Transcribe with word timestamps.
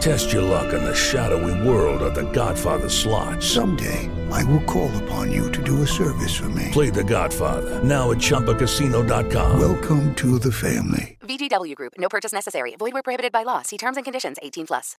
Test 0.00 0.32
your 0.32 0.42
luck 0.42 0.72
in 0.72 0.84
the 0.84 0.94
shadowy 0.94 1.66
world 1.66 2.02
of 2.02 2.14
The 2.14 2.30
Godfather 2.32 2.88
slot. 2.88 3.42
Someday, 3.42 4.08
I 4.30 4.44
will 4.44 4.62
call 4.64 4.90
upon 5.02 5.32
you 5.32 5.50
to 5.52 5.62
do 5.62 5.82
a 5.82 5.86
service 5.86 6.34
for 6.34 6.48
me. 6.50 6.68
Play 6.72 6.90
The 6.90 7.04
Godfather 7.04 7.82
now 7.82 8.10
at 8.10 8.18
ChumbaCasino.com. 8.18 9.58
Welcome 9.58 10.14
to 10.16 10.38
the 10.38 10.52
family. 10.52 11.16
VGW 11.22 11.74
Group. 11.74 11.92
No 11.98 12.08
purchase 12.08 12.32
necessary. 12.32 12.76
Void 12.78 12.92
where 12.92 13.02
prohibited 13.02 13.32
by 13.32 13.44
law. 13.44 13.62
See 13.62 13.78
terms 13.78 13.96
and 13.96 14.04
conditions. 14.04 14.36
18 14.42 14.66
plus. 14.66 14.96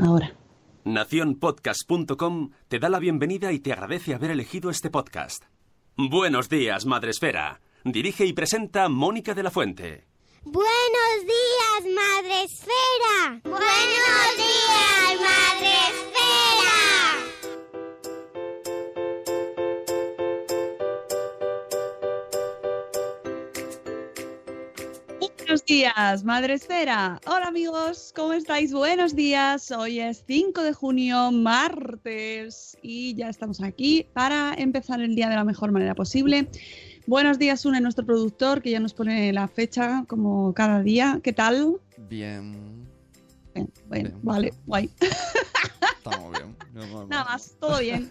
Ahora. 0.00 0.32
Naciónpodcast.com 0.84 2.50
te 2.68 2.78
da 2.78 2.88
la 2.88 2.98
bienvenida 2.98 3.52
y 3.52 3.58
te 3.58 3.72
agradece 3.72 4.14
haber 4.14 4.30
elegido 4.30 4.70
este 4.70 4.90
podcast. 4.90 5.44
Buenos 5.96 6.48
días, 6.48 6.86
Madre 6.86 7.10
Esfera. 7.10 7.60
Dirige 7.84 8.24
y 8.24 8.32
presenta 8.32 8.88
Mónica 8.88 9.34
de 9.34 9.42
la 9.42 9.50
Fuente. 9.50 10.06
Buenos 10.44 11.24
días, 11.24 11.84
Madre 11.94 12.44
Esfera. 12.44 13.40
Buenos 13.44 14.36
días, 14.36 15.20
Madre 15.20 15.72
Esfera. 15.88 16.76
Buenos 25.18 25.64
días, 25.64 26.24
Madre 26.24 26.54
Esfera. 26.54 27.20
Hola 27.26 27.46
amigos, 27.46 28.12
¿cómo 28.14 28.32
estáis? 28.32 28.72
Buenos 28.72 29.16
días. 29.16 29.70
Hoy 29.72 30.00
es 30.00 30.22
5 30.26 30.62
de 30.62 30.72
junio, 30.72 31.32
martes, 31.32 32.78
y 32.80 33.14
ya 33.14 33.28
estamos 33.28 33.60
aquí 33.60 34.06
para 34.12 34.54
empezar 34.54 35.00
el 35.00 35.14
día 35.14 35.28
de 35.28 35.36
la 35.36 35.44
mejor 35.44 35.72
manera 35.72 35.94
posible. 35.94 36.48
Buenos 37.08 37.38
días, 37.38 37.64
Une, 37.64 37.80
nuestro 37.80 38.04
productor, 38.04 38.60
que 38.60 38.68
ya 38.70 38.80
nos 38.80 38.92
pone 38.92 39.32
la 39.32 39.48
fecha 39.48 40.04
como 40.06 40.52
cada 40.52 40.82
día. 40.82 41.20
¿Qué 41.22 41.32
tal? 41.32 41.80
Bien. 41.96 42.86
Bien, 43.54 43.72
bueno, 43.86 44.10
Bien. 44.10 44.20
vale, 44.22 44.52
guay. 44.66 44.90
Estamos 45.96 46.32
bien. 46.32 46.54
No, 46.74 46.86
no, 46.86 46.92
no. 47.00 47.06
Nada 47.06 47.24
más, 47.24 47.56
todo 47.58 47.80
bien. 47.80 48.10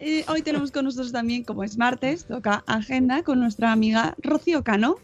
Eh, 0.00 0.24
hoy 0.28 0.42
tenemos 0.42 0.70
con 0.70 0.84
nosotros 0.84 1.10
también, 1.10 1.42
como 1.42 1.64
es 1.64 1.76
martes, 1.76 2.26
toca 2.26 2.62
agenda 2.68 3.24
con 3.24 3.40
nuestra 3.40 3.72
amiga 3.72 4.14
Rocío 4.18 4.62
Cano. 4.62 4.96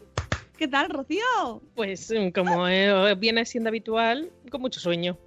¿Qué 0.55 0.69
tal, 0.69 0.89
Rocío? 0.89 1.61
Pues 1.75 2.13
mm, 2.15 2.29
como 2.29 2.65
eh, 2.67 3.13
viene 3.15 3.45
siendo 3.45 3.67
habitual, 3.67 4.31
con 4.49 4.61
mucho 4.61 4.79
sueño. 4.79 5.17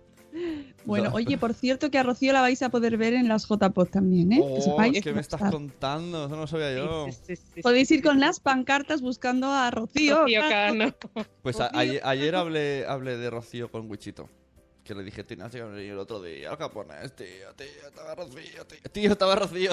Bueno, 0.84 1.10
oye, 1.12 1.36
por 1.38 1.52
cierto 1.54 1.90
que 1.90 1.98
a 1.98 2.02
Rocío 2.02 2.32
la 2.32 2.40
vais 2.40 2.62
a 2.62 2.70
poder 2.70 2.96
ver 2.96 3.12
en 3.14 3.28
las 3.28 3.46
JPod 3.46 3.88
también, 3.88 4.32
¿eh? 4.32 4.36
que 4.36 4.42
Oh, 4.58 4.60
sepáis. 4.62 5.02
¿Qué 5.02 5.12
me 5.12 5.20
estás 5.20 5.50
contando? 5.50 6.26
Eso 6.26 6.34
no 6.34 6.42
lo 6.42 6.46
sabía 6.46 6.74
yo. 6.76 7.06
Sí, 7.06 7.12
sí, 7.12 7.36
sí, 7.36 7.42
sí, 7.56 7.62
Podéis 7.62 7.90
ir 7.90 8.02
con 8.02 8.20
las 8.20 8.40
pancartas 8.40 9.00
buscando 9.02 9.52
a 9.52 9.70
Rocío. 9.70 10.22
Rocío 10.22 10.40
Cano. 10.48 10.94
Pues 11.42 11.60
a- 11.60 11.70
ayer, 11.74 12.00
ayer 12.04 12.34
hablé, 12.34 12.84
hablé 12.88 13.16
de 13.16 13.28
Rocío 13.30 13.70
con 13.70 13.90
Wichito. 13.90 14.28
Que 14.84 14.94
le 14.94 15.02
dije, 15.02 15.22
tienes 15.22 15.52
que 15.52 15.62
venir 15.62 15.90
el 15.92 15.98
otro 15.98 16.22
día 16.22 16.48
al 16.50 16.56
japonés, 16.56 17.14
tío, 17.14 17.26
tío, 17.56 17.66
estaba 17.86 18.14
Rocío, 18.14 18.64
tío. 18.66 18.78
Tío, 18.90 19.12
estaba 19.12 19.34
Rocío. 19.34 19.72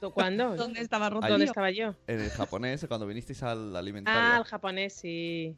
¿Tú 0.00 0.10
cuándo? 0.10 0.56
¿Dónde 0.56 0.80
estaba 0.80 1.08
Rocío? 1.10 1.28
¿Dónde 1.30 1.44
estaba 1.44 1.70
yo? 1.70 1.94
En 2.08 2.20
el 2.20 2.30
japonés, 2.30 2.84
cuando 2.88 3.06
vinisteis 3.06 3.40
al 3.44 3.76
alimentario. 3.76 4.20
Ah, 4.20 4.38
el 4.38 4.44
japonés, 4.44 4.94
sí. 4.94 5.54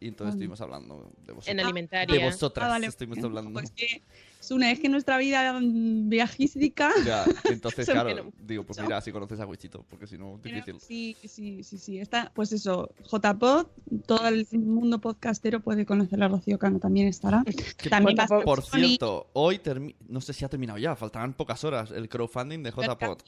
Y 0.00 0.08
entonces 0.08 0.32
Ah. 0.32 0.36
estuvimos 0.36 0.60
hablando 0.60 1.10
de 1.26 1.32
vosotros. 1.32 1.48
En 1.48 1.56
de 1.56 1.62
alimentaria. 1.64 2.24
vosotras 2.24 2.66
Ah, 2.66 2.68
vale. 2.70 2.86
estuvimos 2.86 3.18
hablando. 3.24 3.52
Pues 3.52 3.70
que, 3.72 4.02
Sune, 4.40 4.70
es 4.70 4.78
que 4.78 4.88
nuestra 4.88 5.18
vida 5.18 5.58
viajística... 5.60 6.92
Ya, 7.04 7.24
entonces, 7.44 7.86
claro, 7.88 8.30
digo, 8.38 8.64
pues 8.64 8.80
mira, 8.80 9.00
si 9.00 9.10
conoces 9.12 9.40
a 9.40 9.46
Wichito, 9.46 9.84
porque 9.90 10.06
si 10.06 10.16
no, 10.16 10.38
difícil. 10.42 10.80
Sí, 10.80 11.16
sí, 11.26 11.62
sí, 11.64 11.78
sí. 11.78 11.98
Está, 11.98 12.30
pues 12.34 12.52
eso, 12.52 12.90
JPod, 13.10 13.66
todo 14.06 14.28
el 14.28 14.46
mundo 14.52 15.00
podcastero 15.00 15.60
puede 15.60 15.84
conocer 15.84 16.22
a 16.22 16.28
Rocío 16.28 16.58
Cano, 16.58 16.78
también 16.78 17.08
estará. 17.08 17.42
También 17.90 18.16
por- 18.16 18.18
va 18.18 18.22
a 18.22 18.24
estar 18.24 18.44
Por 18.44 18.62
Sony. 18.62 18.78
cierto, 18.86 19.26
hoy 19.32 19.60
no 20.08 20.20
sé 20.20 20.32
si 20.32 20.44
ha 20.44 20.48
terminado 20.48 20.78
ya, 20.78 20.94
faltarán 20.96 21.34
pocas 21.34 21.64
horas 21.64 21.90
el 21.90 22.08
crowdfunding 22.08 22.62
de 22.62 22.70
JPod. 22.70 23.18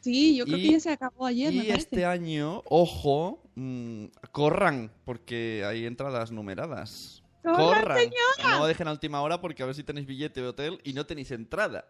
Sí, 0.00 0.36
yo 0.36 0.44
creo 0.44 0.58
Y- 0.58 0.62
que 0.62 0.70
ya 0.72 0.80
se 0.80 0.90
acabó 0.90 1.26
ayer, 1.26 1.52
Y 1.52 1.70
este 1.70 2.04
año, 2.04 2.62
ojo, 2.66 3.42
mm, 3.56 4.04
corran, 4.32 4.92
porque 5.04 5.64
hay 5.66 5.86
entradas 5.86 6.30
numeradas. 6.30 7.22
¡Corran, 7.42 7.98
No 8.42 8.66
dejen 8.66 8.88
a 8.88 8.92
última 8.92 9.22
hora 9.22 9.40
porque 9.40 9.62
a 9.62 9.66
ver 9.66 9.74
si 9.74 9.82
tenéis 9.82 10.06
billete 10.06 10.40
de 10.42 10.48
hotel 10.48 10.80
y 10.84 10.92
no 10.92 11.06
tenéis 11.06 11.30
entrada. 11.30 11.86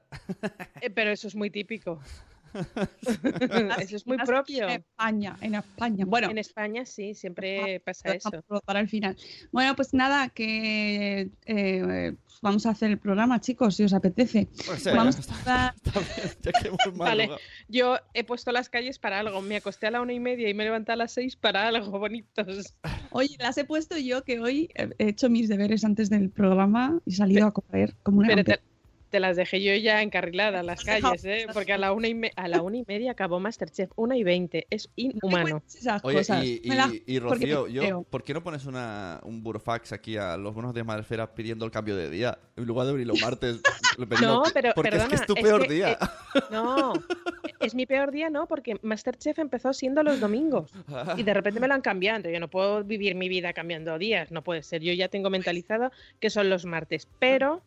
Eh, 0.81 0.91
pero 0.91 1.11
eso 1.11 1.27
es 1.27 1.35
muy 1.35 1.51
típico. 1.51 2.01
Eso 3.81 3.97
es 3.97 4.07
muy 4.07 4.17
propio. 4.19 4.69
En 4.69 4.81
España, 4.81 5.37
en 5.41 5.55
España. 5.55 6.05
Bueno, 6.07 6.31
En 6.31 6.39
España 6.39 6.85
sí, 6.85 7.15
siempre 7.15 7.81
pasa 7.81 8.15
eso. 8.15 8.31
para- 8.65 8.81
el 8.81 8.89
final. 8.89 9.17
Bueno, 9.53 9.75
pues 9.75 9.93
nada, 9.95 10.29
que 10.29 11.31
eh, 11.47 12.15
vamos 12.43 12.67
a 12.67 12.71
hacer 12.71 12.91
el 12.91 12.99
programa, 12.99 13.41
chicos, 13.41 13.77
si 13.77 13.85
os 13.85 13.93
apetece. 13.93 14.49
O 14.71 14.77
sea, 14.77 14.95
Vamos 14.95 15.19
está, 15.19 15.69
a 15.69 15.75
está 15.77 16.01
bien, 16.61 16.75
ya 16.75 16.91
Vale. 16.95 17.31
Yo 17.69 17.97
he 18.15 18.25
puesto 18.25 18.53
las 18.53 18.69
calles 18.69 18.99
para 18.99 19.19
algo. 19.19 19.41
Me 19.43 19.57
acosté 19.57 19.87
a 19.87 19.91
la 19.91 20.01
una 20.01 20.13
y 20.13 20.21
media 20.21 20.49
y 20.49 20.55
me 20.55 20.65
levanté 20.65 20.93
a 20.93 20.97
las 20.97 21.13
seis 21.13 21.37
para 21.37 21.69
algo, 21.69 21.99
bonitos. 21.99 22.75
Oye, 23.11 23.37
las 23.39 23.59
he 23.59 23.65
puesto 23.65 23.97
yo 23.99 24.23
que 24.25 24.41
hoy 24.41 24.69
he 24.75 24.89
he 24.99 25.09
hecho 25.09 25.29
mis 25.29 25.49
deberes 25.49 25.85
antes 25.85 26.11
del 26.11 26.31
programa 26.31 27.01
y 27.05 27.13
he 27.13 27.17
salido 27.17 27.47
a 27.47 27.53
correr 27.53 27.95
como 28.03 28.19
una 28.19 28.29
Pero 28.29 28.45
te, 28.45 28.61
te 29.11 29.21
las 29.21 29.37
dejé 29.37 29.63
yo 29.63 29.75
ya 29.75 30.03
encarriladas 30.03 30.65
las 30.65 30.85
calles, 30.85 31.25
¿eh? 31.25 31.47
Porque 31.53 31.73
a 31.73 31.79
la 31.79 31.93
una 31.93 32.09
y, 32.09 32.15
me- 32.15 32.33
a 32.37 32.49
la 32.49 32.63
una 32.63 32.77
y 32.79 32.85
media 32.87 33.13
acabó 33.13 33.41
Masterchef. 33.41 33.91
Una 33.97 34.17
y 34.17 34.23
veinte. 34.25 34.67
Es 34.71 34.89
inhumano. 34.97 35.63
Oye, 36.03 36.19
cosas. 36.19 36.45
y, 36.45 36.61
Me 36.67 36.75
la- 36.77 36.89
y- 36.93 37.03
y 37.07 37.21
porque 37.21 37.47
Rocío, 37.55 37.67
yo. 37.69 38.03
¿por 38.05 38.23
qué 38.23 38.35
no 38.35 38.43
pones 38.43 38.67
una, 38.67 39.21
un 39.25 39.43
burofax 39.43 39.93
aquí 39.93 40.17
a 40.17 40.37
los 40.37 40.55
buenos 40.55 40.75
días 40.75 40.87
Madre 40.87 41.03
Esfera 41.03 41.35
pidiendo 41.35 41.65
el 41.65 41.71
cambio 41.71 41.97
de 41.97 42.11
día? 42.11 42.39
En 42.57 42.65
lugar 42.65 42.87
de 42.87 42.91
abrir 42.93 43.07
los 43.07 43.21
martes. 43.21 43.61
lo 43.99 44.09
pedimos- 44.09 44.21
No, 44.23 44.43
pero 44.53 44.73
porque 44.75 44.91
perdona, 44.91 45.05
es 45.05 45.09
que 45.11 45.15
es 45.17 45.27
tu 45.27 45.35
peor 45.35 45.67
que, 45.67 45.75
día. 45.75 45.93
eh, 45.93 46.41
no, 46.51 46.93
es 47.61 47.75
mi 47.75 47.87
peor 47.87 48.13
día, 48.13 48.31
no, 48.31 48.47
porque 48.47 48.77
Masterchef 48.83 49.39
empezó 49.39 49.73
siendo 49.73 50.03
los 50.03 50.21
domingos 50.21 50.71
y 51.17 51.23
de 51.23 51.35
repente 51.35 51.61
me 51.61 51.69
lo 51.69 51.75
han 51.75 51.81
cambiado. 51.81 52.17
Entonces 52.19 52.35
yo 52.37 52.41
no 52.41 52.49
puedo 52.49 52.85
vivir 52.85 53.15
mi 53.15 53.29
vida 53.29 53.53
cambiando 53.53 53.99
días, 53.99 54.31
no 54.31 54.43
puede 54.43 54.63
ser. 54.63 54.83
Yo 54.83 54.93
ya 54.93 55.09
tengo 55.09 55.31
mentalizado 55.31 55.91
que 56.21 56.31
son 56.31 56.49
los 56.51 56.65
martes, 56.65 57.09
pero 57.19 57.63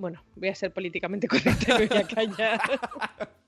bueno, 0.00 0.22
voy 0.36 0.48
a 0.48 0.54
ser 0.54 0.72
políticamente 0.72 1.28
correcta, 1.28 1.78
me 1.78 1.86
voy 1.86 1.98
a 1.98 2.06
callar. 2.06 2.60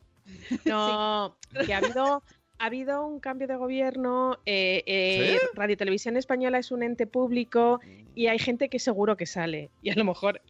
No, 0.64 1.36
que 1.66 1.74
ha 1.74 1.78
habido 1.78 2.22
ha 2.58 2.66
habido 2.66 3.04
un 3.04 3.18
cambio 3.18 3.48
de 3.48 3.56
gobierno, 3.56 4.38
eh, 4.46 4.84
eh, 4.86 5.38
¿Sí? 5.40 5.46
Radio 5.54 5.76
Televisión 5.76 6.16
Española 6.16 6.58
es 6.58 6.70
un 6.70 6.84
ente 6.84 7.08
público 7.08 7.80
y 8.14 8.28
hay 8.28 8.38
gente 8.38 8.68
que 8.68 8.78
seguro 8.78 9.16
que 9.16 9.26
sale 9.26 9.70
y 9.82 9.90
a 9.90 9.94
lo 9.96 10.04
mejor 10.04 10.40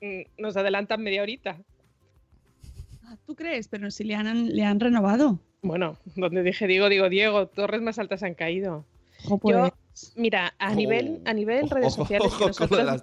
mm, 0.00 0.22
nos 0.38 0.56
adelantan 0.56 1.02
media 1.02 1.22
horita. 1.22 1.58
Ah, 3.04 3.16
¿Tú 3.26 3.34
crees? 3.34 3.66
Pero 3.68 3.90
si 3.90 4.04
le 4.04 4.14
han, 4.14 4.54
le 4.54 4.62
han 4.64 4.78
renovado. 4.78 5.40
Bueno, 5.62 5.96
donde 6.14 6.42
dije 6.44 6.66
digo, 6.68 6.88
digo 6.88 7.08
Diego, 7.08 7.48
torres 7.48 7.82
más 7.82 7.98
altas 7.98 8.22
han 8.22 8.34
caído. 8.34 8.84
Jo, 9.24 9.38
pues, 9.38 9.56
Yo- 9.56 9.70
Mira, 10.14 10.54
a 10.58 10.70
Oh. 10.70 10.74
nivel, 10.76 11.20
a 11.24 11.32
nivel 11.32 11.64
Ojo, 11.64 11.74
redes 11.74 11.94
sociales 11.94 12.28
ojo 12.28 12.38
que 12.38 12.46
nosotros 12.46 13.02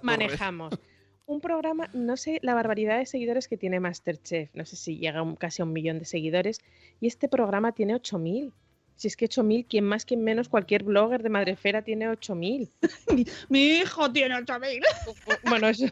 Un 1.26 1.40
programa, 1.40 1.88
no 1.94 2.16
sé 2.18 2.38
la 2.42 2.54
barbaridad 2.54 2.98
de 2.98 3.06
seguidores 3.06 3.48
que 3.48 3.56
tiene 3.56 3.80
Masterchef, 3.80 4.54
no 4.54 4.66
sé 4.66 4.76
si 4.76 4.98
llega 4.98 5.22
un- 5.22 5.36
casi 5.36 5.62
a 5.62 5.64
un 5.64 5.72
millón 5.72 5.98
de 5.98 6.04
seguidores, 6.04 6.60
y 7.00 7.06
este 7.06 7.28
programa 7.28 7.72
tiene 7.72 7.94
8.000. 7.94 8.52
Si 8.96 9.08
es 9.08 9.16
que 9.16 9.24
8.000, 9.26 9.66
quien 9.66 9.84
más, 9.84 10.04
quien 10.04 10.22
menos, 10.22 10.48
cualquier 10.48 10.84
blogger 10.84 11.22
de 11.22 11.30
Madrefera 11.30 11.82
tiene 11.82 12.08
8.000. 12.10 12.70
mi, 13.16 13.24
mi 13.48 13.78
hijo 13.78 14.12
tiene 14.12 14.36
8000. 14.36 14.82
Bueno, 15.48 15.68
eso. 15.68 15.86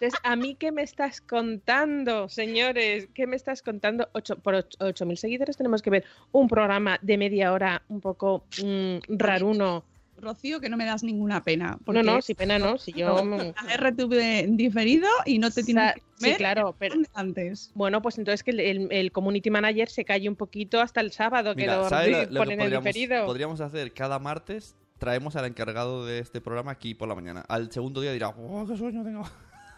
Entonces, 0.00 0.18
¿a 0.22 0.34
mí 0.36 0.54
qué 0.54 0.72
me 0.72 0.82
estás 0.82 1.20
contando, 1.20 2.28
señores? 2.28 3.08
¿Qué 3.14 3.26
me 3.26 3.36
estás 3.36 3.62
contando? 3.62 4.08
Ocho, 4.12 4.36
por 4.36 4.54
ocho- 4.54 4.78
8.000 4.80 5.16
seguidores 5.16 5.56
tenemos 5.56 5.82
que 5.82 5.90
ver 5.90 6.04
un 6.32 6.48
programa 6.48 6.98
de 7.02 7.18
media 7.18 7.52
hora 7.52 7.82
un 7.88 8.00
poco 8.00 8.44
mm, 8.64 8.98
raruno 9.08 9.84
Rocío, 10.20 10.60
que 10.60 10.68
no 10.68 10.76
me 10.76 10.84
das 10.84 11.02
ninguna 11.02 11.42
pena. 11.44 11.72
No, 11.72 11.78
porque 11.84 12.02
no, 12.02 12.20
si 12.22 12.34
pena 12.34 12.58
no, 12.58 12.76
si 12.78 12.92
yo... 12.92 13.24
la 13.24 13.76
RTV 13.76 14.12
en 14.40 14.56
diferido 14.56 15.08
y 15.24 15.38
no 15.38 15.50
te 15.50 15.62
O 15.62 15.64
tienes 15.64 15.94
sí, 16.16 16.34
claro, 16.34 16.74
pero 16.78 16.96
antes. 17.14 17.70
bueno, 17.74 18.02
pues 18.02 18.18
entonces 18.18 18.42
que 18.42 18.50
el, 18.50 18.60
el- 18.60 18.88
el 18.92 19.12
community 19.12 19.50
manager 19.50 19.88
se 19.88 20.04
calle 20.04 20.28
un 20.28 20.36
poquito 20.36 20.80
hasta 20.80 21.00
el 21.00 21.12
sábado, 21.12 21.54
que 21.54 21.66
lo 21.66 21.88
¿sabes 21.88 22.10
lo- 22.10 22.18
lo 22.24 22.28
que 22.28 22.36
ponen 22.38 22.60
en 22.60 22.70
diferido. 22.70 23.24
podríamos 23.26 23.60
hacer? 23.60 23.92
Cada 23.92 24.18
martes 24.18 24.74
traemos 24.98 25.36
al 25.36 25.44
encargado 25.44 26.04
de 26.04 26.18
este 26.18 26.40
programa 26.40 26.72
aquí 26.72 26.94
por 26.94 27.08
la 27.08 27.14
mañana. 27.14 27.44
Al 27.48 27.70
segundo 27.70 28.00
día 28.00 28.12
dirá, 28.12 28.28
¡oh, 28.30 28.66
qué 28.66 28.76
sueño 28.76 29.04
tengo! 29.04 29.22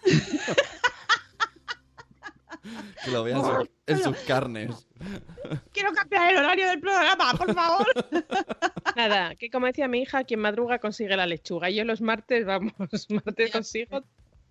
que 3.04 3.10
lo 3.10 3.24
vean 3.24 3.38
en 3.38 3.44
su- 3.44 3.68
en 3.86 3.98
sus 4.02 4.16
carnes. 4.18 4.86
Quiero 5.72 5.92
cambiar 5.92 6.30
el 6.32 6.36
horario 6.38 6.68
del 6.68 6.80
programa, 6.80 7.32
por 7.34 7.54
favor. 7.54 7.86
Nada, 8.96 9.34
que 9.34 9.50
como 9.50 9.66
decía 9.66 9.88
mi 9.88 10.02
hija, 10.02 10.24
quien 10.24 10.40
madruga 10.40 10.78
consigue 10.78 11.16
la 11.16 11.26
lechuga. 11.26 11.70
Yo 11.70 11.84
los 11.84 12.00
martes, 12.00 12.44
vamos, 12.44 12.72
martes 13.08 13.50
consigo 13.50 14.04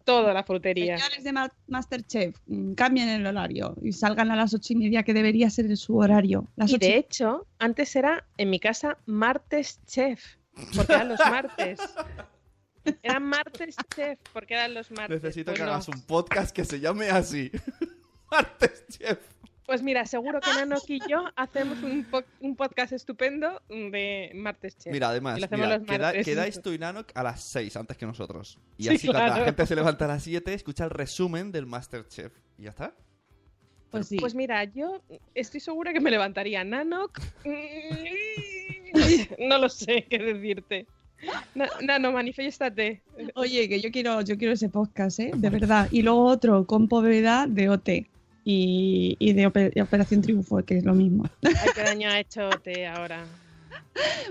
toda 0.06 0.33
la 0.33 0.44
frutería. 0.44 0.97
Señores 0.97 1.23
de 1.23 1.33
Ma- 1.33 1.53
Masterchef, 1.67 2.35
mm, 2.47 2.73
cambien 2.73 3.09
el 3.09 3.27
horario 3.27 3.75
y 3.83 3.91
salgan 3.91 4.31
a 4.31 4.35
las 4.35 4.53
ocho 4.56 4.73
y 4.73 4.77
media, 4.77 5.03
que 5.03 5.13
debería 5.13 5.50
ser 5.51 5.75
su 5.77 5.97
horario. 5.97 6.47
Las 6.56 6.71
Y 6.71 6.75
ocho 6.75 6.85
de 6.88 6.97
hecho, 6.97 7.47
antes 7.59 7.95
era 7.95 8.25
en 8.38 8.50
mi 8.50 8.59
casa 8.59 8.97
martes 9.06 9.79
chef, 9.85 10.35
porque 10.75 10.94
eran 10.94 11.09
los 11.09 11.19
martes. 11.19 11.79
Eran 13.03 13.23
martes 13.23 13.75
chef, 13.94 14.17
porque 14.33 14.56
eran 14.56 14.73
los 14.73 14.89
martes. 14.91 15.21
Necesito 15.21 15.51
Pues 15.51 15.59
que 15.59 15.65
no. 15.65 15.71
hagas 15.73 15.88
un 15.89 16.01
podcast 16.01 16.56
que 16.56 16.65
se 16.65 16.79
llame 16.79 17.09
así. 17.09 17.51
Martes, 18.31 18.86
chef. 18.90 19.20
Pues 19.66 19.84
mira, 19.84 20.04
seguro 20.08 20.40
que 20.42 20.50
Nanok 20.52 20.84
y 20.90 21.00
yo 21.08 21.26
hacemos 21.36 21.78
un, 21.84 22.04
po- 22.04 22.24
un 22.40 22.56
podcast 22.56 22.92
estupendo 22.94 23.62
de 23.70 24.31
martes 24.34 24.76
chef. 24.78 24.92
Mira, 24.92 25.10
además, 25.10 25.38
Y 25.38 25.42
lo 25.42 25.46
hacemos 25.46 25.66
mira, 25.68 25.78
los 25.78 25.88
queda- 25.88 26.00
martes. 26.08 26.26
quedáis 26.26 26.62
tú 26.64 26.72
y 26.72 26.80
Nanok 26.80 27.12
a 27.14 27.22
las 27.22 27.44
6 27.44 27.76
antes 27.78 27.96
que 27.98 28.06
nosotros. 28.08 28.58
Y 28.78 28.84
Sí, 28.86 28.90
así 28.96 29.08
cuando 29.08 29.28
la 29.38 29.46
gente 29.46 29.66
se 29.68 29.76
levanta 29.76 30.06
a 30.06 30.08
las 30.08 30.24
7, 30.24 30.54
escucha 30.56 30.86
el 30.86 30.90
resumen 30.90 31.52
del 31.52 31.68
Masterchef. 31.68 32.34
¿Y 32.58 32.64
ya 32.64 32.70
está? 32.72 32.96
Pues 33.92 34.08
sí. 34.08 34.18
Pues 34.18 34.34
mira, 34.34 34.64
yo 34.64 35.02
estoy 35.36 35.60
segura 35.60 35.94
que 35.94 36.00
me 36.00 36.10
levantaría 36.10 36.64
Nanok. 36.64 37.20
No 39.40 39.58
lo 39.60 39.70
sé 39.70 40.06
qué 40.10 40.18
decirte. 40.18 40.88
Na- 41.54 41.70
Nano, 41.81 42.12
manifiéstate. 42.12 43.02
Oye, 43.36 43.70
que 43.70 43.80
yo 43.81 43.92
quiero, 43.92 44.22
yo 44.22 44.38
quiero 44.38 44.54
ese 44.54 44.70
podcast, 44.70 45.20
¿eh? 45.20 45.31
De 45.36 45.50
verdad. 45.50 45.88
Y 45.92 46.02
luego 46.02 46.24
otro 46.26 46.66
con 46.66 46.88
povedad 46.88 47.48
de 47.48 47.70
OT 47.70 47.90
y, 48.50 49.16
y 49.19 49.34
de 49.34 49.48
Ope- 49.48 49.72
de 49.74 49.81
Operación 49.81 50.22
Triunfo, 50.22 50.63
que 50.66 50.78
es 50.78 50.84
lo 50.84 50.94
mismo. 50.96 51.25
Ay, 51.44 51.54
qué 51.75 51.81
daño 51.84 52.10
ha 52.10 52.19
hecho 52.19 52.50
te 52.63 52.88
ahora. 52.88 53.24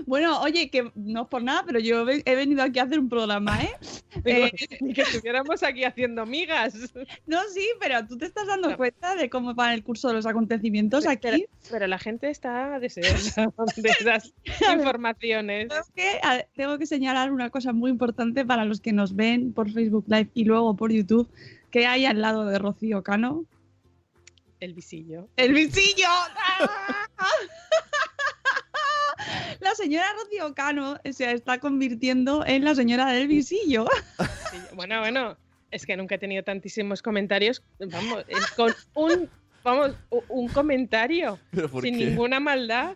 Bueno, 0.07 0.41
oye, 0.41 0.69
que 0.69 0.91
no 0.95 1.21
es 1.23 1.27
por 1.27 1.43
nada, 1.43 1.63
pero 1.65 1.79
yo 1.79 2.05
he 2.09 2.35
venido 2.35 2.63
aquí 2.63 2.79
a 2.79 2.83
hacer 2.83 2.99
un 2.99 3.07
programa, 3.07 3.61
¿eh? 3.61 3.69
Digo, 4.25 4.45
Eh, 4.47 4.51
Ni 4.81 4.93
que 4.93 5.01
estuviéramos 5.03 5.61
aquí 5.63 5.83
haciendo 5.83 6.25
migas. 6.25 6.73
no, 7.27 7.37
sí, 7.53 7.65
pero 7.79 8.05
tú 8.07 8.17
te 8.17 8.25
estás 8.25 8.47
dando 8.47 8.69
No. 8.71 8.77
cuenta 8.77 9.15
de 9.15 9.29
cómo 9.29 9.53
van 9.53 9.73
el 9.73 9.83
curso 9.83 10.07
de 10.07 10.15
los 10.15 10.25
acontecimientos 10.25 11.05
Pero- 11.05 11.35
aquí. 11.35 11.45
Pero 11.69 11.87
la 11.87 11.99
gente 11.99 12.29
está 12.29 12.79
deseosa 12.79 13.47
de 13.77 13.89
esas 13.89 14.33
informaciones. 14.73 15.67
Tengo 15.67 15.83
que, 15.95 16.09
a- 16.23 16.43
tengo 16.55 16.77
que 16.77 16.85
señalar 16.85 17.31
una 17.31 17.49
cosa 17.49 17.71
muy 17.73 17.91
importante 17.91 18.45
para 18.45 18.65
los 18.65 18.81
que 18.81 18.91
nos 18.93 19.15
ven 19.15 19.53
por 19.53 19.69
Facebook 19.71 20.05
Live 20.07 20.29
y 20.33 20.45
luego 20.45 20.75
por 20.75 20.91
YouTube, 20.91 21.29
que 21.71 21.85
hay 21.85 22.05
al 22.05 22.21
lado 22.21 22.45
de 22.45 22.57
Rocío 22.59 23.03
Cano. 23.03 23.45
El 24.59 24.73
visillo. 24.73 25.29
¡El 25.37 25.53
visillo! 25.53 26.07
La 29.59 29.75
señora 29.75 30.05
Rocío 30.13 30.53
Cano 30.53 30.97
se 31.11 31.31
está 31.31 31.59
convirtiendo 31.59 32.45
en 32.45 32.63
la 32.63 32.75
señora 32.75 33.11
del 33.11 33.27
visillo. 33.27 33.85
Bueno, 34.73 34.99
bueno, 35.01 35.37
es 35.71 35.85
que 35.85 35.95
nunca 35.97 36.15
he 36.15 36.17
tenido 36.17 36.43
tantísimos 36.43 37.01
comentarios. 37.01 37.61
Vamos, 37.79 38.23
es 38.27 38.47
con 38.51 38.73
un, 38.95 39.29
vamos, 39.63 39.91
un 40.29 40.47
comentario 40.47 41.37
¿Pero 41.51 41.69
por 41.69 41.83
sin 41.83 41.97
qué? 41.97 42.05
ninguna 42.05 42.39
maldad 42.39 42.95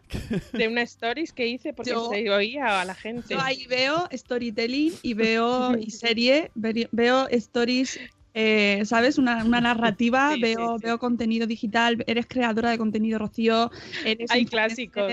de 0.53 0.67
una 0.67 0.81
stories 0.83 1.33
que 1.33 1.47
hice 1.47 1.73
porque 1.73 1.91
Yo- 1.91 2.09
se 2.09 2.29
oía 2.29 2.81
a 2.81 2.85
la 2.85 2.95
gente. 2.95 3.33
Yo 3.33 3.41
ahí 3.41 3.65
veo 3.67 4.07
storytelling 4.11 4.93
y 5.01 5.13
veo 5.13 5.77
y 5.77 5.91
serie, 5.91 6.51
veo 6.55 7.27
stories, 7.29 7.99
eh, 8.33 8.81
¿sabes? 8.85 9.17
Una, 9.17 9.43
una 9.45 9.61
narrativa, 9.61 10.33
Sí, 10.33 10.41
veo, 10.41 10.77
sí. 10.79 10.85
veo 10.85 10.99
contenido 10.99 11.47
digital, 11.47 12.03
eres 12.07 12.25
creadora 12.27 12.71
de 12.71 12.77
contenido, 12.77 13.19
Rocío. 13.19 13.71
Eres 14.05 14.29
Hay 14.31 14.41
influencer, 14.41 14.89
clásicos. 14.89 15.11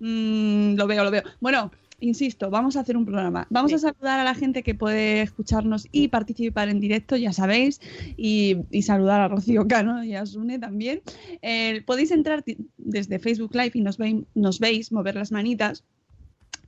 mm, 0.00 0.74
lo 0.76 0.86
veo, 0.86 1.04
lo 1.04 1.10
veo. 1.10 1.22
Bueno. 1.40 1.70
Insisto, 2.00 2.50
vamos 2.50 2.76
a 2.76 2.80
hacer 2.80 2.98
un 2.98 3.06
programa. 3.06 3.46
Vamos 3.48 3.70
Sí. 3.70 3.76
a 3.76 3.78
saludar 3.78 4.20
a 4.20 4.24
la 4.24 4.34
gente 4.34 4.62
que 4.62 4.74
puede 4.74 5.22
escucharnos 5.22 5.86
y 5.90 6.08
participar 6.08 6.68
en 6.68 6.78
directo, 6.80 7.16
ya 7.16 7.32
sabéis, 7.32 7.80
y, 8.18 8.56
y 8.72 8.82
saludar 8.82 9.20
a 9.22 9.28
Rocío 9.28 9.66
Cano 9.68 10.04
y 10.04 10.14
a 10.14 10.26
Sune 10.26 10.58
también. 10.58 11.00
Eh, 11.40 11.82
podéis 11.86 12.10
entrar 12.10 12.44
desde 12.76 13.18
Facebook 13.20 13.54
Live 13.54 13.70
y 13.74 13.80
nos, 13.80 13.96
nos 14.34 14.58
veis 14.58 14.92
mover 14.92 15.14
las 15.14 15.32
manitas, 15.32 15.84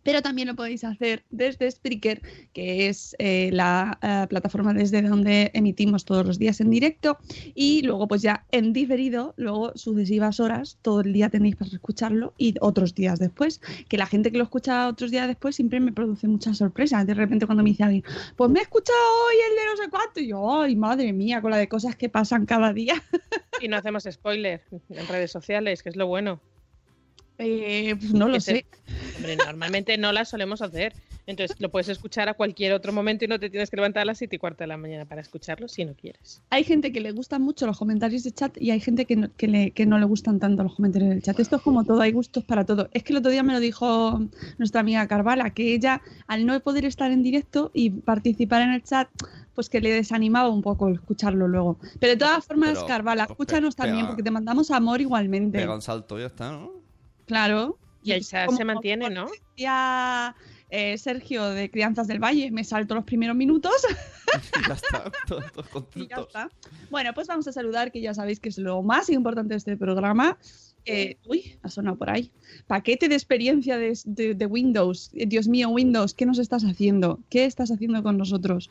pero 0.07 0.23
también 0.23 0.47
lo 0.47 0.55
podéis 0.55 0.85
hacer 0.85 1.25
desde 1.31 1.69
Spreaker, 1.69 2.23
que 2.53 2.87
es 2.87 3.17
eh, 3.19 3.51
la 3.53 3.99
eh, 4.03 4.29
plataforma 4.29 4.73
desde 4.73 5.03
donde 5.03 5.51
emitimos 5.53 6.05
todos 6.05 6.25
los 6.25 6.39
días 6.39 6.61
en 6.61 6.71
directo 6.71 7.19
y 7.57 7.83
luego 7.83 8.07
pues 8.07 8.23
ya 8.23 8.47
en 8.53 8.73
diferido, 8.73 9.35
luego 9.37 9.73
sucesivas 9.75 10.39
horas, 10.39 10.79
todo 10.83 11.01
el 11.01 11.13
día 11.13 11.29
tenéis 11.29 11.57
para 11.57 11.73
escucharlo 11.73 12.35
y 12.39 12.55
otros 12.61 12.95
días 12.95 13.19
después, 13.19 13.61
que 13.89 13.99
la 13.99 14.07
gente 14.07 14.31
que 14.31 14.39
lo 14.39 14.45
escucha 14.45 14.87
otros 14.87 15.11
días 15.11 15.27
después 15.27 15.57
siempre 15.57 15.81
me 15.81 15.91
produce 15.91 16.29
muchas 16.29 16.59
sorpresas. 16.59 17.05
De 17.05 17.15
repente 17.15 17.45
cuando 17.45 17.65
me 17.65 17.71
dice 17.71 17.83
alguien, 17.83 18.05
pues 18.37 18.49
me 18.49 18.61
he 18.61 18.63
escuchado 18.63 18.99
hoy 19.27 19.35
el 19.51 19.57
de 19.57 19.65
no 19.65 19.77
sé 19.77 19.91
cuánto, 19.91 20.21
y 20.21 20.29
yo, 20.29 20.63
ay 20.63 20.77
madre 20.77 21.13
mía, 21.13 21.43
con 21.43 21.51
la 21.51 21.57
de 21.57 21.69
cosas 21.69 21.97
que 21.97 22.09
pasan 22.09 22.47
cada 22.47 22.73
día. 22.73 22.95
Y 23.61 23.67
no 23.67 23.77
hacemos 23.77 24.07
spoiler 24.09 24.63
en 24.91 25.09
redes 25.09 25.33
sociales, 25.33 25.83
que 25.83 25.89
es 25.89 25.97
lo 25.97 26.07
bueno. 26.07 26.41
Eh, 27.39 27.95
pues 27.99 28.13
no 28.15 28.29
lo 28.29 28.41
se- 28.41 28.53
sé. 28.57 28.67
Hombre, 29.17 29.37
normalmente 29.37 29.99
no 29.99 30.13
las 30.13 30.29
solemos 30.29 30.63
hacer. 30.63 30.95
Entonces 31.29 31.57
lo 31.61 31.71
puedes 31.73 31.89
escuchar 31.89 32.29
a 32.29 32.35
cualquier 32.35 32.73
otro 32.73 32.93
momento 32.93 33.25
y 33.25 33.29
no 33.29 33.41
te 33.41 33.51
tienes 33.51 33.69
que 33.69 33.75
levantar 33.77 34.03
a 34.03 34.05
las 34.05 34.19
7 34.19 34.37
y 34.37 34.39
cuarto 34.39 34.63
de 34.63 34.69
la 34.69 34.77
mañana 34.77 35.07
para 35.07 35.21
escucharlo 35.21 35.67
si 35.67 35.85
no 35.85 35.95
quieres. 35.95 36.41
hay 36.51 36.63
gente 36.63 36.93
que 36.93 37.01
le 37.01 37.11
gustan 37.11 37.43
mucho 37.43 37.67
los 37.67 37.77
comentarios 37.77 38.23
de 38.23 38.31
chat 38.31 38.57
y 38.61 38.71
hay 38.71 38.79
gente 38.79 39.07
que 39.07 39.17
no, 39.17 39.29
que 39.37 39.49
le- 39.49 39.71
que 39.73 39.87
no 39.87 39.99
le 39.99 40.05
gustan 40.05 40.39
tanto 40.39 40.63
los 40.63 40.77
comentarios 40.77 41.11
del 41.11 41.23
chat. 41.23 41.41
Esto 41.41 41.57
es 41.57 41.63
como 41.63 41.85
todo, 41.85 42.01
hay 42.01 42.13
gustos 42.13 42.45
para 42.45 42.65
todo. 42.65 42.89
Es 42.93 43.03
que 43.03 43.13
el 43.13 43.19
otro 43.19 43.33
día 43.33 43.43
me 43.43 43.53
lo 43.53 43.59
dijo 43.59 44.21
nuestra 44.59 44.83
amiga 44.83 45.05
Carvala, 45.09 45.51
que 45.51 45.75
ella, 45.75 46.01
al 46.29 46.47
no 46.47 46.59
poder 46.61 46.85
estar 46.85 47.11
en 47.11 47.25
directo 47.25 47.73
y 47.75 47.91
participar 47.91 48.63
en 48.63 48.71
el 48.71 48.85
chat, 48.85 49.09
pues 49.53 49.69
que 49.69 49.81
le 49.81 49.91
desanimaba 49.91 50.49
un 50.49 50.63
poco 50.63 50.89
escucharlo 50.91 51.49
luego. 51.49 51.79
Pero 51.99 52.13
de 52.13 52.19
todas 52.19 52.47
formas, 52.47 52.79
Carvala, 52.87 53.25
escúchanos 53.25 53.75
pega- 53.75 53.87
también, 53.87 54.07
porque 54.07 54.23
te 54.23 54.31
mandamos 54.31 54.71
amor 54.71 55.01
igualmente. 55.01 55.59
Pega 55.59 55.75
un 55.75 55.83
salto 55.83 56.19
y 56.19 56.21
ya 56.21 56.27
está, 56.29 56.53
¿no? 56.53 56.86
Claro. 57.27 57.79
Y 58.03 58.13
Como- 58.47 58.57
se 58.57 58.65
mantiene, 58.65 59.11
¿no? 59.11 59.27
decía, 59.57 60.35
eh, 60.71 60.97
Sergio 60.99 61.45
de 61.51 61.71
Crianzas 61.71 62.07
del 62.07 62.23
Valle, 62.23 62.51
me 62.53 62.63
salto 62.63 62.95
los 62.95 63.05
primeros 63.05 63.37
minutos 63.37 63.73
Y 63.85 64.69
ya 64.69 64.75
está, 64.75 65.11
todos, 65.29 65.53
todos 65.53 65.85
Y 65.97 66.07
ya 66.07 66.17
está. 66.21 66.51
Bueno, 66.91 67.13
pues 67.15 67.27
vamos 67.27 67.49
a 67.49 67.53
saludar, 67.53 67.91
que 67.91 68.01
ya 68.01 68.15
sabéis 68.15 68.39
que 68.39 68.49
es 68.49 68.59
lo 68.59 68.83
más 68.83 69.11
importante 69.11 69.55
de 69.55 69.59
este 69.59 69.77
programa. 69.77 70.39
Eh, 70.89 71.17
uy, 71.27 71.59
ha 71.63 71.69
sonado 71.69 71.97
por 71.97 72.11
ahí. 72.11 72.31
Paquete 72.69 73.09
de 73.09 73.17
experiencia 73.17 73.77
de, 73.77 73.99
de- 74.05 74.35
de 74.37 74.47
Windows. 74.47 75.11
Eh, 75.15 75.27
Dios 75.27 75.49
mío, 75.49 75.69
Windows, 75.71 76.15
¿qué 76.15 76.27
nos 76.27 76.39
estás 76.39 76.63
haciendo? 76.63 77.19
¿Qué 77.29 77.45
estás 77.45 77.73
haciendo 77.73 78.05
con 78.05 78.17
nosotros? 78.19 78.71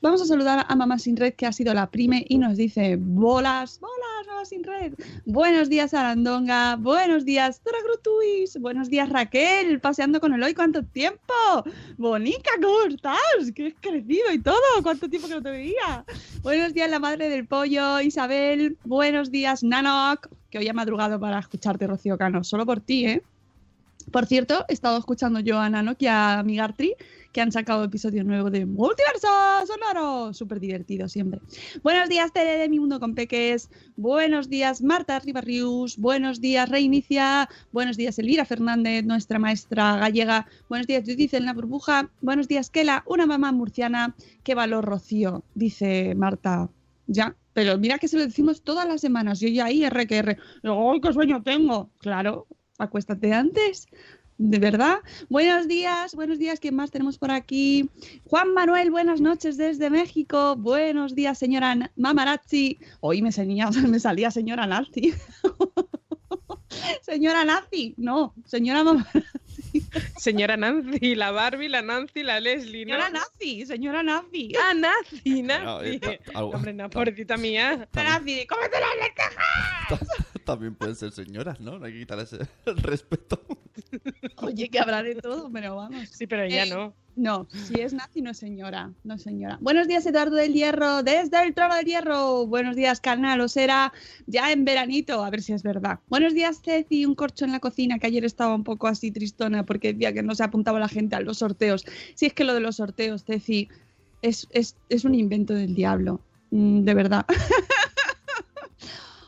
Vamos 0.00 0.22
a 0.22 0.26
saludar 0.26 0.64
a 0.68 0.76
Mamá 0.76 0.96
Sin 1.00 1.16
Red, 1.16 1.34
que 1.34 1.44
ha 1.44 1.50
sido 1.50 1.74
la 1.74 1.90
prime 1.90 2.24
y 2.28 2.38
nos 2.38 2.56
dice: 2.56 2.96
Bolas, 3.00 3.80
bolas, 3.80 4.26
Mamá 4.28 4.44
Sin 4.44 4.62
Red. 4.62 4.94
Buenos 5.26 5.68
días, 5.68 5.92
Arandonga. 5.92 6.76
Buenos 6.76 7.24
días, 7.24 7.60
Dora 7.64 7.78
Grutuis. 7.82 8.56
Buenos 8.60 8.90
días, 8.90 9.08
Raquel. 9.08 9.80
Paseando 9.80 10.20
con 10.20 10.34
el 10.34 10.42
hoy, 10.44 10.54
¿cuánto 10.54 10.84
tiempo? 10.84 11.34
Bonica, 11.98 12.52
¿cómo 12.62 12.94
estás? 12.94 13.50
Que 13.56 13.66
has 13.66 13.74
crecido 13.80 14.32
y 14.32 14.38
todo. 14.38 14.54
¿Cuánto 14.84 15.10
tiempo 15.10 15.26
que 15.26 15.34
no 15.34 15.42
te 15.42 15.50
veía? 15.50 16.04
Buenos 16.42 16.74
días, 16.74 16.88
la 16.88 17.00
madre 17.00 17.28
del 17.28 17.48
pollo, 17.48 18.00
Isabel. 18.00 18.78
Buenos 18.84 19.32
días, 19.32 19.64
Nanok, 19.64 20.28
que 20.50 20.58
hoy 20.58 20.68
ha 20.68 20.74
madrugado 20.74 21.18
para 21.18 21.40
escucharte, 21.40 21.88
Rocío 21.88 22.16
Cano. 22.16 22.44
Solo 22.44 22.64
por 22.64 22.80
ti, 22.80 23.06
¿eh? 23.06 23.22
Por 24.10 24.26
cierto, 24.26 24.64
he 24.68 24.72
estado 24.72 24.98
escuchando 24.98 25.40
yo 25.40 25.58
a 25.58 25.68
Nanok 25.68 26.02
y 26.02 26.06
a 26.06 26.42
Migartri, 26.44 26.94
que 27.32 27.40
han 27.40 27.52
sacado 27.52 27.84
episodio 27.84 28.24
nuevo 28.24 28.50
de 28.50 28.66
Multiverso 28.66 29.28
Sonoro. 29.66 30.34
Súper 30.34 30.60
divertido 30.60 31.08
siempre. 31.08 31.40
Buenos 31.82 32.08
días, 32.08 32.32
Tere 32.32 32.58
de 32.58 32.68
Mi 32.68 32.78
Mundo 32.78 33.00
con 33.00 33.14
Peques. 33.14 33.70
Buenos 33.96 34.48
días, 34.48 34.82
Marta 34.82 35.18
Ribarrius. 35.18 35.96
Buenos 35.96 36.40
días, 36.40 36.68
Reinicia. 36.68 37.48
Buenos 37.72 37.96
días, 37.96 38.18
Elvira 38.18 38.44
Fernández, 38.44 39.04
nuestra 39.04 39.38
maestra 39.38 39.96
gallega. 39.96 40.46
Buenos 40.68 40.86
días, 40.86 41.04
Judith 41.06 41.34
en 41.34 41.46
la 41.46 41.54
burbuja. 41.54 42.10
Buenos 42.20 42.48
días, 42.48 42.70
Kela, 42.70 43.02
una 43.06 43.26
mamá 43.26 43.52
murciana. 43.52 44.14
Qué 44.42 44.54
valor, 44.54 44.84
Rocío, 44.84 45.44
dice 45.54 46.14
Marta. 46.14 46.68
Ya, 47.06 47.36
pero 47.52 47.78
mira 47.78 47.98
que 47.98 48.08
se 48.08 48.16
lo 48.16 48.24
decimos 48.24 48.62
todas 48.62 48.86
las 48.86 49.00
semanas. 49.00 49.40
Yo 49.40 49.48
ya 49.48 49.66
ahí, 49.66 49.84
R 49.84 50.06
que 50.06 50.16
R. 50.18 50.38
¡ay, 50.62 51.00
qué 51.00 51.12
sueño 51.12 51.42
tengo! 51.42 51.90
Claro, 51.98 52.46
acuéstate 52.82 53.32
antes. 53.32 53.86
de 54.38 54.58
verdad. 54.58 54.98
Buenos 55.28 55.68
días, 55.68 56.14
buenos 56.16 56.38
días. 56.38 56.58
¿Quién 56.58 56.74
más 56.74 56.90
tenemos 56.90 57.16
por 57.16 57.30
aquí? 57.30 57.88
Juan 58.26 58.52
Manuel, 58.54 58.90
buenas 58.90 59.20
noches 59.20 59.56
desde 59.56 59.88
México. 59.88 60.56
Buenos 60.56 61.14
días, 61.14 61.38
señora 61.38 61.92
Mamarazzi. 61.96 62.78
Hoy 63.00 63.22
me, 63.22 63.30
salía- 63.30 63.70
me 63.88 64.00
salía 64.00 64.30
señora 64.32 64.66
Nazi. 64.66 65.14
señora 67.02 67.44
Nazi, 67.44 67.94
no, 67.98 68.34
señora 68.44 68.82
Mamarazzi. 68.82 69.22
Señora 70.18 70.56
Nancy, 70.58 71.14
la 71.14 71.30
Barbie, 71.30 71.68
la 71.68 71.80
Nancy, 71.82 72.22
la 72.22 72.40
Leslie, 72.40 72.84
¿no? 72.84 72.92
Señora 72.94 73.10
Nazi, 73.10 73.64
señora 73.66 74.02
Nazi. 74.02 74.52
Ah, 74.62 74.74
Nazi, 74.74 75.42
No, 75.42 75.80
Nazi. 75.80 75.98
eh, 76.02 76.20
Hombre, 76.34 76.72
no, 76.74 76.90
pobrecita 76.90 77.36
mía. 77.38 77.88
Señora 77.92 78.18
Nazi, 78.18 78.46
cómete. 78.46 78.76
También 80.44 80.74
pueden 80.74 80.96
ser 80.96 81.12
señoras, 81.12 81.60
¿no? 81.60 81.78
No 81.78 81.86
hay 81.86 81.92
que 81.92 81.98
quitarle 82.00 82.24
ese 82.24 82.38
el 82.66 82.76
respeto. 82.82 83.40
Oye, 84.36 84.68
que 84.68 84.78
habrá 84.78 85.02
de 85.02 85.14
todo, 85.14 85.50
pero 85.52 85.76
vamos. 85.76 86.08
Sí, 86.10 86.26
pero 86.26 86.42
ella 86.42 86.64
Eh, 86.64 86.70
no. 86.70 86.94
No, 87.14 87.46
si 87.50 87.78
es 87.78 87.92
nazi 87.92 88.22
no 88.22 88.30
es 88.30 88.38
señora, 88.38 88.90
no 89.04 89.14
es 89.14 89.22
señora. 89.22 89.58
Buenos 89.60 89.86
días, 89.86 90.06
Eduardo 90.06 90.34
del 90.34 90.54
Hierro, 90.54 91.02
desde 91.02 91.42
el 91.42 91.52
Trono 91.52 91.74
del 91.74 91.84
Hierro. 91.84 92.46
Buenos 92.46 92.74
días, 92.74 93.02
canal, 93.02 93.38
os 93.42 93.54
era 93.58 93.92
ya 94.26 94.50
en 94.50 94.64
veranito, 94.64 95.22
a 95.22 95.28
ver 95.28 95.42
si 95.42 95.52
es 95.52 95.62
verdad. 95.62 96.00
Buenos 96.08 96.32
días, 96.32 96.62
Ceci, 96.64 97.04
un 97.04 97.14
corcho 97.14 97.44
en 97.44 97.52
la 97.52 97.60
cocina, 97.60 97.98
que 97.98 98.06
ayer 98.06 98.24
estaba 98.24 98.54
un 98.54 98.64
poco 98.64 98.86
así 98.88 99.10
tristona 99.10 99.66
porque 99.66 99.92
decía 99.92 100.14
que 100.14 100.22
no 100.22 100.34
se 100.34 100.42
apuntaba 100.42 100.80
la 100.80 100.88
gente 100.88 101.14
a 101.14 101.20
los 101.20 101.36
sorteos. 101.38 101.84
Si 102.14 102.24
es 102.24 102.32
que 102.32 102.44
lo 102.44 102.54
de 102.54 102.60
los 102.60 102.76
sorteos, 102.76 103.24
Ceci, 103.24 103.68
es, 104.22 104.48
es, 104.50 104.76
es 104.88 105.04
un 105.04 105.14
invento 105.14 105.52
del 105.52 105.74
diablo, 105.74 106.20
Mm, 106.54 106.84
de 106.84 106.94
verdad. 106.94 107.24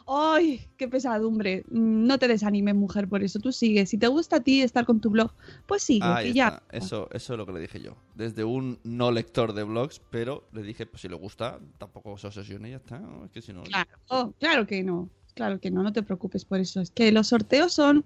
¡Ay, 0.06 0.60
qué 0.76 0.88
pesadumbre! 0.88 1.64
Mm, 1.70 2.06
No 2.06 2.18
te 2.18 2.28
desanimes, 2.28 2.74
mujer, 2.74 3.08
por 3.08 3.22
eso. 3.22 3.38
Tú 3.38 3.52
sigues. 3.52 3.88
Si 3.90 3.98
te 3.98 4.06
gusta 4.08 4.36
a 4.36 4.40
ti 4.40 4.60
estar 4.62 4.84
con 4.84 5.00
tu 5.00 5.10
blog, 5.10 5.30
pues 5.66 5.82
sigue, 5.82 6.04
Ahí 6.04 6.28
que 6.28 6.34
ya. 6.34 6.62
Eso, 6.70 7.08
eso 7.12 7.32
es 7.34 7.38
lo 7.38 7.46
que 7.46 7.52
le 7.52 7.60
dije 7.60 7.80
yo. 7.80 7.96
Desde 8.14 8.44
un 8.44 8.78
no 8.84 9.10
lector 9.10 9.52
de 9.54 9.62
blogs, 9.64 10.00
pero 10.10 10.44
le 10.52 10.62
dije, 10.62 10.86
pues 10.86 11.02
si 11.02 11.08
le 11.08 11.16
gusta, 11.16 11.58
tampoco 11.78 12.18
se 12.18 12.26
obsesione 12.26 12.68
y 12.68 12.70
ya 12.72 12.76
está. 12.78 13.00
que 13.32 13.40
si 13.40 13.52
no... 13.52 13.62
Claro, 13.62 13.90
oh, 14.08 14.32
claro 14.38 14.66
que 14.66 14.82
no. 14.82 15.08
Claro 15.34 15.58
que 15.58 15.68
no, 15.72 15.82
no 15.82 15.92
te 15.92 16.04
preocupes 16.04 16.44
por 16.44 16.60
eso. 16.60 16.80
Es 16.80 16.92
que 16.92 17.10
los 17.10 17.26
sorteos 17.28 17.72
son, 17.72 18.04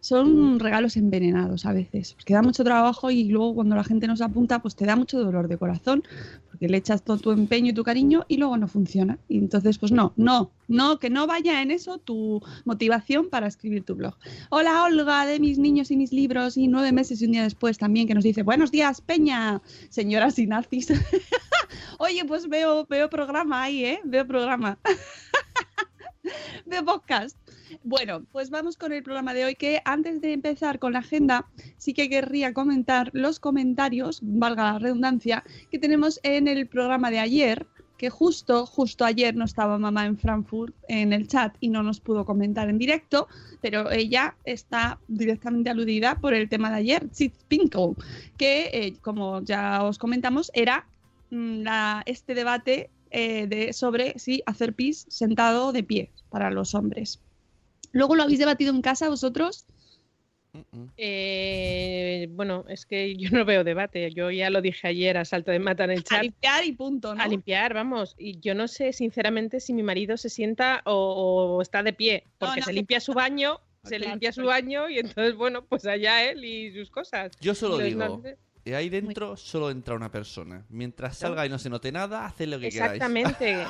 son 0.00 0.60
regalos 0.60 0.98
envenenados 0.98 1.64
a 1.64 1.72
veces, 1.72 2.12
porque 2.12 2.34
da 2.34 2.42
mucho 2.42 2.62
trabajo 2.62 3.10
y 3.10 3.24
luego 3.24 3.54
cuando 3.54 3.74
la 3.74 3.84
gente 3.84 4.06
nos 4.06 4.20
apunta, 4.20 4.60
pues 4.60 4.76
te 4.76 4.84
da 4.84 4.94
mucho 4.94 5.18
dolor 5.18 5.48
de 5.48 5.56
corazón, 5.56 6.02
porque 6.58 6.72
le 6.72 6.78
echas 6.78 7.04
todo 7.04 7.18
tu 7.18 7.30
empeño 7.30 7.70
y 7.70 7.72
tu 7.72 7.84
cariño 7.84 8.24
y 8.26 8.36
luego 8.36 8.56
no 8.56 8.66
funciona. 8.66 9.16
Y 9.28 9.38
entonces, 9.38 9.78
pues 9.78 9.92
no, 9.92 10.12
no, 10.16 10.50
no, 10.66 10.98
que 10.98 11.08
no 11.08 11.28
vaya 11.28 11.62
en 11.62 11.70
eso 11.70 11.98
tu 11.98 12.42
motivación 12.64 13.30
para 13.30 13.46
escribir 13.46 13.84
tu 13.84 13.94
blog. 13.94 14.16
Hola 14.50 14.82
Olga, 14.82 15.24
de 15.24 15.38
mis 15.38 15.56
niños 15.56 15.92
y 15.92 15.96
mis 15.96 16.12
libros, 16.12 16.56
y 16.56 16.66
nueve 16.66 16.90
meses 16.90 17.22
y 17.22 17.26
un 17.26 17.32
día 17.32 17.44
después 17.44 17.78
también, 17.78 18.08
que 18.08 18.14
nos 18.14 18.24
dice, 18.24 18.42
buenos 18.42 18.72
días, 18.72 19.00
Peña, 19.00 19.62
señoras 19.88 20.36
y 20.40 20.48
nazis. 20.48 20.88
Oye, 22.00 22.24
pues 22.24 22.48
veo, 22.48 22.84
veo 22.86 23.08
programa 23.08 23.62
ahí, 23.62 23.84
¿eh? 23.84 24.00
Veo 24.04 24.26
programa 24.26 24.80
de 26.66 26.82
podcast. 26.82 27.36
Bueno, 27.84 28.24
pues 28.32 28.50
vamos 28.50 28.76
con 28.76 28.92
el 28.92 29.02
programa 29.02 29.34
de 29.34 29.44
hoy 29.44 29.54
que 29.54 29.80
antes 29.84 30.20
de 30.20 30.32
empezar 30.32 30.78
con 30.78 30.92
la 30.92 31.00
agenda 31.00 31.46
sí 31.76 31.94
que 31.94 32.08
querría 32.08 32.52
comentar 32.52 33.10
los 33.12 33.40
comentarios, 33.40 34.20
valga 34.22 34.72
la 34.72 34.78
redundancia, 34.78 35.44
que 35.70 35.78
tenemos 35.78 36.20
en 36.22 36.48
el 36.48 36.66
programa 36.66 37.10
de 37.10 37.18
ayer, 37.18 37.66
que 37.96 38.10
justo, 38.10 38.64
justo 38.64 39.04
ayer 39.04 39.34
no 39.34 39.44
estaba 39.44 39.76
mamá 39.76 40.06
en 40.06 40.16
Frankfurt 40.16 40.74
en 40.88 41.12
el 41.12 41.26
chat 41.26 41.56
y 41.60 41.68
no 41.68 41.82
nos 41.82 42.00
pudo 42.00 42.24
comentar 42.24 42.68
en 42.68 42.78
directo, 42.78 43.26
pero 43.60 43.90
ella 43.90 44.36
está 44.44 45.00
directamente 45.08 45.70
aludida 45.70 46.14
por 46.20 46.32
el 46.32 46.48
tema 46.48 46.70
de 46.70 46.76
ayer, 46.76 47.08
Pinkle, 47.48 47.94
que 48.36 48.70
eh, 48.72 48.94
como 49.02 49.42
ya 49.42 49.82
os 49.82 49.98
comentamos 49.98 50.50
era 50.54 50.86
mm, 51.30 51.66
este 52.06 52.34
debate 52.34 52.90
eh, 53.10 53.46
de, 53.48 53.72
sobre 53.72 54.18
si 54.18 54.42
hacer 54.46 54.74
pis 54.74 55.06
sentado 55.08 55.66
o 55.66 55.72
de 55.72 55.82
pie 55.82 56.10
para 56.30 56.50
los 56.50 56.74
hombres. 56.74 57.20
Luego 57.92 58.16
lo 58.16 58.22
habéis 58.22 58.38
debatido 58.38 58.74
en 58.74 58.82
casa 58.82 59.08
vosotros. 59.08 59.64
Eh, 60.96 62.28
bueno, 62.30 62.64
es 62.68 62.86
que 62.86 63.16
yo 63.16 63.30
no 63.30 63.44
veo 63.44 63.64
debate. 63.64 64.10
Yo 64.12 64.30
ya 64.30 64.50
lo 64.50 64.60
dije 64.60 64.88
ayer 64.88 65.16
a 65.16 65.24
salto 65.24 65.50
de 65.50 65.58
mata 65.58 65.84
en 65.84 65.90
el 65.90 66.00
A 66.00 66.02
chat. 66.02 66.22
limpiar 66.22 66.64
y 66.64 66.72
punto, 66.72 67.14
¿no? 67.14 67.22
A 67.22 67.28
limpiar, 67.28 67.74
vamos. 67.74 68.14
Y 68.18 68.40
yo 68.40 68.54
no 68.54 68.68
sé, 68.68 68.92
sinceramente, 68.92 69.60
si 69.60 69.72
mi 69.72 69.82
marido 69.82 70.16
se 70.16 70.28
sienta 70.28 70.82
o, 70.84 71.56
o 71.56 71.62
está 71.62 71.82
de 71.82 71.92
pie, 71.92 72.24
porque 72.38 72.60
no, 72.60 72.66
se 72.66 72.72
limpia 72.72 73.00
su 73.00 73.12
baño, 73.12 73.60
se 73.84 73.96
Claro, 73.96 74.12
limpia 74.12 74.32
su 74.32 74.44
baño 74.44 74.88
y 74.88 74.98
entonces, 74.98 75.34
bueno, 75.34 75.64
pues 75.64 75.86
allá 75.86 76.24
él 76.24 76.44
y 76.44 76.72
sus 76.72 76.90
cosas. 76.90 77.32
Yo 77.40 77.54
solo 77.54 77.80
Entonces, 77.80 78.22
digo, 78.36 78.38
eh, 78.64 78.74
ahí 78.74 78.88
dentro 78.88 79.36
solo 79.36 79.70
entra 79.70 79.94
una 79.94 80.10
persona. 80.10 80.66
Mientras 80.68 81.18
salga 81.18 81.46
y 81.46 81.48
no 81.48 81.58
se 81.58 81.70
note 81.70 81.92
nada, 81.92 82.26
haced 82.26 82.48
lo 82.48 82.58
que 82.58 82.68
queráis. 82.70 82.92
Exactamente. 82.94 83.64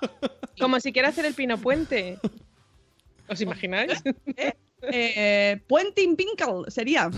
Como 0.60 0.80
si 0.80 0.92
quiera 0.92 1.08
hacer 1.08 1.26
el 1.26 1.34
pino 1.34 1.58
puente. 1.58 2.18
¿Os 3.28 3.40
imagináis? 3.40 4.02
Eh, 4.82 5.60
Puenting 5.66 6.16
Pinkle 6.16 6.70
sería. 6.70 7.10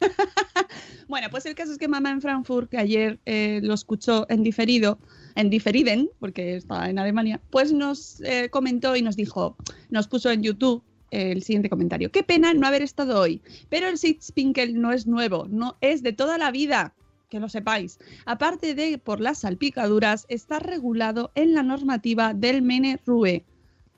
bueno, 1.08 1.28
pues 1.30 1.44
el 1.46 1.54
caso 1.54 1.72
es 1.72 1.78
que 1.78 1.88
mamá 1.88 2.10
en 2.10 2.20
Frankfurt, 2.20 2.70
que 2.70 2.78
ayer 2.78 3.18
eh, 3.26 3.60
lo 3.62 3.74
escuchó 3.74 4.26
en 4.28 4.42
diferido, 4.42 4.98
en 5.34 5.50
diferiden, 5.50 6.08
porque 6.20 6.56
está 6.56 6.88
en 6.88 6.98
Alemania, 6.98 7.40
pues 7.50 7.72
nos 7.72 8.20
eh, 8.20 8.48
comentó 8.50 8.96
y 8.96 9.02
nos 9.02 9.16
dijo, 9.16 9.56
nos 9.90 10.06
puso 10.08 10.30
en 10.30 10.42
YouTube 10.42 10.82
el 11.10 11.42
siguiente 11.42 11.68
comentario. 11.68 12.12
Qué 12.12 12.22
pena 12.22 12.54
no 12.54 12.66
haber 12.66 12.82
estado 12.82 13.20
hoy, 13.20 13.42
pero 13.68 13.88
el 13.88 13.98
Sitzpinkel 13.98 14.80
no 14.80 14.92
es 14.92 15.06
nuevo, 15.08 15.46
no 15.50 15.76
es 15.80 16.02
de 16.02 16.12
toda 16.12 16.38
la 16.38 16.50
vida. 16.50 16.94
Que 17.28 17.38
lo 17.38 17.48
sepáis. 17.48 18.00
Aparte 18.26 18.74
de 18.74 18.98
por 18.98 19.20
las 19.20 19.38
salpicaduras, 19.38 20.26
está 20.28 20.58
regulado 20.58 21.30
en 21.36 21.54
la 21.54 21.62
normativa 21.62 22.34
del 22.34 22.60
Mene-Rue, 22.60 23.44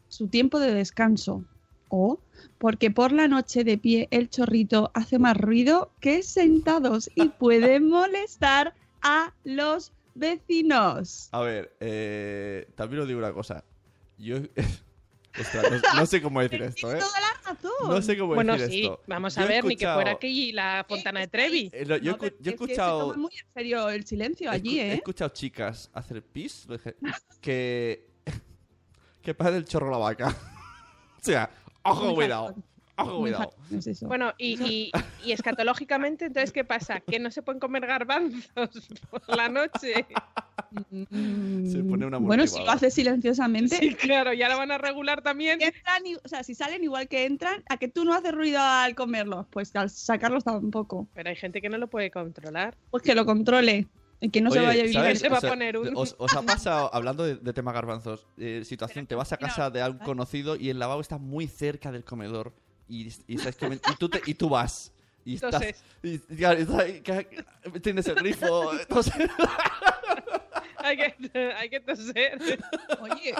su 0.08 0.28
tiempo 0.28 0.60
de 0.60 0.74
descanso. 0.74 1.42
O 1.94 2.18
porque 2.56 2.90
por 2.90 3.12
la 3.12 3.28
noche 3.28 3.64
de 3.64 3.76
pie 3.76 4.08
el 4.10 4.30
chorrito 4.30 4.90
hace 4.94 5.18
más 5.18 5.36
ruido 5.36 5.92
que 6.00 6.22
sentados 6.22 7.10
y 7.14 7.28
puede 7.38 7.80
molestar 7.80 8.72
a 9.02 9.34
los 9.44 9.92
vecinos. 10.14 11.28
A 11.32 11.40
ver, 11.40 11.76
eh, 11.80 12.66
también 12.76 13.02
os 13.02 13.08
digo 13.08 13.18
una 13.20 13.32
cosa. 13.34 13.62
Yo. 14.16 14.36
Ostras, 15.38 15.64
no, 15.70 16.00
no 16.00 16.06
sé 16.06 16.20
cómo 16.22 16.40
decir 16.40 16.62
esto, 16.62 16.92
¿eh? 16.94 16.98
toda 16.98 17.20
la 17.20 17.50
razón. 17.52 17.72
No 17.88 18.00
sé 18.02 18.16
cómo 18.18 18.34
Bueno, 18.34 18.52
decir 18.54 18.68
sí, 18.70 18.82
esto. 18.84 19.00
vamos 19.06 19.36
a 19.38 19.44
ver, 19.46 19.64
ni 19.64 19.76
que 19.76 19.86
fuera 19.86 20.12
aquí 20.12 20.52
la 20.52 20.84
Fontana 20.88 21.20
de 21.20 21.24
Eh, 21.24 21.28
Trevi. 21.28 21.70
eh, 21.72 21.84
yo, 21.86 21.88
No, 21.88 21.94
he 21.94 22.00
pero 22.00 22.16
escu- 22.16 22.20
yo 22.20 22.50
he 22.50 22.54
es 22.54 22.60
que 22.60 22.66
se 22.66 22.72
escuchado. 22.72 23.00
toma 23.00 23.16
muy 23.16 23.32
en 23.32 23.52
serio 23.54 23.88
el 23.90 24.06
silencio 24.06 24.50
he 24.50 24.54
allí, 24.54 24.76
escu- 24.78 24.82
He 24.82 24.92
¿eh? 24.92 24.94
escuchado 24.94 25.30
chicas 25.34 25.90
hacer 25.92 26.22
pis, 26.22 26.66
que. 27.40 28.06
que 29.22 29.34
parece 29.34 29.56
el 29.58 29.64
chorro 29.64 29.90
la 29.90 29.98
vaca. 29.98 30.28
o 30.28 31.24
sea, 31.24 31.48
ojo, 31.84 32.14
cuidado. 32.14 32.54
Ojo, 32.96 33.18
cuidado. 33.20 33.50
es. 33.70 34.02
Bueno, 34.02 34.32
y, 34.36 34.62
y, 34.62 34.92
y 35.24 35.32
escatológicamente, 35.32 36.26
entonces, 36.26 36.52
¿qué 36.52 36.62
pasa? 36.62 37.00
Que 37.00 37.18
no 37.18 37.30
se 37.30 37.42
pueden 37.42 37.58
comer 37.58 37.86
garbanzos 37.86 38.88
por 39.10 39.36
la 39.36 39.48
noche. 39.48 40.06
Se 41.64 41.82
pone 41.84 42.06
una 42.06 42.18
bueno, 42.18 42.46
si 42.46 42.58
lo 42.62 42.70
hace 42.70 42.90
silenciosamente, 42.90 43.76
Sí, 43.76 43.94
claro, 43.94 44.32
ya 44.32 44.48
la 44.48 44.56
van 44.56 44.70
a 44.70 44.78
regular 44.78 45.22
también. 45.22 45.60
entran 45.62 46.06
y- 46.06 46.14
o 46.16 46.28
sea, 46.28 46.42
si 46.44 46.54
salen 46.54 46.84
igual 46.84 47.08
que 47.08 47.24
entran, 47.24 47.62
a 47.68 47.76
que 47.78 47.88
tú 47.88 48.04
no 48.04 48.14
haces 48.14 48.32
ruido 48.32 48.60
al 48.60 48.94
comerlo, 48.94 49.46
pues 49.50 49.74
al 49.74 49.90
sacarlos 49.90 50.44
tampoco. 50.44 51.08
Pero 51.14 51.30
hay 51.30 51.36
gente 51.36 51.60
que 51.60 51.68
no 51.68 51.78
lo 51.78 51.88
puede 51.88 52.10
controlar. 52.10 52.76
Pues 52.90 53.02
que 53.02 53.14
lo 53.14 53.24
controle. 53.24 53.86
Y 54.24 54.30
que 54.30 54.40
no 54.40 54.52
se 54.52 54.60
Oye, 54.60 54.68
vaya 54.68 54.82
a 54.82 54.86
vivir. 54.86 55.16
Se 55.18 55.28
va 55.28 55.34
a 55.34 55.38
O 55.38 55.40
sea, 55.40 55.50
poner 55.50 55.76
un- 55.76 55.96
Os, 55.96 56.14
os 56.16 56.32
ha 56.34 56.42
pasado, 56.42 56.94
hablando 56.94 57.24
de, 57.24 57.34
de 57.34 57.52
tema 57.52 57.72
garbanzos, 57.72 58.24
eh, 58.38 58.62
situación, 58.64 59.06
te 59.06 59.16
vas 59.16 59.32
a 59.32 59.36
casa 59.36 59.68
de 59.68 59.82
algún 59.82 60.00
conocido 60.04 60.54
y 60.56 60.70
el 60.70 60.78
lavabo 60.78 61.00
está 61.00 61.18
muy 61.18 61.48
cerca 61.48 61.90
del 61.92 62.04
comedor 62.04 62.52
y, 62.88 63.08
y, 63.26 63.34
estáis 63.36 63.58
comen- 63.58 63.80
y 63.92 63.96
tú, 63.96 64.08
te- 64.08 64.22
y 64.24 64.34
tú 64.34 64.48
vas. 64.48 64.92
Y 65.24 65.34
estás, 65.36 65.62
y, 66.02 66.18
claro, 66.18 66.58
estás 66.60 66.84
tienes 67.82 68.06
el 68.08 68.14
grifo, 68.16 68.72
hay 70.78 70.96
que, 70.96 71.52
hay 71.56 71.70
que 71.70 71.80
toser. 71.80 72.38
Oye, 73.00 73.34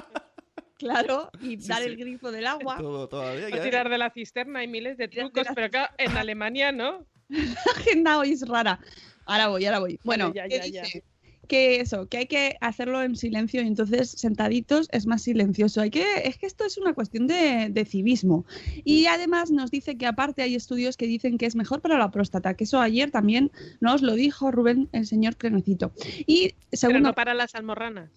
claro, 0.78 1.30
y 1.40 1.60
Sí, 1.60 1.68
dar 1.68 1.82
sí. 1.82 1.88
el 1.88 1.96
grifo 1.96 2.30
del 2.30 2.46
agua. 2.46 2.76
todo, 2.78 3.08
todavía. 3.08 3.48
O 3.52 3.62
tirar 3.62 3.88
de 3.88 3.98
la 3.98 4.10
cisterna, 4.10 4.60
hay 4.60 4.68
miles 4.68 4.96
de 4.96 5.08
Tirar 5.08 5.26
de 5.26 5.30
trucos, 5.32 5.48
la 5.48 5.54
pero 5.54 5.70
claro, 5.70 5.94
en 5.98 6.16
Alemania 6.16 6.72
no. 6.72 7.04
La 7.28 7.54
agenda 7.76 8.18
hoy 8.18 8.32
es 8.32 8.46
rara. 8.46 8.78
Ahora 9.26 9.48
voy, 9.48 9.64
ahora 9.64 9.78
voy. 9.80 9.98
Bueno, 10.04 10.32
ya, 10.34 10.48
¿qué 10.48 10.58
ya, 10.58 10.66
ya. 10.66 10.82
dice? 10.82 11.04
Que 11.48 11.80
eso, 11.80 12.06
que 12.08 12.18
hay 12.18 12.26
que 12.26 12.56
hacerlo 12.60 13.02
en 13.02 13.16
silencio 13.16 13.62
y 13.62 13.66
entonces 13.66 14.10
sentaditos 14.12 14.88
es 14.92 15.06
más 15.06 15.22
silencioso. 15.22 15.80
Hay 15.80 15.90
que, 15.90 16.04
es 16.24 16.38
que 16.38 16.46
esto 16.46 16.64
es 16.64 16.78
una 16.78 16.94
cuestión 16.94 17.26
de, 17.26 17.68
de 17.68 17.84
civismo. 17.84 18.46
Y 18.84 19.06
además 19.06 19.50
nos 19.50 19.70
dice 19.70 19.96
que 19.98 20.06
aparte 20.06 20.42
hay 20.42 20.54
estudios 20.54 20.96
que 20.96 21.06
dicen 21.06 21.38
que 21.38 21.46
es 21.46 21.56
mejor 21.56 21.80
para 21.82 21.98
la 21.98 22.10
próstata, 22.12 22.54
que 22.54 22.64
eso 22.64 22.80
ayer 22.80 23.10
también 23.10 23.50
nos 23.80 24.02
lo 24.02 24.14
dijo 24.14 24.52
Rubén, 24.52 24.88
el 24.92 25.04
señor 25.06 25.36
Crenecito. 25.36 25.92
Y 26.26 26.50
Pero 26.50 26.58
segundo, 26.74 27.08
no 27.08 27.14
para 27.14 27.34
las 27.34 27.54
almorranas. 27.56 28.10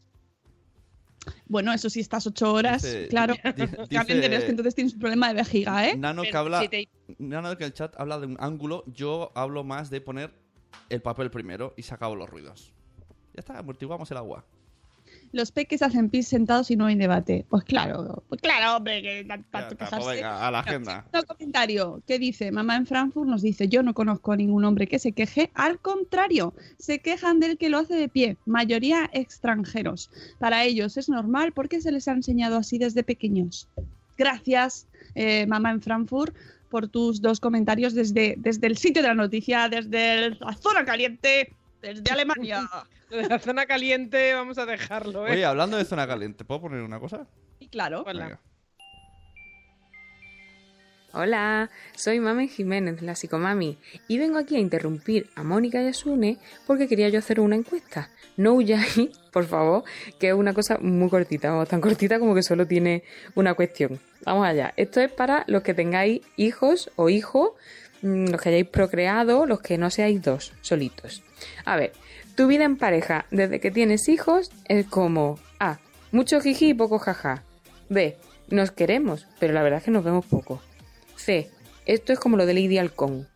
Bueno, 1.48 1.74
eso 1.74 1.90
sí, 1.90 2.00
estás 2.02 2.28
ocho 2.28 2.54
horas, 2.54 2.84
Dice- 2.84 3.08
claro. 3.08 3.34
dice- 3.90 3.90
es 3.90 4.44
que 4.44 4.50
entonces 4.52 4.76
tienes 4.76 4.94
un 4.94 5.00
problema 5.00 5.30
de 5.30 5.34
vejiga, 5.36 5.90
¿eh? 5.90 5.98
Nano 5.98 6.22
que 6.22 6.30
Pero 6.30 6.40
habla. 6.40 6.62
si 6.62 6.68
te- 6.70 6.90
Nano 7.18 7.58
que 7.58 7.66
el 7.66 7.74
chat 7.74 7.94
habla 8.00 8.20
de 8.20 8.28
un 8.28 8.38
ángulo. 8.40 8.84
Yo 8.88 9.32
hablo 9.36 9.64
más 9.64 9.90
de 9.90 10.02
poner 10.02 10.45
el 10.90 11.02
papel 11.02 11.32
primero 11.32 11.74
y 11.78 11.84
se 11.84 11.94
acabó 11.94 12.16
los 12.16 12.30
ruidos. 12.30 12.74
Ya 13.34 13.40
está, 13.40 13.60
amortiguamos 13.60 14.10
el 14.12 14.18
agua. 14.18 14.46
Los 15.32 15.52
peques 15.52 15.82
hacen 15.82 16.10
pis 16.10 16.28
sentados 16.28 16.72
y 16.72 16.78
no 16.78 16.86
hay 16.86 16.96
debate. 16.96 17.46
Pues 17.50 17.64
claro, 17.64 18.24
pues 18.30 18.42
claro, 18.42 18.78
hombre, 18.78 19.02
que 19.02 19.26
para 19.52 19.68
pues 19.68 19.78
quejarse. 19.78 20.10
venga, 20.10 20.48
a 20.48 20.52
la 20.52 20.60
agenda. 20.60 21.06
Un 21.14 21.22
comentario 21.24 22.02
que 22.08 22.20
dice, 22.20 22.52
mamá 22.52 22.78
en 22.78 22.86
Frankfurt 22.86 23.28
nos 23.28 23.42
dice, 23.42 23.68
yo 23.68 23.84
no 23.84 23.94
conozco 23.94 24.32
a 24.32 24.38
ningún 24.38 24.64
hombre 24.64 24.88
que 24.88 25.00
se 25.00 25.12
queje, 25.12 25.52
al 25.54 25.80
contrario, 25.80 26.54
se 26.80 27.00
quejan 27.00 27.40
del 27.40 27.58
que 27.58 27.70
lo 27.70 27.80
hace 27.80 27.96
de 27.96 28.08
pie, 28.08 28.38
mayoría 28.46 29.10
extranjeros. 29.12 30.10
Para 30.40 30.64
ellos 30.64 30.96
es 30.98 31.10
normal 31.10 31.52
porque 31.52 31.82
se 31.82 31.92
les 31.92 32.08
ha 32.08 32.14
enseñado 32.14 32.58
así 32.58 32.78
desde 32.78 33.04
pequeños. 33.04 33.68
Gracias, 34.18 34.88
eh, 35.16 35.46
mamá 35.48 35.72
en 35.72 35.82
Frankfurt, 35.82 36.34
por 36.70 36.88
tus 36.88 37.22
dos 37.22 37.40
comentarios 37.40 37.94
desde, 37.94 38.36
desde 38.38 38.68
el 38.68 38.78
sitio 38.78 39.02
de 39.02 39.08
la 39.10 39.14
noticia, 39.14 39.70
desde 39.70 40.26
el- 40.26 40.38
la 40.40 40.54
zona 40.54 40.84
caliente, 40.86 41.54
desde 41.82 42.12
Alemania. 42.12 42.68
De 43.10 43.22
la 43.30 43.38
zona 43.38 43.68
caliente 43.68 44.34
vamos 44.34 44.58
a 44.58 44.66
dejarlo, 44.66 45.28
¿eh? 45.28 45.32
Oye, 45.34 45.46
hablando 45.46 45.78
de 45.78 45.86
zona 45.86 46.08
caliente, 46.08 46.44
¿puedo 46.44 46.62
poner 46.62 46.82
una 46.82 47.00
cosa? 47.00 47.28
Y 47.60 47.68
claro, 47.68 48.04
Hola. 48.08 48.40
Hola, 51.18 51.70
soy 51.96 52.20
Mame 52.20 52.50
Jiménez, 52.50 53.02
la 53.02 53.16
psicomami, 53.16 53.78
y 54.10 54.18
vengo 54.18 54.38
aquí 54.38 54.58
a 54.58 54.60
interrumpir 54.60 55.30
a 55.36 55.44
Mónica 55.44 55.82
y 55.82 55.88
a 55.88 55.94
Sune 55.94 56.40
porque 56.68 56.90
quería 56.90 57.08
yo 57.08 57.20
hacer 57.20 57.40
una 57.40 57.56
encuesta. 57.56 58.10
No 58.36 58.52
huyáis, 58.52 59.12
por 59.32 59.46
favor, 59.46 59.86
que 60.20 60.28
es 60.28 60.34
una 60.34 60.54
cosa 60.54 60.78
muy 60.78 61.10
cortita, 61.10 61.52
vamos, 61.52 61.70
tan 61.70 61.80
cortita 61.80 62.20
como 62.20 62.36
que 62.36 62.44
solo 62.44 62.68
tiene 62.68 63.06
una 63.34 63.54
cuestión. 63.54 64.02
Vamos 64.26 64.46
allá, 64.46 64.74
esto 64.76 65.00
es 65.00 65.10
para 65.10 65.46
los 65.48 65.64
que 65.64 65.74
tengáis 65.74 66.20
hijos 66.36 66.92
o 66.98 67.08
hijos, 67.08 67.52
mm, 68.02 68.32
los 68.32 68.42
que 68.42 68.50
hayáis 68.50 68.68
procreado, 68.68 69.46
los 69.46 69.62
que 69.62 69.78
no 69.78 69.90
seáis 69.92 70.22
dos, 70.22 70.52
solitos. 70.60 71.24
A 71.64 71.78
ver, 71.78 71.94
tu 72.36 72.46
vida 72.48 72.66
en 72.66 72.76
pareja 72.76 73.26
desde 73.32 73.62
que 73.62 73.72
tienes 73.72 74.10
hijos 74.10 74.52
es 74.66 74.86
como 74.86 75.40
A. 75.60 75.80
Mucho 76.12 76.42
jiji 76.42 76.72
y 76.72 76.74
poco 76.74 77.00
jaja. 77.00 77.44
B. 77.88 78.18
Nos 78.50 78.72
queremos, 78.72 79.28
pero 79.40 79.54
la 79.54 79.64
verdad 79.64 79.80
es 79.80 79.86
que 79.86 79.92
nos 79.92 80.04
vemos 80.04 80.26
poco. 80.26 80.62
C. 81.26 81.50
Esto 81.86 82.14
es 82.14 82.20
como 82.20 82.38
lo 82.38 82.46
de 82.46 82.54
Lady 82.54 82.78
Halcón. 82.78 83.28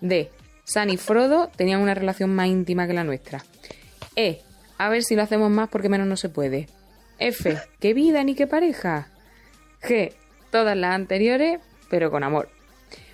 D. 0.00 0.30
San 0.64 0.90
y 0.90 0.96
Frodo 0.96 1.50
tenían 1.56 1.80
una 1.80 1.94
relación 1.94 2.34
más 2.34 2.46
íntima 2.46 2.86
que 2.86 2.92
la 2.92 3.04
nuestra. 3.04 3.44
E. 4.14 4.40
A 4.78 4.88
ver 4.88 5.02
si 5.02 5.16
lo 5.16 5.22
hacemos 5.22 5.50
más 5.50 5.68
porque 5.68 5.88
menos 5.88 6.06
no 6.06 6.16
se 6.16 6.28
puede. 6.28 6.68
F. 7.18 7.56
¿Qué 7.80 7.94
vida 7.94 8.22
ni 8.24 8.34
qué 8.34 8.46
pareja? 8.46 9.08
G. 9.82 10.12
Todas 10.50 10.76
las 10.76 10.94
anteriores, 10.94 11.60
pero 11.90 12.10
con 12.10 12.22
amor. 12.22 12.48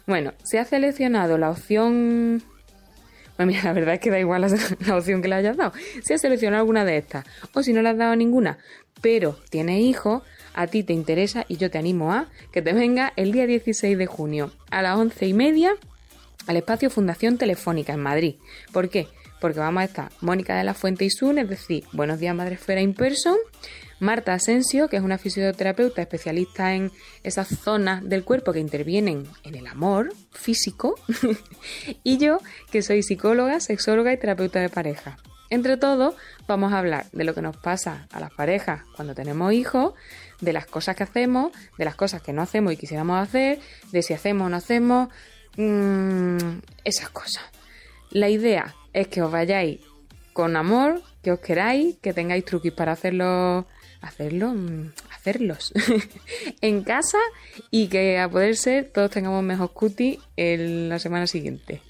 Bueno, 0.07 0.35
se 0.45 0.59
ha 0.59 0.65
seleccionado 0.65 1.39
la 1.39 1.51
opción... 1.51 2.43
Bueno, 3.37 3.53
mira, 3.53 3.65
la 3.65 3.73
verdad 3.73 3.95
es 3.95 4.01
que 4.01 4.11
da 4.11 4.19
igual 4.19 4.41
la, 4.41 4.97
opción 4.97 5.23
que 5.23 5.29
le 5.29 5.37
hayas 5.37 5.57
dado. 5.57 5.73
Si 6.03 6.13
has 6.13 6.21
seleccionado 6.21 6.61
alguna 6.61 6.85
de 6.85 6.99
estas, 6.99 7.25
o 7.55 7.63
si 7.63 7.73
no 7.73 7.83
le 7.83 7.91
has 7.91 7.97
dado 7.97 8.17
ninguna, 8.17 8.59
pero 9.01 9.39
tienes 9.51 9.81
hijos, 9.81 10.23
a 10.59 10.67
ti 10.67 10.83
te 10.83 10.93
interesa 10.93 11.47
y 11.47 11.57
yo 11.57 11.71
te 11.71 11.79
animo 11.79 12.13
a 12.13 12.27
que 12.51 12.63
te 12.63 12.73
venga 12.73 13.13
el 13.15 13.31
día 13.31 13.47
16 13.47 13.97
de 13.97 14.07
junio 14.07 14.51
a 14.73 14.83
las 14.83 14.99
once 14.99 15.25
y 15.25 15.33
media 15.33 15.77
al 16.49 16.57
espacio 16.57 16.91
Fundación 16.91 17.39
Telefónica 17.39 17.93
en 17.93 18.01
Madrid. 18.01 18.35
¿Por 18.73 18.89
qué? 18.89 19.07
Porque 19.41 19.61
vamos 19.61 19.83
a 19.83 19.85
estar 19.85 20.11
Mónica 20.21 20.57
de 20.57 20.65
la 20.65 20.75
Fuente 20.75 21.05
y 21.05 21.11
Sun, 21.11 21.39
es 21.39 21.49
decir, 21.49 21.85
Buenos 21.93 22.19
Días 22.19 22.35
Madre 22.35 22.57
Esfera 22.57 22.81
in 22.81 22.93
person, 22.93 23.37
Marta 24.01 24.35
Asensio, 24.35 24.89
que 24.89 24.97
es 24.97 25.03
una 25.05 25.17
fisioterapeuta 25.17 26.03
especialista 26.03 26.75
en 26.75 26.91
esas 27.23 27.47
zonas 27.47 28.03
del 28.03 28.25
cuerpo 28.25 28.53
que 28.53 28.59
intervienen 28.59 29.29
en 29.45 29.55
el 29.55 29.69
amor 29.69 30.13
físico, 30.33 30.97
y 32.03 32.19
yo, 32.19 32.39
que 32.73 32.83
soy 32.83 33.05
psicóloga, 33.05 33.61
sexóloga 33.61 34.13
y 34.13 34.19
terapeuta 34.19 34.59
de 34.59 34.71
pareja. 34.71 35.19
Entre 35.51 35.79
todos, 35.79 36.15
vamos 36.47 36.73
a 36.73 36.79
hablar 36.79 37.07
de 37.13 37.25
lo 37.25 37.35
que 37.35 37.41
nos 37.41 37.57
pasa 37.57 38.07
a 38.13 38.21
las 38.21 38.31
parejas 38.33 38.83
cuando 38.97 39.15
tenemos 39.15 39.53
hijos, 39.55 39.95
de 40.41 40.53
las 40.53 40.67
cosas 40.67 40.97
que 40.97 41.03
hacemos, 41.03 41.53
de 41.77 41.85
las 41.85 41.95
cosas 41.95 42.23
que 42.23 42.33
no 42.33 42.43
hacemos 42.43 42.73
y 42.73 42.77
quisiéramos 42.77 43.21
hacer, 43.21 43.59
de 43.93 44.03
si 44.03 44.15
hacemos 44.15 44.47
o 44.47 44.49
no 44.49 44.57
hacemos, 44.57 45.09
mm, 45.57 46.59
esas 46.85 47.11
cosas. 47.11 47.45
La 48.11 48.29
idea 48.29 48.75
es 48.93 49.09
que 49.09 49.23
os 49.23 49.31
vayáis 49.31 49.81
con 50.33 50.57
amor, 50.57 51.03
que 51.23 51.33
os 51.33 51.41
queráis, 51.41 51.97
que 52.01 52.13
tengáis 52.13 52.45
truquis 52.45 52.73
para 52.73 52.93
hacerlo, 52.93 53.67
hacerlo, 54.01 54.55
mm, 54.55 54.93
hacerlos 55.11 55.73
en 56.61 56.85
casa 56.85 57.19
y 57.71 57.89
que 57.89 58.19
a 58.19 58.29
poder 58.29 58.57
ser 58.57 58.91
todos 58.91 59.11
tengamos 59.11 59.43
mejor 59.43 59.73
cutie 59.73 60.21
en 60.37 60.89
la 60.89 60.99
semana 60.99 61.27
siguiente. 61.27 61.83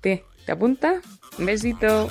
¿Te, 0.00 0.24
¿te 0.44 0.52
apuntas? 0.52 1.02
Un 1.38 1.46
besito. 1.46 2.10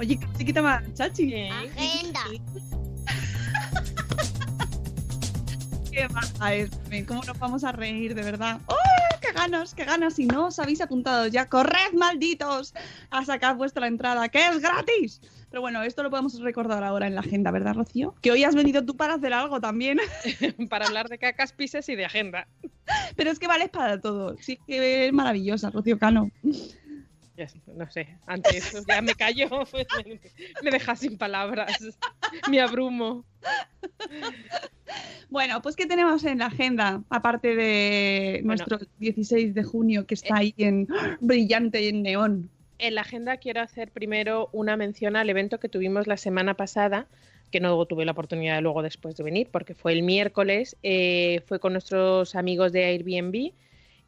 Oye, 0.00 0.18
chiquita 0.38 0.62
más, 0.62 0.82
chachi. 0.94 1.50
Agenda. 1.50 2.20
Qué 5.92 6.08
maja 6.08 6.54
es. 6.54 6.70
¿Cómo 7.06 7.22
nos 7.22 7.38
vamos 7.38 7.64
a 7.64 7.72
reír, 7.72 8.14
de 8.14 8.22
verdad? 8.22 8.62
¡Oh, 8.66 8.74
qué 9.20 9.30
ganas, 9.32 9.74
qué 9.74 9.84
ganas! 9.84 10.14
Si 10.14 10.24
no 10.24 10.46
os 10.46 10.58
habéis 10.58 10.80
apuntado 10.80 11.26
ya, 11.26 11.50
corred, 11.50 11.92
malditos, 11.92 12.72
a 13.10 13.26
sacar 13.26 13.56
vuestra 13.56 13.88
entrada, 13.88 14.26
que 14.30 14.46
es 14.46 14.60
gratis. 14.60 15.20
Pero 15.50 15.60
bueno, 15.60 15.82
esto 15.82 16.02
lo 16.02 16.08
podemos 16.08 16.40
recordar 16.40 16.82
ahora 16.82 17.06
en 17.06 17.14
la 17.14 17.20
agenda, 17.20 17.50
¿verdad, 17.50 17.74
Rocío? 17.74 18.14
Que 18.22 18.30
hoy 18.30 18.44
has 18.44 18.54
venido 18.54 18.82
tú 18.82 18.96
para 18.96 19.12
hacer 19.14 19.34
algo 19.34 19.60
también. 19.60 20.00
Para 20.70 20.86
hablar 20.86 21.10
de 21.10 21.18
cacas, 21.18 21.52
pises 21.52 21.86
y 21.90 21.94
de 21.94 22.06
agenda. 22.06 22.48
Pero 23.16 23.30
es 23.30 23.38
que 23.38 23.48
vales 23.48 23.68
para 23.68 24.00
todo. 24.00 24.34
Sí, 24.40 24.58
que 24.66 25.08
es 25.08 25.12
maravillosa, 25.12 25.68
Rocío 25.68 25.98
Cano. 25.98 26.30
No 27.66 27.90
sé, 27.90 28.16
antes 28.26 28.84
ya 28.86 29.00
me 29.00 29.14
callo, 29.14 29.48
me, 30.62 30.70
deja 30.70 30.96
sin 30.96 31.16
palabras. 31.16 31.78
Me 32.50 32.60
abrumo. 32.60 33.24
Bueno, 35.28 35.62
pues 35.62 35.76
¿qué 35.76 35.86
tenemos 35.86 36.24
en 36.24 36.38
la 36.38 36.46
agenda? 36.46 37.02
Aparte 37.08 37.54
de 37.54 38.40
Bueno. 38.44 38.64
nuestro 38.66 38.78
16 38.98 39.54
de 39.54 39.62
junio, 39.62 40.06
que 40.06 40.14
está 40.14 40.36
ahí 40.36 40.54
en 40.58 40.88
brillante 41.20 41.82
y 41.82 41.88
en 41.88 42.02
neón. 42.02 42.50
En 42.78 42.94
la 42.94 43.02
agenda 43.02 43.36
quiero 43.36 43.60
hacer 43.60 43.90
primero 43.90 44.48
una 44.52 44.76
mención 44.76 45.16
al 45.16 45.28
evento 45.30 45.60
que 45.60 45.68
tuvimos 45.68 46.06
la 46.06 46.16
semana 46.16 46.54
pasada, 46.54 47.06
que 47.50 47.60
no 47.60 47.84
tuve 47.86 48.04
la 48.04 48.12
oportunidad 48.12 48.60
luego 48.62 48.82
después 48.82 49.16
de 49.16 49.24
venir, 49.24 49.48
porque 49.52 49.74
fue 49.74 49.92
el 49.92 50.02
miércoles, 50.02 50.76
eh, 50.82 51.42
fue 51.46 51.60
con 51.60 51.72
nuestros 51.72 52.34
amigos 52.34 52.72
de 52.72 52.84
Airbnb 52.84 53.52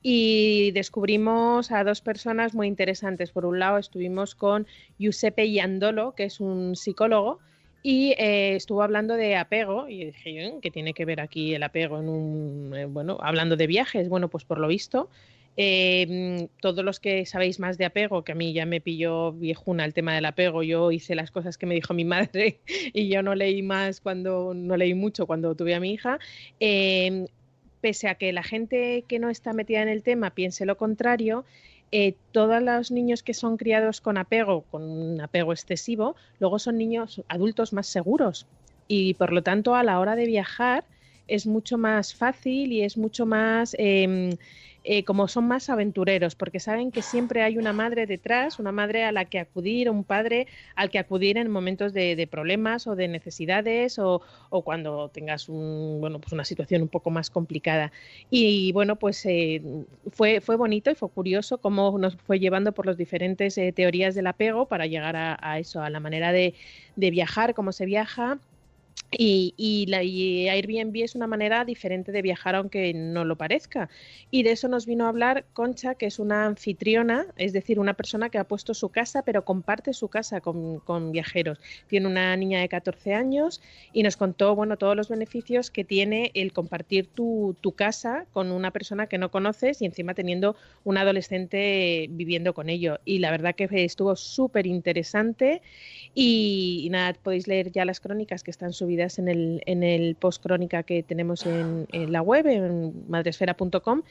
y 0.02 0.72
descubrimos 0.72 1.70
a 1.70 1.84
dos 1.84 2.00
personas 2.00 2.54
muy 2.54 2.66
interesantes. 2.66 3.30
Por 3.30 3.46
un 3.46 3.58
lado 3.58 3.78
estuvimos 3.78 4.34
con 4.34 4.66
Giuseppe 4.98 5.46
Iandolo, 5.46 6.14
que 6.14 6.24
es 6.24 6.40
un 6.40 6.76
psicólogo, 6.76 7.38
y 7.82 8.12
eh, 8.18 8.54
estuvo 8.56 8.82
hablando 8.82 9.14
de 9.14 9.36
apego 9.36 9.88
y 9.88 10.04
dije, 10.06 10.46
"Eh, 10.46 10.54
¿qué 10.62 10.70
tiene 10.70 10.94
que 10.94 11.04
ver 11.04 11.20
aquí 11.20 11.54
el 11.54 11.62
apego 11.62 11.98
en 11.98 12.08
un, 12.08 12.74
eh, 12.76 12.86
bueno, 12.86 13.18
hablando 13.20 13.56
de 13.56 13.66
viajes? 13.66 14.08
Bueno, 14.08 14.28
pues 14.28 14.44
por 14.44 14.58
lo 14.58 14.68
visto 14.68 15.08
eh, 15.56 16.48
todos 16.60 16.84
los 16.84 16.98
que 16.98 17.26
sabéis 17.26 17.58
más 17.60 17.76
de 17.76 17.84
apego, 17.84 18.24
que 18.24 18.32
a 18.32 18.34
mí 18.34 18.52
ya 18.52 18.64
me 18.64 18.80
pilló 18.80 19.32
viejuna 19.32 19.84
el 19.84 19.92
tema 19.92 20.14
del 20.14 20.24
apego, 20.24 20.62
yo 20.62 20.90
hice 20.92 21.14
las 21.14 21.30
cosas 21.30 21.58
que 21.58 21.66
me 21.66 21.74
dijo 21.74 21.92
mi 21.92 22.04
madre 22.04 22.60
y 22.94 23.08
yo 23.08 23.22
no 23.22 23.34
leí 23.34 23.62
más 23.62 24.00
cuando, 24.00 24.54
no 24.54 24.76
leí 24.76 24.94
mucho 24.94 25.26
cuando 25.26 25.54
tuve 25.54 25.74
a 25.74 25.80
mi 25.80 25.92
hija, 25.92 26.18
pese 27.82 28.08
a 28.08 28.14
que 28.14 28.32
la 28.32 28.42
gente 28.42 29.04
que 29.06 29.18
no 29.18 29.28
está 29.28 29.52
metida 29.52 29.82
en 29.82 29.88
el 29.88 30.02
tema 30.02 30.30
piense 30.30 30.64
lo 30.64 30.78
contrario, 30.78 31.44
eh, 31.90 32.14
todos 32.30 32.62
los 32.62 32.90
niños 32.90 33.22
que 33.22 33.34
son 33.34 33.58
criados 33.58 34.00
con 34.00 34.16
apego, 34.16 34.62
con 34.70 34.82
un 34.82 35.20
apego 35.20 35.52
excesivo, 35.52 36.16
luego 36.40 36.58
son 36.58 36.78
niños 36.78 37.20
adultos 37.28 37.74
más 37.74 37.86
seguros. 37.86 38.46
Y 38.88 39.14
por 39.14 39.32
lo 39.32 39.42
tanto 39.42 39.74
a 39.74 39.82
la 39.82 40.00
hora 40.00 40.16
de 40.16 40.24
viajar 40.26 40.84
es 41.28 41.46
mucho 41.46 41.76
más 41.76 42.14
fácil 42.14 42.72
y 42.72 42.82
es 42.82 42.96
mucho 42.96 43.26
más 43.26 43.76
eh, 43.78 44.38
eh, 44.84 45.04
como 45.04 45.28
son 45.28 45.46
más 45.46 45.70
aventureros, 45.70 46.34
porque 46.34 46.60
saben 46.60 46.90
que 46.90 47.02
siempre 47.02 47.42
hay 47.42 47.58
una 47.58 47.72
madre 47.72 48.06
detrás, 48.06 48.58
una 48.58 48.72
madre 48.72 49.04
a 49.04 49.12
la 49.12 49.24
que 49.26 49.38
acudir, 49.38 49.88
un 49.88 50.04
padre 50.04 50.46
al 50.74 50.90
que 50.90 50.98
acudir 50.98 51.38
en 51.38 51.50
momentos 51.50 51.92
de, 51.92 52.16
de 52.16 52.26
problemas 52.26 52.86
o 52.86 52.96
de 52.96 53.08
necesidades 53.08 53.98
o, 53.98 54.22
o 54.50 54.62
cuando 54.62 55.08
tengas 55.08 55.48
un, 55.48 55.98
bueno, 56.00 56.20
pues 56.20 56.32
una 56.32 56.44
situación 56.44 56.82
un 56.82 56.88
poco 56.88 57.10
más 57.10 57.30
complicada. 57.30 57.92
Y 58.30 58.72
bueno, 58.72 58.96
pues 58.96 59.24
eh, 59.26 59.62
fue, 60.10 60.40
fue 60.40 60.56
bonito 60.56 60.90
y 60.90 60.94
fue 60.94 61.08
curioso 61.10 61.58
cómo 61.58 61.96
nos 61.98 62.16
fue 62.16 62.38
llevando 62.40 62.72
por 62.72 62.86
las 62.86 62.96
diferentes 62.96 63.56
eh, 63.58 63.72
teorías 63.72 64.14
del 64.14 64.26
apego 64.26 64.66
para 64.66 64.86
llegar 64.86 65.14
a, 65.16 65.58
eso, 65.58 65.82
a 65.82 65.90
la 65.90 66.00
manera 66.00 66.32
de, 66.32 66.54
de 66.96 67.10
viajar, 67.10 67.54
cómo 67.54 67.72
se 67.72 67.86
viaja 67.86 68.38
Y, 69.16 69.52
y, 69.58 69.86
la, 69.86 70.02
y 70.02 70.48
Airbnb 70.48 71.02
es 71.02 71.14
una 71.14 71.26
manera 71.26 71.64
diferente 71.66 72.12
de 72.12 72.22
viajar, 72.22 72.54
aunque 72.54 72.94
no 72.94 73.24
lo 73.24 73.36
parezca. 73.36 73.90
Y 74.30 74.42
de 74.42 74.52
eso 74.52 74.68
nos 74.68 74.86
vino 74.86 75.04
a 75.04 75.08
hablar 75.08 75.44
Concha, 75.52 75.94
que 75.94 76.06
es 76.06 76.18
una 76.18 76.46
anfitriona, 76.46 77.26
es 77.36 77.52
decir, 77.52 77.78
una 77.78 77.94
persona 77.94 78.30
que 78.30 78.38
ha 78.38 78.44
puesto 78.44 78.72
su 78.72 78.88
casa, 78.88 79.22
pero 79.22 79.44
comparte 79.44 79.92
su 79.92 80.08
casa 80.08 80.40
con, 80.40 80.78
con 80.80 81.12
viajeros. 81.12 81.58
Tiene 81.88 82.06
una 82.06 82.34
niña 82.36 82.60
de 82.60 82.68
14 82.68 83.12
años 83.12 83.60
y 83.92 84.02
nos 84.02 84.16
contó 84.16 84.54
bueno, 84.56 84.78
todos 84.78 84.96
los 84.96 85.10
beneficios 85.10 85.70
que 85.70 85.84
tiene 85.84 86.30
el 86.34 86.52
compartir 86.52 87.06
tu, 87.06 87.54
tu 87.60 87.72
casa 87.72 88.24
con 88.32 88.50
una 88.50 88.70
persona 88.70 89.08
que 89.08 89.18
no 89.18 89.30
conoces 89.30 89.82
y 89.82 89.84
encima 89.84 90.14
teniendo 90.14 90.56
un 90.84 90.96
adolescente 90.96 92.06
viviendo 92.10 92.54
con 92.54 92.70
ello. 92.70 92.98
Y 93.04 93.18
la 93.18 93.30
verdad 93.30 93.54
que 93.54 93.68
estuvo 93.70 94.16
súper 94.16 94.66
interesante. 94.66 95.60
Y, 96.14 96.82
y 96.84 96.90
nada, 96.90 97.12
podéis 97.14 97.46
leer 97.46 97.70
ya 97.70 97.84
las 97.84 98.00
crónicas 98.00 98.42
que 98.42 98.50
están 98.50 98.72
subidas 98.82 99.20
en 99.20 99.28
el, 99.28 99.62
en 99.66 99.84
el 99.84 100.16
post 100.16 100.42
crónica 100.42 100.82
que 100.82 101.04
tenemos 101.04 101.46
en, 101.46 101.86
la 102.12 102.20
web, 102.20 102.46
en 102.48 103.08
madresfera.com. 103.08 104.02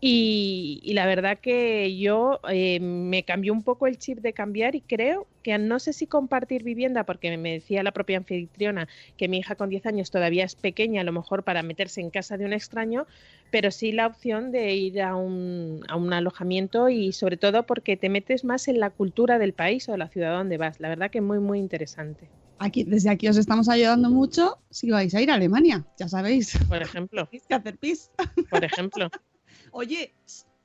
Y, 0.00 0.80
y, 0.82 0.92
la 0.94 1.06
verdad 1.06 1.38
que 1.38 1.96
yo 1.96 2.40
eh, 2.50 2.80
me 2.80 3.22
cambió 3.22 3.52
un 3.52 3.62
poco 3.62 3.86
el 3.86 3.98
chip 3.98 4.18
de 4.18 4.32
cambiar 4.32 4.74
y 4.74 4.82
creo 4.82 5.26
que 5.42 5.56
no 5.58 5.78
sé 5.78 5.92
si 5.92 6.08
compartir 6.08 6.64
vivienda, 6.64 7.04
porque 7.04 7.36
me 7.38 7.52
decía 7.52 7.84
la 7.84 7.92
propia 7.92 8.18
anfitriona 8.18 8.88
que 9.16 9.28
mi 9.28 9.38
hija 9.38 9.54
con 9.54 9.70
10 9.70 9.86
años 9.86 10.10
todavía 10.10 10.44
es 10.44 10.56
pequeña, 10.56 11.02
a 11.02 11.04
lo 11.04 11.12
mejor 11.12 11.44
para 11.44 11.62
meterse 11.62 12.00
en 12.00 12.10
casa 12.10 12.36
de 12.36 12.44
un 12.44 12.52
extraño, 12.52 13.06
pero 13.50 13.70
sí 13.70 13.92
la 13.92 14.08
opción 14.08 14.50
de 14.50 14.74
ir 14.74 15.00
a 15.00 15.14
un, 15.14 15.82
a 15.88 15.94
un 15.94 16.12
alojamiento 16.12 16.88
y 16.88 17.12
sobre 17.12 17.36
todo 17.36 17.64
porque 17.64 17.96
te 17.96 18.08
metes 18.08 18.44
más 18.44 18.66
en 18.66 18.80
la 18.80 18.90
cultura 18.90 19.38
del 19.38 19.52
país 19.52 19.88
o 19.88 19.92
de 19.92 19.98
la 19.98 20.08
ciudad 20.08 20.36
donde 20.36 20.58
vas. 20.58 20.80
La 20.80 20.88
verdad 20.88 21.10
que 21.12 21.20
muy, 21.20 21.38
muy 21.38 21.60
interesante. 21.60 22.28
Aquí, 22.58 22.84
desde 22.84 23.10
aquí 23.10 23.28
os 23.28 23.36
estamos 23.36 23.68
ayudando 23.68 24.10
mucho 24.10 24.58
si 24.70 24.90
vais 24.90 25.14
a 25.14 25.20
ir 25.20 25.30
a 25.30 25.34
Alemania, 25.34 25.84
ya 25.98 26.08
sabéis. 26.08 26.58
Por 26.68 26.82
ejemplo. 26.82 27.26
Tenéis 27.30 27.46
que 27.46 27.54
hacer 27.54 27.76
pis. 27.78 28.10
Por 28.50 28.64
ejemplo. 28.64 29.10
Oye, 29.72 30.14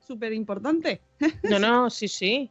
súper 0.06 0.32
importante. 0.32 1.00
No, 1.42 1.58
no, 1.58 1.90
sí, 1.90 2.08
sí. 2.08 2.50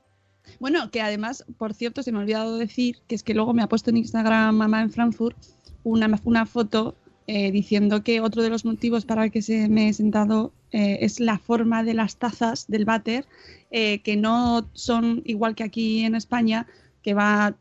Bueno, 0.60 0.90
que 0.92 1.02
además, 1.02 1.46
por 1.58 1.74
cierto, 1.74 2.04
se 2.04 2.12
me 2.12 2.20
ha 2.20 2.22
olvidado 2.22 2.58
decir 2.58 2.98
que 3.08 3.16
es 3.16 3.24
que 3.24 3.34
luego 3.34 3.54
me 3.54 3.64
ha 3.64 3.68
puesto 3.68 3.90
en 3.90 3.98
Instagram 3.98 4.56
Mamá 4.56 4.82
en 4.82 4.92
Frankfurt 4.92 5.38
una, 5.84 6.20
una 6.24 6.46
foto 6.46 6.96
eh, 7.28 7.52
diciendo 7.52 8.04
que 8.04 8.20
otro 8.20 8.42
de 8.42 8.50
los 8.50 8.66
motivos 8.66 9.06
para 9.06 9.24
el 9.24 9.32
que 9.32 9.42
se 9.42 9.70
me 9.70 9.90
he 9.90 9.94
sentado 9.94 10.52
eh, 10.72 10.98
es 11.02 11.20
la 11.20 11.38
forma 11.38 11.84
de 11.84 11.94
las 11.94 12.18
tazas 12.18 12.68
del 12.68 12.86
váter, 12.86 13.26
eh, 13.70 14.00
que 14.00 14.18
no 14.18 14.68
son 14.74 15.22
igual 15.26 15.56
que 15.56 15.64
aquí 15.64 16.04
en 16.04 16.16
España, 16.16 16.68
que 17.04 17.14
va 17.14 17.56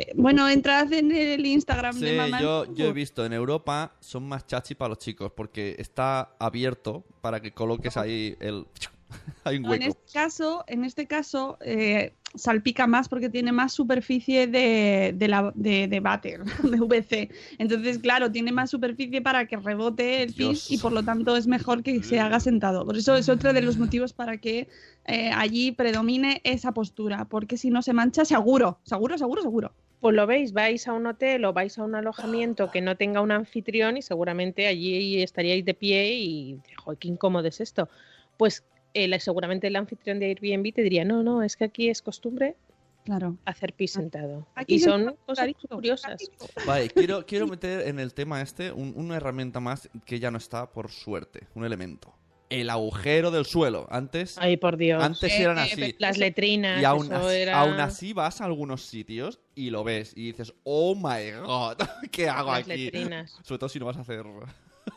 eh, 0.00 0.12
bueno, 0.16 0.48
entrad 0.48 0.92
en 0.92 1.10
el 1.12 1.44
Instagram 1.46 1.94
Sí, 1.94 2.04
de 2.04 2.16
Mamá. 2.16 2.40
yo, 2.40 2.72
yo 2.74 2.86
he 2.86 2.92
visto 2.92 3.24
en 3.24 3.32
Europa 3.32 3.92
son 4.00 4.28
más 4.28 4.46
chachi 4.46 4.74
para 4.74 4.90
los 4.90 4.98
chicos 4.98 5.32
porque 5.34 5.76
está 5.78 6.34
abierto 6.38 7.04
para 7.20 7.40
que 7.40 7.52
coloques 7.52 7.96
ahí 7.96 8.36
el. 8.40 8.66
Hay 9.44 9.56
un 9.56 9.62
No, 9.62 9.72
en 9.72 9.80
hueco. 9.82 9.98
este 9.98 10.12
caso, 10.12 10.64
en 10.66 10.84
este 10.84 11.06
caso 11.06 11.56
eh, 11.62 12.12
salpica 12.34 12.86
más 12.86 13.08
porque 13.08 13.30
tiene 13.30 13.52
más 13.52 13.72
superficie 13.72 14.46
de, 14.46 15.14
de, 15.16 15.28
la, 15.28 15.50
de, 15.54 15.88
de 15.88 16.00
váter, 16.00 16.44
de 16.62 16.76
VC. 16.78 17.30
Entonces, 17.56 17.98
claro, 18.00 18.30
tiene 18.30 18.52
más 18.52 18.68
superficie 18.68 19.22
para 19.22 19.46
que 19.46 19.56
rebote 19.56 20.24
el 20.24 20.34
Dios. 20.34 20.66
pis 20.68 20.70
y 20.72 20.76
por 20.78 20.92
lo 20.92 21.02
tanto 21.02 21.36
es 21.38 21.46
mejor 21.46 21.82
que 21.82 22.02
se 22.02 22.20
haga 22.20 22.38
sentado. 22.38 22.84
Por 22.84 22.98
eso 22.98 23.16
es 23.16 23.30
otro 23.30 23.54
de 23.54 23.62
los 23.62 23.78
motivos 23.78 24.12
para 24.12 24.36
que 24.36 24.68
eh, 25.06 25.30
allí 25.34 25.72
predomine 25.72 26.42
esa 26.44 26.72
postura, 26.72 27.24
porque 27.24 27.56
si 27.56 27.70
no 27.70 27.80
se 27.80 27.94
mancha, 27.94 28.26
seguro, 28.26 28.78
seguro, 28.84 29.16
seguro, 29.16 29.40
seguro. 29.40 29.72
Pues 30.00 30.14
lo 30.14 30.26
veis, 30.26 30.52
vais 30.52 30.86
a 30.86 30.92
un 30.92 31.06
hotel 31.06 31.44
o 31.44 31.52
vais 31.52 31.76
a 31.78 31.82
un 31.84 31.94
alojamiento 31.94 32.70
que 32.70 32.80
no 32.80 32.96
tenga 32.96 33.20
un 33.20 33.32
anfitrión 33.32 33.96
y 33.96 34.02
seguramente 34.02 34.66
allí 34.68 35.20
estaríais 35.22 35.64
de 35.64 35.74
pie 35.74 36.12
y, 36.14 36.60
joder, 36.76 36.98
qué 36.98 37.08
incómodo 37.08 37.48
es 37.48 37.60
esto. 37.60 37.88
Pues 38.36 38.64
el- 38.94 39.18
seguramente 39.20 39.66
el 39.66 39.76
anfitrión 39.76 40.20
de 40.20 40.26
Airbnb 40.26 40.72
te 40.72 40.82
diría, 40.82 41.04
no, 41.04 41.22
no, 41.22 41.42
es 41.42 41.56
que 41.56 41.64
aquí 41.64 41.88
es 41.88 42.00
costumbre 42.02 42.56
Claro. 43.04 43.36
hacer 43.44 43.72
pis 43.72 43.92
sentado. 43.92 44.46
Aquí 44.54 44.74
y 44.74 44.78
son 44.78 45.16
cosas 45.26 45.48
curiosas. 45.68 46.30
Vale, 46.66 46.88
quiero, 46.90 47.24
quiero 47.26 47.46
meter 47.48 47.88
en 47.88 47.98
el 47.98 48.14
tema 48.14 48.40
este 48.40 48.70
un- 48.70 48.92
una 48.96 49.16
herramienta 49.16 49.58
más 49.60 49.88
que 50.04 50.20
ya 50.20 50.30
no 50.30 50.38
está 50.38 50.70
por 50.70 50.90
suerte, 50.90 51.48
un 51.54 51.64
elemento. 51.64 52.14
El 52.50 52.70
agujero 52.70 53.30
del 53.30 53.44
suelo. 53.44 53.86
Antes, 53.90 54.36
Ay, 54.38 54.56
por 54.56 54.76
Dios. 54.76 55.02
antes 55.02 55.32
Eh, 55.32 55.42
eran 55.42 55.58
eh, 55.58 55.62
así. 55.72 55.94
Las 55.98 56.16
letrinas. 56.18 56.80
Y 56.80 56.84
aún 56.84 57.06
eso 57.06 57.26
así, 57.28 57.36
era- 57.36 57.60
aún 57.60 57.80
así 57.80 58.12
vas 58.12 58.40
a 58.40 58.44
algunos 58.46 58.82
sitios 58.82 59.40
y 59.54 59.70
lo 59.70 59.84
ves 59.84 60.12
y 60.16 60.26
dices, 60.26 60.54
oh 60.64 60.94
my 60.94 61.30
god, 61.44 61.76
¿qué 62.10 62.28
hago 62.28 62.50
Las 62.50 62.60
aquí? 62.60 62.84
letrinas. 62.86 63.38
Sobre 63.42 63.58
todo 63.58 63.68
si 63.68 63.78
no 63.78 63.86
vas 63.86 63.96
a 63.98 64.00
hacer... 64.00 64.24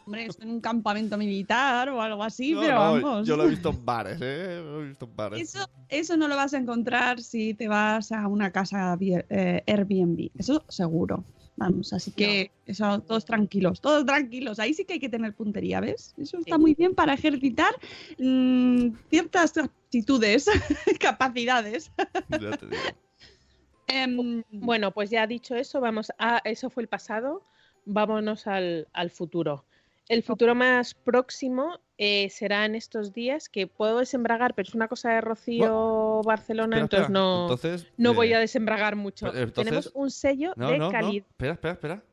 Hombre, 0.05 0.25
esto 0.25 0.43
en 0.43 0.51
un 0.51 0.61
campamento 0.61 1.17
militar 1.17 1.89
o 1.89 2.01
algo 2.01 2.23
así, 2.23 2.53
No, 2.53 2.61
pero 2.61 2.73
no, 2.75 2.79
vamos. 2.79 3.27
Yo 3.27 3.35
lo 3.35 3.43
he 3.43 3.49
visto 3.49 3.69
en 3.71 3.85
bares, 3.85 4.17
¿eh? 4.21 4.61
Lo 4.63 4.81
he 4.83 4.87
visto 4.87 5.03
en 5.05 5.15
bares. 5.17 5.41
Eso, 5.41 5.69
eso 5.89 6.15
no 6.15 6.29
lo 6.29 6.37
vas 6.37 6.53
a 6.53 6.57
encontrar 6.57 7.21
si 7.21 7.53
te 7.53 7.67
vas 7.67 8.13
a 8.13 8.27
una 8.27 8.51
casa 8.51 8.97
eh, 9.01 9.61
Airbnb. 9.67 10.29
Eso 10.37 10.63
seguro. 10.69 11.25
Vamos, 11.61 11.93
así 11.93 12.09
que 12.11 12.49
eso, 12.65 13.01
todos 13.01 13.23
tranquilos, 13.23 13.81
todos 13.81 14.03
tranquilos. 14.03 14.57
Ahí 14.57 14.73
sí 14.73 14.83
que 14.83 14.93
hay 14.93 14.99
que 14.99 15.09
tener 15.09 15.35
puntería, 15.35 15.79
¿ves? 15.79 16.15
Eso 16.17 16.39
está 16.39 16.55
Sí. 16.55 16.61
muy 16.61 16.73
bien 16.73 16.95
para 16.95 17.13
ejercitar 17.13 17.71
mm, 18.17 18.87
ciertas 19.11 19.55
aptitudes, 19.59 20.45
capacidades. 20.99 21.91
Ya 22.29 22.57
te 22.57 22.65
digo. 22.65 22.81
Em, 23.87 24.43
Bueno, 24.49 24.91
pues 24.91 25.09
ya 25.11 25.27
dicho 25.27 25.53
eso, 25.55 25.81
vamos 25.81 26.11
a. 26.17 26.37
Eso 26.45 26.69
fue 26.71 26.81
el 26.83 26.89
pasado. 26.89 27.43
Vámonos 27.85 28.47
al, 28.47 28.87
al 28.93 29.11
futuro. 29.11 29.65
El 30.11 30.23
futuro 30.23 30.53
más 30.55 30.93
próximo 30.93 31.79
eh, 31.97 32.27
será 32.29 32.65
en 32.65 32.75
estos 32.75 33.13
días 33.13 33.47
que 33.47 33.65
puedo 33.67 33.99
desembragar, 33.99 34.53
pero 34.55 34.67
es 34.67 34.75
una 34.75 34.89
cosa 34.89 35.11
de 35.11 35.21
Rocío 35.21 36.21
Barcelona, 36.25 36.75
Espera, 36.81 37.03
entonces 37.05 37.09
no, 37.09 37.41
Entonces, 37.43 37.87
no 37.95 38.11
eh, 38.11 38.15
voy 38.15 38.33
a 38.33 38.39
desembragar 38.39 38.97
mucho. 38.97 39.27
pero 39.31 39.43
entonces- 39.45 39.63
Tenemos 39.63 39.89
un 39.93 40.11
sello 40.11 40.51
No, 40.57 40.69
de 40.69 40.79
no, 40.79 40.87
no. 40.87 40.91
calidad. 40.91 41.25
Espera, 41.29 41.53
espera, 41.53 41.73
espera. 41.75 42.03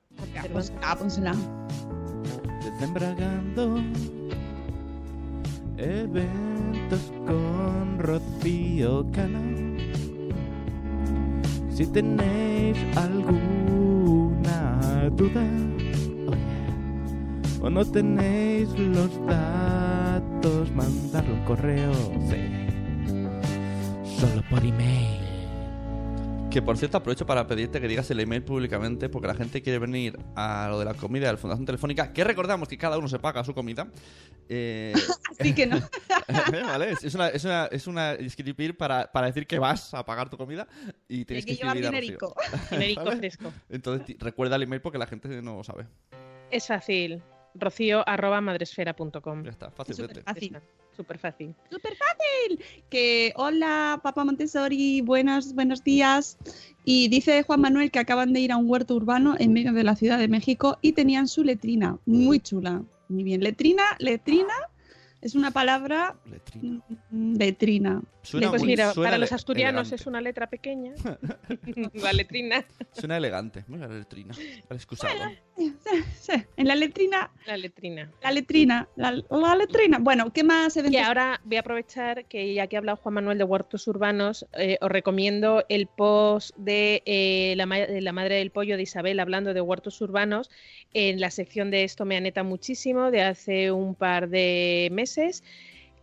pónsela. 0.97 1.35
Desembragando 2.63 3.79
eventos 5.77 7.13
con 7.27 7.99
Rocío 7.99 9.07
Cala. 9.11 9.41
Si 11.71 11.85
tenéis 11.87 12.79
alguna 12.97 14.61
duda 15.11 15.43
o 17.61 17.71
no 17.71 17.85
tenéis 17.85 18.69
los 18.79 19.27
datos, 19.27 20.71
mandarlo 20.73 21.35
un 21.35 21.45
correo, 21.45 21.93
sí. 22.29 22.69
Solo 24.19 24.43
por 24.51 24.65
email. 24.65 25.19
Que 26.51 26.63
por 26.63 26.79
cierto 26.79 26.97
aprovecho 26.97 27.27
para 27.27 27.47
pedirte 27.47 27.79
que 27.79 27.87
digas 27.87 28.11
el 28.11 28.21
email 28.21 28.43
públicamente 28.43 29.11
porque 29.11 29.29
la 29.29 29.35
gente 29.35 29.61
quiere 29.61 29.79
venir 29.79 30.19
a 30.35 30.69
lo 30.71 30.79
de 30.79 30.87
la 30.87 30.95
comida 30.95 31.27
de 31.27 31.33
la 31.33 31.39
Fundación 31.39 31.67
Telefónica, 31.67 32.13
que 32.13 32.25
recordamos 32.25 32.69
que 32.69 32.79
cada 32.79 32.97
uno 32.97 33.07
se 33.07 33.19
paga 33.19 33.45
su 33.45 33.53
comida. 33.53 33.87
Eh, 34.49 34.95
Así 35.39 35.55
que 35.55 35.67
no. 35.67 35.79
¿Vale? 36.67 36.93
Es 36.93 37.05
es 37.05 37.15
una, 37.15 37.29
es 37.29 37.45
una, 37.45 37.67
es 37.67 37.87
una 37.87 38.13
escribir 38.13 38.77
para, 38.77 39.13
para 39.13 39.27
decir 39.27 39.47
que 39.47 39.59
vas 39.59 39.93
a 39.93 40.05
pagar 40.05 40.31
tu 40.31 40.39
comida 40.39 40.67
y 41.07 41.19
Hay 41.19 41.25
tienes 41.27 41.45
que 41.45 41.57
que 41.57 41.63
llevar 41.63 41.77
dinerico. 41.77 42.35
¿Vale? 42.71 43.17
fresco. 43.19 43.53
Entonces 43.69 44.17
recuerda 44.19 44.57
el 44.57 44.63
email 44.63 44.81
porque 44.81 44.99
la 44.99 45.07
gente 45.07 45.29
no 45.43 45.59
lo 45.59 45.65
sabe. 45.65 45.87
Es 46.51 46.67
fácil. 46.67 47.23
Rocío 47.55 48.03
arroba 48.09 48.41
madresfera.com. 48.41 49.45
Ya 49.45 49.51
está, 49.51 49.67
Es 49.69 49.75
fácilmente. 49.75 50.21
súper 50.21 50.25
fácil. 50.35 50.57
Súper 50.97 51.19
fácil. 51.19 51.55
Súper 51.71 51.93
fácil. 51.97 52.65
Que 52.91 53.33
hola, 53.37 54.01
papá 54.03 54.25
Montessori, 54.25 55.01
buenos, 55.01 55.55
buenos 55.55 55.85
días. 55.85 56.39
Y 56.85 57.09
dice 57.09 57.43
Juan 57.43 57.61
Manuel 57.61 57.91
que 57.91 57.99
acaban 57.99 58.33
de 58.33 58.41
ir 58.41 58.53
a 58.53 58.57
un 58.57 58.69
huerto 58.69 58.95
urbano 58.97 59.35
en 59.39 59.53
medio 59.53 59.73
de 59.73 59.85
la 59.85 59.95
Ciudad 59.97 60.19
de 60.19 60.29
México 60.29 60.79
y 60.83 60.93
tenían 60.93 61.29
su 61.29 61.45
letrina, 61.45 61.99
muy 62.07 62.41
chula. 62.41 62.83
Muy 63.09 63.23
bien. 63.25 63.43
Letrina, 63.43 63.85
letrina 63.99 64.55
es 65.21 65.35
una 65.35 65.51
palabra 65.51 66.17
Letrina. 66.31 66.81
mm, 67.11 67.37
letrina. 67.37 68.03
Suena 68.23 68.51
Pues 68.51 68.63
muy- 68.63 68.73
mira, 68.73 68.93
suena 68.93 69.09
para 69.11 69.19
los 69.19 69.33
asturianos 69.33 69.81
elegante. 69.89 69.95
es 69.97 70.07
una 70.07 70.21
letra 70.21 70.47
pequeña. 70.49 70.93
la 71.95 72.13
letrina. 72.13 72.65
Suena 72.93 73.17
elegante. 73.17 73.65
Mira 73.69 73.89
la 73.89 73.95
letrina. 73.99 74.35
El 74.69 74.77
excusado. 74.77 75.15
En 76.57 76.69
la 76.69 76.75
letrina, 76.77 77.33
La 77.47 77.57
letrina. 77.57 78.13
la 78.23 78.31
letrina, 78.31 78.89
la, 78.97 79.11
la 79.31 79.57
letrina. 79.57 79.99
Bueno, 79.99 80.33
¿qué 80.33 80.45
más 80.45 80.77
Y 80.77 80.81
eventos? 80.81 81.03
ahora 81.03 81.41
voy 81.45 81.57
a 81.57 81.61
aprovechar 81.61 82.27
que 82.27 82.55
ya 82.55 82.67
que 82.69 82.77
ha 82.77 82.79
hablado 82.79 82.97
Juan 82.99 83.15
Manuel 83.15 83.39
de 83.39 83.45
huertos 83.45 83.89
urbanos, 83.89 84.47
eh, 84.53 84.79
os 84.81 84.89
recomiendo 84.91 85.65
el 85.69 85.87
post 85.89 86.55
de, 86.57 87.03
eh, 87.07 87.55
la, 87.57 87.67
ma- 87.67 87.79
de 87.79 88.01
la 88.01 88.13
madre 88.13 88.37
del 88.37 88.51
pollo 88.53 88.77
de 88.77 88.83
Isabel 88.85 89.19
hablando 89.19 89.53
de 89.53 89.61
huertos 89.61 90.01
urbanos 90.01 90.49
en 90.95 91.21
la 91.21 91.31
sección 91.31 91.71
de 91.73 91.83
Esto 91.85 92.05
me 92.05 92.17
aneta 92.17 92.45
muchísimo 92.45 93.11
de 93.11 93.23
hace 93.23 93.73
un 93.73 93.95
par 93.97 94.29
de 94.29 94.89
meses. 94.93 95.08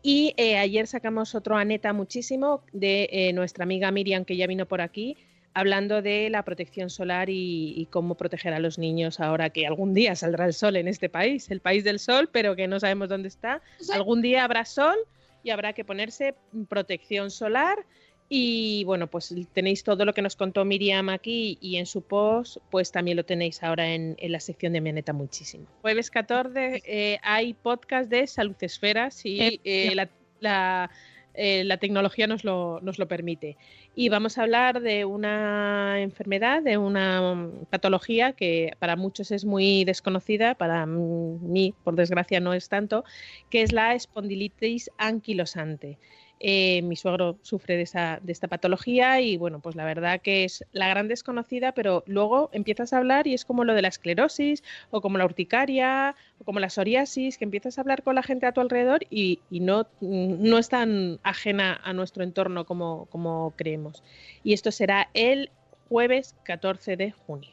Y 0.02 0.34
eh, 0.38 0.58
ayer 0.58 0.88
sacamos 0.88 1.36
otro 1.36 1.58
aneta 1.58 1.92
muchísimo 1.92 2.62
de 2.74 3.10
eh, 3.12 3.34
nuestra 3.34 3.64
amiga 3.64 3.92
Miriam 3.92 4.24
que 4.24 4.38
ya 4.38 4.48
vino 4.48 4.68
por 4.68 4.82
aquí 4.82 5.18
hablando 5.56 6.02
de 6.02 6.30
la 6.30 6.44
protección 6.44 6.90
solar 6.90 7.30
y, 7.30 7.74
y, 7.78 7.86
cómo 7.86 8.16
proteger 8.16 8.54
a 8.54 8.60
los 8.60 8.78
niños 8.78 9.22
ahora 9.22 9.50
que 9.50 9.66
algún 9.66 9.94
día 9.94 10.14
saldrá 10.14 10.46
el 10.46 10.54
sol 10.54 10.76
en 10.76 10.90
este 10.90 11.08
país, 11.08 11.50
el 11.50 11.62
país 11.62 11.86
del 11.86 11.98
sol, 11.98 12.30
pero 12.32 12.58
que 12.58 12.68
no 12.68 12.78
sabemos 12.78 13.08
dónde 13.08 13.30
está. 13.30 13.62
Algún 13.94 14.22
día 14.22 14.44
habrá 14.44 14.66
sol 14.66 14.98
y 15.44 15.52
habrá 15.52 15.72
que 15.72 15.86
ponerse 15.86 16.36
protección 16.68 17.32
solar. 17.32 17.86
Y 18.28 18.84
bueno, 18.86 19.08
pues 19.08 19.34
tenéis 19.54 19.84
todo 19.84 20.04
lo 20.04 20.14
que 20.14 20.24
nos 20.24 20.36
contó 20.36 20.66
Miriam 20.66 21.10
aquí 21.10 21.60
y 21.62 21.76
en 21.76 21.86
su 21.86 22.02
post, 22.02 22.58
pues 22.72 22.92
también 22.92 23.18
lo 23.18 23.26
tenéis 23.26 23.62
ahora 23.62 23.94
en, 23.94 24.16
en 24.18 24.32
la 24.32 24.40
sección 24.40 24.74
de 24.74 24.82
Meneta 24.82 25.14
muchísimo. 25.14 25.66
Jueves 25.82 26.10
14 26.10 26.82
eh, 26.86 27.20
hay 27.22 27.54
podcast 27.54 28.10
de 28.10 28.26
Salud 28.26 28.56
Esfera, 28.62 29.12
si 29.12 29.60
eh, 29.64 29.92
la, 29.94 30.10
la, 30.40 30.90
eh, 31.36 31.64
la, 31.66 31.78
tecnología 31.78 32.26
nos 32.26 32.44
lo, 32.44 32.80
nos 32.82 32.98
lo 32.98 33.08
permite. 33.08 33.58
Y 33.94 34.10
vamos 34.10 34.40
a 34.40 34.42
hablar 34.42 34.82
de 34.82 35.06
una 35.06 36.02
enfermedad, 36.02 36.64
de 36.64 36.78
una 36.78 37.52
patología 37.70 38.34
que 38.34 38.74
para 38.80 38.96
muchos 38.96 39.30
es 39.30 39.46
muy 39.46 39.86
desconocida, 39.86 40.56
para 40.56 40.88
mí, 40.88 41.76
por 41.84 41.96
desgracia, 41.96 42.40
no 42.40 42.56
es 42.56 42.70
tanto, 42.70 43.04
que 43.52 43.62
es 43.62 43.72
la 43.72 43.94
espondilitis 43.94 44.90
anquilosante. 44.98 46.00
Eh, 46.40 46.82
mi 46.82 46.96
suegro 46.96 47.38
sufre 47.44 47.78
de, 47.78 47.84
esa, 47.84 48.20
de 48.22 48.32
esta 48.34 48.48
patología 48.48 49.22
y 49.22 49.38
bueno, 49.38 49.62
pues 49.62 49.76
la 49.76 49.86
verdad 49.86 50.22
que 50.22 50.44
es 50.44 50.66
la 50.74 50.90
gran 50.90 51.08
desconocida, 51.08 51.72
pero 51.72 52.04
luego 52.08 52.50
empiezas 52.52 52.92
a 52.92 52.98
hablar 52.98 53.26
y 53.26 53.34
es 53.34 53.46
como 53.46 53.64
lo 53.64 53.74
de 53.74 53.82
la 53.82 53.88
esclerosis 53.88 54.62
o 54.92 55.02
como 55.02 55.18
la 55.18 55.26
urticaria 55.26 56.16
o 56.40 56.44
como 56.44 56.60
la 56.60 56.70
psoriasis, 56.70 57.38
que 57.38 57.46
empiezas 57.46 57.78
a 57.78 57.82
hablar 57.82 58.04
con 58.04 58.16
la 58.16 58.24
gente 58.24 58.46
a 58.46 58.52
tu 58.52 58.62
alrededor 58.62 59.02
y, 59.10 59.40
y 59.50 59.62
no, 59.62 59.88
no 60.02 60.58
es 60.58 60.70
tan 60.70 61.20
ajena 61.24 61.80
a 61.84 61.94
nuestro 61.94 62.24
entorno 62.24 62.66
como, 62.66 63.06
como 63.06 63.54
creemos. 63.56 64.04
Y 64.44 64.54
esto 64.54 64.72
será 64.72 65.10
el 65.14 65.52
jueves 65.88 66.36
14 66.44 66.98
de 66.98 67.12
junio. 67.12 67.52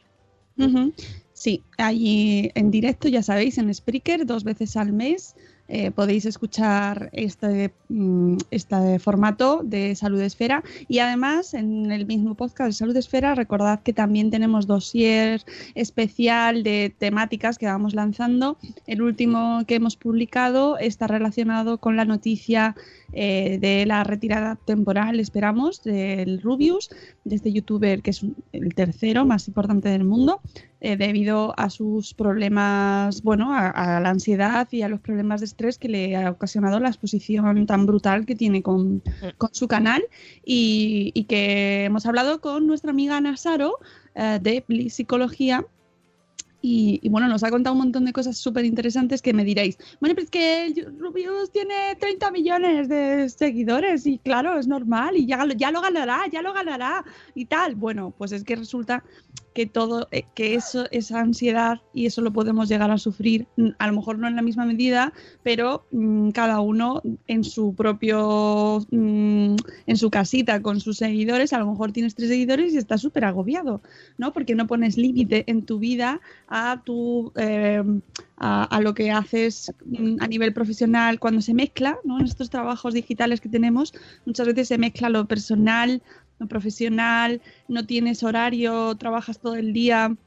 Sí, 1.33 1.63
allí 1.77 2.51
en 2.53 2.69
directo, 2.69 3.07
ya 3.07 3.23
sabéis, 3.23 3.57
en 3.57 3.73
Spreaker, 3.73 4.25
dos 4.25 4.43
veces 4.43 4.77
al 4.77 4.93
mes. 4.93 5.35
Eh, 5.69 5.91
podéis 5.91 6.25
escuchar 6.25 7.09
este, 7.13 7.73
este, 8.51 8.99
formato 8.99 9.61
de 9.63 9.95
Salud 9.95 10.19
Esfera 10.19 10.61
y 10.89 10.99
además 10.99 11.53
en 11.53 11.89
el 11.89 12.05
mismo 12.05 12.35
podcast 12.35 12.67
de 12.67 12.73
Salud 12.73 12.97
Esfera 12.97 13.33
recordad 13.33 13.81
que 13.81 13.93
también 13.93 14.29
tenemos 14.29 14.67
dossier 14.67 15.41
especial 15.73 16.63
de 16.63 16.93
temáticas 16.97 17.57
que 17.57 17.65
vamos 17.65 17.95
lanzando. 17.95 18.57
El 18.87 19.01
último 19.01 19.63
que 19.65 19.75
hemos 19.75 19.95
publicado 19.95 20.77
está 20.77 21.07
relacionado 21.07 21.77
con 21.77 21.95
la 21.95 22.03
noticia 22.03 22.75
eh, 23.13 23.57
de 23.59 23.85
la 23.85 24.03
retirada 24.03 24.55
temporal, 24.55 25.19
esperamos, 25.19 25.83
del 25.83 26.41
Rubius, 26.41 26.89
de 27.23 27.35
este 27.35 27.51
youtuber 27.51 28.01
que 28.01 28.11
es 28.11 28.25
el 28.51 28.73
tercero 28.75 29.25
más 29.25 29.47
importante 29.47 29.89
del 29.89 30.03
mundo, 30.03 30.41
eh, 30.81 30.97
debido 30.97 31.53
a 31.57 31.69
sus 31.69 32.13
problemas, 32.13 33.21
bueno, 33.21 33.53
a, 33.53 33.69
a, 33.69 33.99
la 33.99 34.09
ansiedad 34.09 34.67
y 34.71 34.81
a 34.81 34.89
los 34.89 34.99
problemas 34.99 35.39
de 35.39 35.45
estrés 35.45 35.77
que 35.77 35.87
le 35.87 36.15
ha 36.15 36.31
ocasionado 36.31 36.79
la 36.79 36.89
exposición 36.89 37.65
tan 37.65 37.85
brutal 37.85 38.25
que 38.25 38.35
tiene 38.35 38.61
con, 38.61 39.01
con 39.37 39.49
su 39.53 39.67
canal. 39.67 40.03
Y, 40.43 41.11
y, 41.13 41.25
que 41.25 41.85
hemos 41.85 42.05
hablado 42.05 42.41
con 42.41 42.67
nuestra 42.67 42.91
amiga 42.91 43.17
Ana 43.17 43.37
Saro 43.37 43.79
eh, 44.15 44.39
de 44.41 44.89
Psicología 44.89 45.65
y, 46.65 47.09
bueno, 47.09 47.27
nos 47.27 47.43
ha 47.43 47.49
contado 47.49 47.73
un 47.73 47.81
montón 47.81 48.05
de 48.05 48.13
cosas 48.13 48.37
súper 48.37 48.63
interesantes 48.63 49.21
que 49.21 49.33
me 49.33 49.43
diréis, 49.43 49.77
bueno, 49.99 50.15
pero 50.15 50.23
es 50.23 50.29
que 50.29 50.87
Rubius 50.97 51.51
tiene 51.51 51.95
30 51.99 52.31
millones 52.31 52.87
de 52.87 53.27
seguidores 53.27 54.07
y 54.07 54.17
claro, 54.17 54.57
es 54.57 54.65
normal 54.65 55.17
y 55.17 55.25
ya, 55.25 55.45
ya 55.57 55.71
lo 55.71 55.81
ganará, 55.81 56.21
ya 56.31 56.41
lo 56.41 56.53
ganará 56.53 57.03
y 57.35 57.45
tal. 57.45 57.75
Bueno, 57.75 58.13
pues 58.17 58.31
es 58.31 58.45
que 58.45 58.55
resulta 58.55 59.03
que 59.53 59.65
todo, 59.65 60.07
eh, 60.11 60.23
que 60.33 60.55
eso, 60.55 60.85
esa 60.91 61.19
ansiedad 61.19 61.81
y 61.93 62.05
eso 62.07 62.21
lo 62.21 62.33
podemos 62.33 62.69
llegar 62.69 62.91
a 62.91 62.97
sufrir, 62.97 63.45
a 63.77 63.87
lo 63.87 63.93
mejor 63.93 64.17
no 64.17 64.27
en 64.27 64.35
la 64.35 64.41
misma 64.41 64.65
medida, 64.65 65.13
pero 65.43 65.85
mmm, 65.91 66.31
cada 66.31 66.59
uno 66.59 67.01
en 67.27 67.43
su 67.43 67.75
propio, 67.75 68.79
mmm, 68.89 69.55
en 69.85 69.97
su 69.97 70.09
casita 70.09 70.61
con 70.61 70.79
sus 70.79 70.97
seguidores, 70.97 71.53
a 71.53 71.59
lo 71.59 71.67
mejor 71.67 71.91
tienes 71.91 72.15
tres 72.15 72.29
seguidores 72.29 72.73
y 72.73 72.77
estás 72.77 73.01
súper 73.01 73.25
agobiado, 73.25 73.81
¿no? 74.17 74.33
Porque 74.33 74.55
no 74.55 74.65
pones 74.67 74.97
límite 74.97 75.43
en 75.47 75.63
tu 75.63 75.77
vida 75.77 76.21
a 76.53 76.83
tu... 76.83 77.33
Eh, 77.35 77.83
a, 78.37 78.81
lo 78.81 78.93
que 78.93 79.09
haces 79.09 79.73
a 80.19 80.27
nivel 80.27 80.53
profesional 80.53 81.17
cuando 81.17 81.41
se 81.41 81.53
mezcla, 81.53 81.97
¿no? 82.03 82.19
En 82.19 82.25
estos 82.25 82.49
trabajos 82.49 82.93
digitales 82.93 83.39
que 83.39 83.47
tenemos, 83.47 83.93
muchas 84.25 84.47
veces 84.47 84.67
se 84.67 84.77
mezcla 84.77 85.07
lo 85.07 85.25
personal, 85.27 86.01
lo 86.39 86.47
profesional, 86.47 87.41
no 87.69 87.85
tienes 87.85 88.21
horario, 88.21 88.95
trabajas 88.95 89.39
todo 89.39 89.55
el 89.55 89.71
día. 89.71 90.17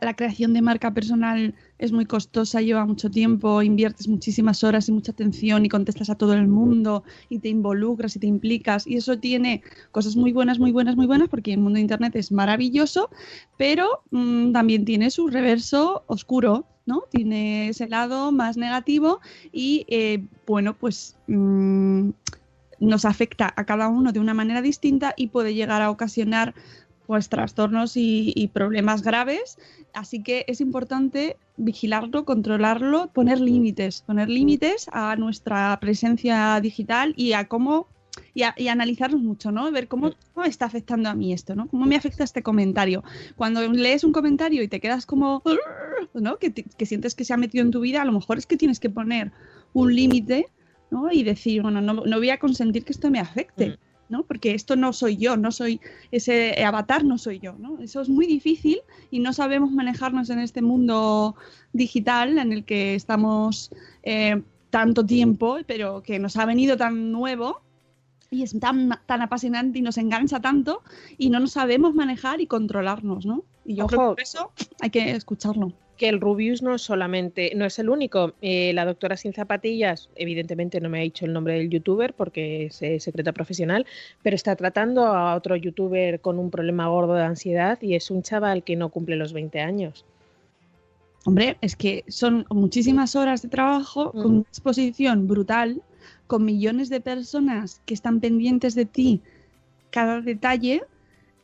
La 0.00 0.14
creación 0.14 0.52
de 0.52 0.62
marca 0.62 0.92
personal 0.92 1.54
es 1.78 1.92
muy 1.92 2.06
costosa, 2.06 2.60
lleva 2.60 2.84
mucho 2.84 3.10
tiempo, 3.10 3.62
inviertes 3.62 4.08
muchísimas 4.08 4.64
horas 4.64 4.88
y 4.88 4.92
mucha 4.92 5.12
atención 5.12 5.64
y 5.64 5.68
contestas 5.68 6.10
a 6.10 6.16
todo 6.16 6.34
el 6.34 6.48
mundo 6.48 7.04
y 7.28 7.38
te 7.38 7.48
involucras 7.48 8.16
y 8.16 8.18
te 8.18 8.26
implicas 8.26 8.86
y 8.86 8.96
eso 8.96 9.18
tiene 9.18 9.62
cosas 9.92 10.16
muy 10.16 10.32
buenas, 10.32 10.58
muy 10.58 10.72
buenas, 10.72 10.96
muy 10.96 11.06
buenas 11.06 11.28
porque 11.28 11.52
el 11.52 11.60
mundo 11.60 11.76
de 11.76 11.82
Internet 11.82 12.16
es 12.16 12.32
maravilloso, 12.32 13.10
pero 13.56 14.02
mmm, 14.10 14.52
también 14.52 14.84
tiene 14.84 15.10
su 15.10 15.28
reverso 15.28 16.02
oscuro, 16.06 16.66
¿no? 16.86 17.04
Tiene 17.10 17.68
ese 17.68 17.88
lado 17.88 18.32
más 18.32 18.56
negativo 18.56 19.20
y 19.52 19.86
eh, 19.88 20.24
bueno, 20.46 20.74
pues 20.74 21.16
mmm, 21.26 22.10
nos 22.80 23.04
afecta 23.04 23.52
a 23.56 23.64
cada 23.64 23.88
uno 23.88 24.12
de 24.12 24.20
una 24.20 24.34
manera 24.34 24.62
distinta 24.62 25.14
y 25.16 25.28
puede 25.28 25.54
llegar 25.54 25.82
a 25.82 25.90
ocasionar 25.90 26.54
pues 27.08 27.30
trastornos 27.30 27.92
y, 27.96 28.50
problemas 28.52 29.02
graves. 29.02 29.56
Así 29.94 30.22
que 30.22 30.44
es 30.46 30.60
importante 30.60 31.38
vigilarlo, 31.56 32.26
controlarlo, 32.26 33.10
poner 33.14 33.40
límites, 33.40 34.02
poner 34.02 34.28
límites 34.28 34.90
a 34.92 35.16
nuestra 35.16 35.78
presencia 35.80 36.60
digital 36.60 37.14
y 37.16 37.32
a 37.32 37.48
cómo 37.48 37.88
y, 38.34 38.42
a, 38.42 38.54
analizarnos 38.70 39.22
mucho, 39.22 39.50
¿no? 39.50 39.72
Ver 39.72 39.88
cómo, 39.88 40.12
está 40.44 40.66
afectando 40.66 41.08
a 41.08 41.14
mí 41.14 41.32
esto, 41.32 41.56
¿no? 41.56 41.66
Cómo 41.68 41.86
me 41.86 41.96
afecta 41.96 42.24
este 42.24 42.42
comentario. 42.42 43.02
Cuando 43.36 43.66
lees 43.72 44.04
un 44.04 44.12
comentario 44.12 44.62
y 44.62 44.68
te 44.68 44.78
quedas 44.78 45.06
como, 45.06 45.42
¿no? 46.12 46.36
Que, 46.36 46.50
te, 46.50 46.64
que 46.64 46.84
sientes 46.84 47.14
que 47.14 47.24
se 47.24 47.32
ha 47.32 47.38
metido 47.38 47.64
en 47.64 47.70
tu 47.70 47.80
vida, 47.80 48.02
a 48.02 48.04
lo 48.04 48.12
mejor 48.12 48.36
es 48.36 48.44
que 48.44 48.58
tienes 48.58 48.80
que 48.80 48.90
poner 48.90 49.32
un 49.72 49.94
límite 49.94 50.48
¿no? 50.90 51.10
Y 51.10 51.22
decir, 51.22 51.62
bueno, 51.62 51.80
no, 51.80 51.94
no, 51.94 52.16
voy 52.16 52.30
a 52.30 52.38
consentir 52.38 52.84
que 52.84 52.92
esto 52.92 53.10
me 53.10 53.20
afecte, 53.20 53.70
mm. 53.70 53.76
¿No? 54.08 54.22
Porque 54.24 54.54
esto 54.54 54.76
no 54.76 54.92
soy 54.92 55.16
yo, 55.16 55.36
no 55.36 55.52
soy 55.52 55.80
ese 56.10 56.64
avatar, 56.64 57.04
no 57.04 57.18
soy 57.18 57.38
yo, 57.38 57.54
¿no? 57.58 57.78
Eso 57.80 58.00
es 58.00 58.08
muy 58.08 58.26
difícil 58.26 58.80
y 59.10 59.20
no 59.20 59.32
sabemos 59.32 59.70
manejarnos 59.70 60.30
en 60.30 60.38
este 60.38 60.62
mundo 60.62 61.36
digital 61.72 62.38
en 62.38 62.52
el 62.52 62.64
que 62.64 62.94
estamos 62.94 63.70
eh, 64.02 64.42
tanto 64.70 65.04
tiempo, 65.04 65.58
pero 65.66 66.02
que 66.02 66.18
nos 66.18 66.36
ha 66.36 66.46
venido 66.46 66.76
tan 66.76 67.12
nuevo 67.12 67.60
y 68.30 68.42
es 68.42 68.58
tan, 68.58 68.98
tan 69.06 69.22
apasionante 69.22 69.78
y 69.78 69.82
nos 69.82 69.96
engancha 69.96 70.40
tanto 70.40 70.82
y 71.16 71.30
no 71.30 71.40
nos 71.40 71.52
sabemos 71.52 71.94
manejar 71.94 72.40
y 72.40 72.46
controlarnos, 72.46 73.24
¿no? 73.24 73.44
Y 73.64 73.76
yo 73.76 73.84
Ojo. 73.84 73.88
creo 73.88 74.00
que 74.00 74.14
por 74.14 74.22
eso 74.22 74.52
hay 74.80 74.90
que 74.90 75.10
escucharlo 75.12 75.72
que 75.98 76.08
el 76.08 76.20
Rubius 76.20 76.62
no 76.62 76.78
solamente, 76.78 77.52
no 77.56 77.66
es 77.66 77.78
el 77.78 77.90
único. 77.90 78.32
Eh, 78.40 78.72
la 78.72 78.86
doctora 78.86 79.16
sin 79.16 79.34
zapatillas, 79.34 80.08
evidentemente 80.14 80.80
no 80.80 80.88
me 80.88 81.00
ha 81.00 81.02
dicho 81.02 81.26
el 81.26 81.32
nombre 81.32 81.54
del 81.54 81.68
youtuber 81.68 82.14
porque 82.14 82.66
es 82.66 82.80
eh, 82.82 83.00
secreta 83.00 83.32
profesional, 83.32 83.84
pero 84.22 84.36
está 84.36 84.56
tratando 84.56 85.06
a 85.06 85.34
otro 85.34 85.56
youtuber 85.56 86.20
con 86.20 86.38
un 86.38 86.50
problema 86.50 86.86
gordo 86.86 87.14
de 87.14 87.24
ansiedad 87.24 87.78
y 87.82 87.96
es 87.96 88.10
un 88.10 88.22
chaval 88.22 88.62
que 88.62 88.76
no 88.76 88.88
cumple 88.88 89.16
los 89.16 89.32
20 89.32 89.60
años. 89.60 90.06
Hombre, 91.24 91.58
es 91.60 91.74
que 91.76 92.04
son 92.08 92.46
muchísimas 92.48 93.16
horas 93.16 93.42
de 93.42 93.48
trabajo 93.48 94.12
mm. 94.14 94.22
con 94.22 94.30
una 94.30 94.48
exposición 94.48 95.26
brutal, 95.26 95.82
con 96.28 96.44
millones 96.44 96.88
de 96.88 97.00
personas 97.00 97.82
que 97.84 97.94
están 97.94 98.20
pendientes 98.20 98.74
de 98.74 98.86
ti 98.86 99.20
cada 99.90 100.20
detalle 100.20 100.84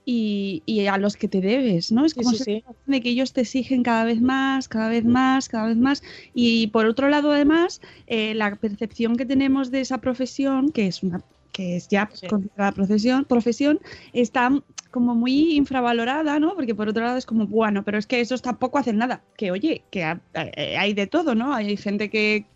y, 0.05 0.63
y, 0.67 0.87
a 0.87 0.99
los 0.99 1.17
que 1.17 1.29
te 1.29 1.41
debes, 1.41 1.93
¿no? 1.93 2.05
Es 2.05 2.15
como 2.15 2.31
sí, 2.31 2.37
sí, 2.39 2.45
sí. 2.45 2.65
de 2.87 3.01
que 3.01 3.11
ellos 3.11 3.33
te 3.33 3.43
exigen 3.43 3.83
cada 3.83 4.05
vez 4.05 4.21
más, 4.21 4.69
cada 4.69 4.89
vez 4.89 5.05
más, 5.05 5.49
cada 5.49 5.69
vez 5.69 5.77
más. 5.77 6.03
Y 6.35 6.69
por 6.69 6.87
otro 6.87 7.09
lado, 7.09 7.33
además, 7.33 7.81
eh, 8.07 8.35
la 8.35 8.55
percepción 8.57 9.17
que 9.17 9.27
tenemos 9.27 9.71
de 9.71 9.81
esa 9.81 9.99
profesión, 9.99 10.71
que 10.71 10.87
es 10.87 11.03
una 11.03 11.23
que 11.55 11.77
es 11.77 11.89
ya 11.89 12.11
considerada 12.29 12.73
profesión, 12.73 13.25
profesión, 13.25 13.81
está 14.13 14.51
como 14.91 15.15
muy 15.15 15.55
infravalorada, 15.55 16.41
¿no? 16.41 16.55
Porque 16.57 16.75
por 16.75 16.89
otro 16.89 17.05
lado 17.05 17.17
es 17.17 17.27
como, 17.27 17.47
bueno, 17.47 17.85
pero 17.85 17.97
es 17.97 18.07
que 18.07 18.21
esos 18.21 18.43
tampoco 18.43 18.79
hacen 18.79 18.99
nada. 18.99 19.23
Que 19.37 19.53
oye, 19.53 19.85
que 19.91 20.05
hay 20.35 20.95
de 20.95 21.07
todo, 21.07 21.37
¿no? 21.37 21.55
Hay 21.55 21.77
gente 21.77 22.11
que, 22.11 22.47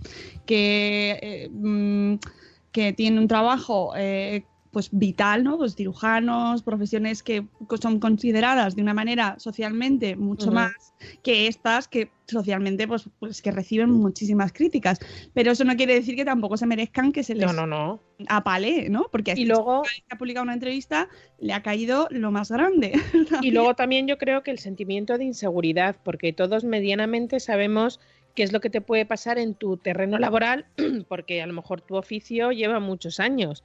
que, 0.47 1.19
eh, 1.23 2.19
que 2.73 2.93
tiene 2.93 3.21
un 3.21 3.29
trabajo 3.29 3.93
eh, 3.97 4.45
pues 4.71 4.91
vital, 4.93 5.45
¿no? 5.45 5.57
Pues 5.57 5.75
cirujanos, 5.75 6.63
profesiones 6.63 7.23
que 7.23 7.47
son 7.81 8.01
consideradas 8.01 8.77
de 8.77 8.83
una 8.83 8.95
manera 8.95 9.37
socialmente 9.39 10.15
mucho 10.17 10.51
más 10.51 10.73
que 11.23 11.47
estas 11.47 11.89
que 11.89 12.11
socialmente 12.27 12.87
pues, 12.87 13.09
pues 13.19 13.41
que 13.41 13.51
reciben 13.51 13.91
muchísimas 13.91 14.53
críticas. 14.53 14.99
Pero 15.33 15.53
eso 15.53 15.65
no 15.65 15.77
quiere 15.77 15.95
decir 15.95 16.17
que 16.17 16.25
tampoco 16.25 16.57
se 16.57 16.67
merezcan 16.67 17.13
que 17.13 17.23
se 17.23 17.35
les 17.35 17.47
No, 17.47 17.53
no, 17.53 17.67
no. 17.67 18.01
apale, 18.29 18.89
¿no? 18.91 19.07
Porque 19.11 19.35
Y 19.37 19.47
luego- 19.47 19.83
que 19.83 20.15
ha 20.15 20.19
publicado 20.19 20.45
una 20.45 20.55
entrevista 20.55 21.09
le 21.39 21.53
ha 21.55 21.63
caído 21.63 22.09
lo 22.11 22.31
más 22.31 22.51
grande. 22.51 22.93
Y 23.49 23.51
luego 23.53 23.75
también 23.75 24.07
yo 24.07 24.19
creo 24.19 24.43
que 24.43 24.51
el 24.51 24.59
sentimiento 24.59 25.17
de 25.17 25.25
inseguridad, 25.25 25.97
porque 26.05 26.33
todos 26.33 26.65
medianamente 26.65 27.41
sabemos 27.41 28.01
qué 28.35 28.43
es 28.43 28.53
lo 28.53 28.61
que 28.61 28.71
te 28.71 28.81
puede 28.81 29.07
pasar 29.07 29.39
en 29.39 29.55
tu 29.55 29.79
terreno 29.79 30.19
laboral, 30.19 30.67
porque 31.09 31.41
a 31.43 31.47
lo 31.47 31.55
mejor 31.55 31.81
tu 31.81 31.97
oficio 31.97 32.53
lleva 32.53 32.81
muchos 32.81 33.19
años. 33.21 33.65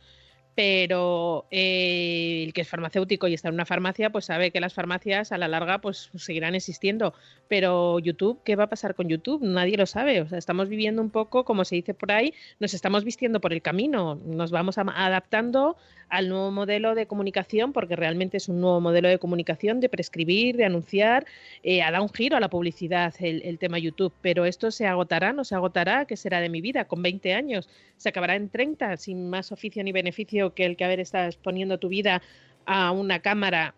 Pero 0.55 1.47
eh, 1.49 2.43
el 2.45 2.53
que 2.53 2.61
es 2.61 2.67
farmacéutico 2.67 3.27
y 3.27 3.33
está 3.33 3.47
en 3.47 3.55
una 3.55 3.65
farmacia, 3.65 4.11
pues 4.11 4.25
sabe 4.25 4.51
que 4.51 4.59
las 4.59 4.73
farmacias 4.73 5.31
a 5.31 5.37
la 5.37 5.47
larga 5.47 5.79
pues 5.79 6.09
seguirán 6.15 6.55
existiendo. 6.55 7.13
Pero 7.47 7.99
YouTube, 7.99 8.41
¿qué 8.43 8.55
va 8.55 8.65
a 8.65 8.69
pasar 8.69 8.95
con 8.95 9.09
YouTube? 9.09 9.43
Nadie 9.43 9.77
lo 9.77 9.85
sabe. 9.85 10.21
O 10.21 10.27
sea, 10.27 10.37
estamos 10.37 10.69
viviendo 10.69 11.01
un 11.01 11.09
poco, 11.09 11.43
como 11.43 11.65
se 11.65 11.75
dice 11.75 11.93
por 11.93 12.11
ahí, 12.11 12.33
nos 12.59 12.73
estamos 12.73 13.03
vistiendo 13.03 13.41
por 13.41 13.53
el 13.53 13.61
camino. 13.61 14.15
Nos 14.25 14.51
vamos 14.51 14.77
adaptando 14.77 15.77
al 16.09 16.29
nuevo 16.29 16.51
modelo 16.51 16.95
de 16.95 17.07
comunicación, 17.07 17.73
porque 17.73 17.95
realmente 17.95 18.37
es 18.37 18.49
un 18.49 18.61
nuevo 18.61 18.81
modelo 18.81 19.07
de 19.07 19.19
comunicación, 19.19 19.79
de 19.79 19.89
prescribir, 19.89 20.57
de 20.57 20.65
anunciar, 20.65 21.25
eh, 21.63 21.81
ha 21.81 21.91
dado 21.91 22.03
un 22.03 22.09
giro 22.09 22.37
a 22.37 22.39
la 22.39 22.49
publicidad 22.49 23.13
el, 23.19 23.57
tema 23.57 23.79
YouTube, 23.79 24.13
pero 24.21 24.45
esto 24.45 24.71
se 24.71 24.85
agotará, 24.85 25.33
no 25.33 25.43
se 25.43 25.55
agotará, 25.55 26.05
¿qué 26.05 26.17
será 26.17 26.41
de 26.41 26.49
mi 26.49 26.61
vida 26.61 26.85
con 26.85 27.01
20 27.01 27.33
años? 27.33 27.69
¿Se 27.97 28.09
acabará 28.09 28.35
en 28.35 28.49
30 28.49 28.97
sin 28.97 29.29
más 29.29 29.51
oficio 29.51 29.83
ni 29.83 29.91
beneficio 29.91 30.53
que 30.53 30.65
el 30.65 30.75
que 30.75 30.85
haber 30.85 30.99
estado 30.99 31.27
exponiendo 31.27 31.77
tu 31.77 31.89
vida 31.89 32.21
a 32.65 32.91
una 32.91 33.19
cámara 33.19 33.75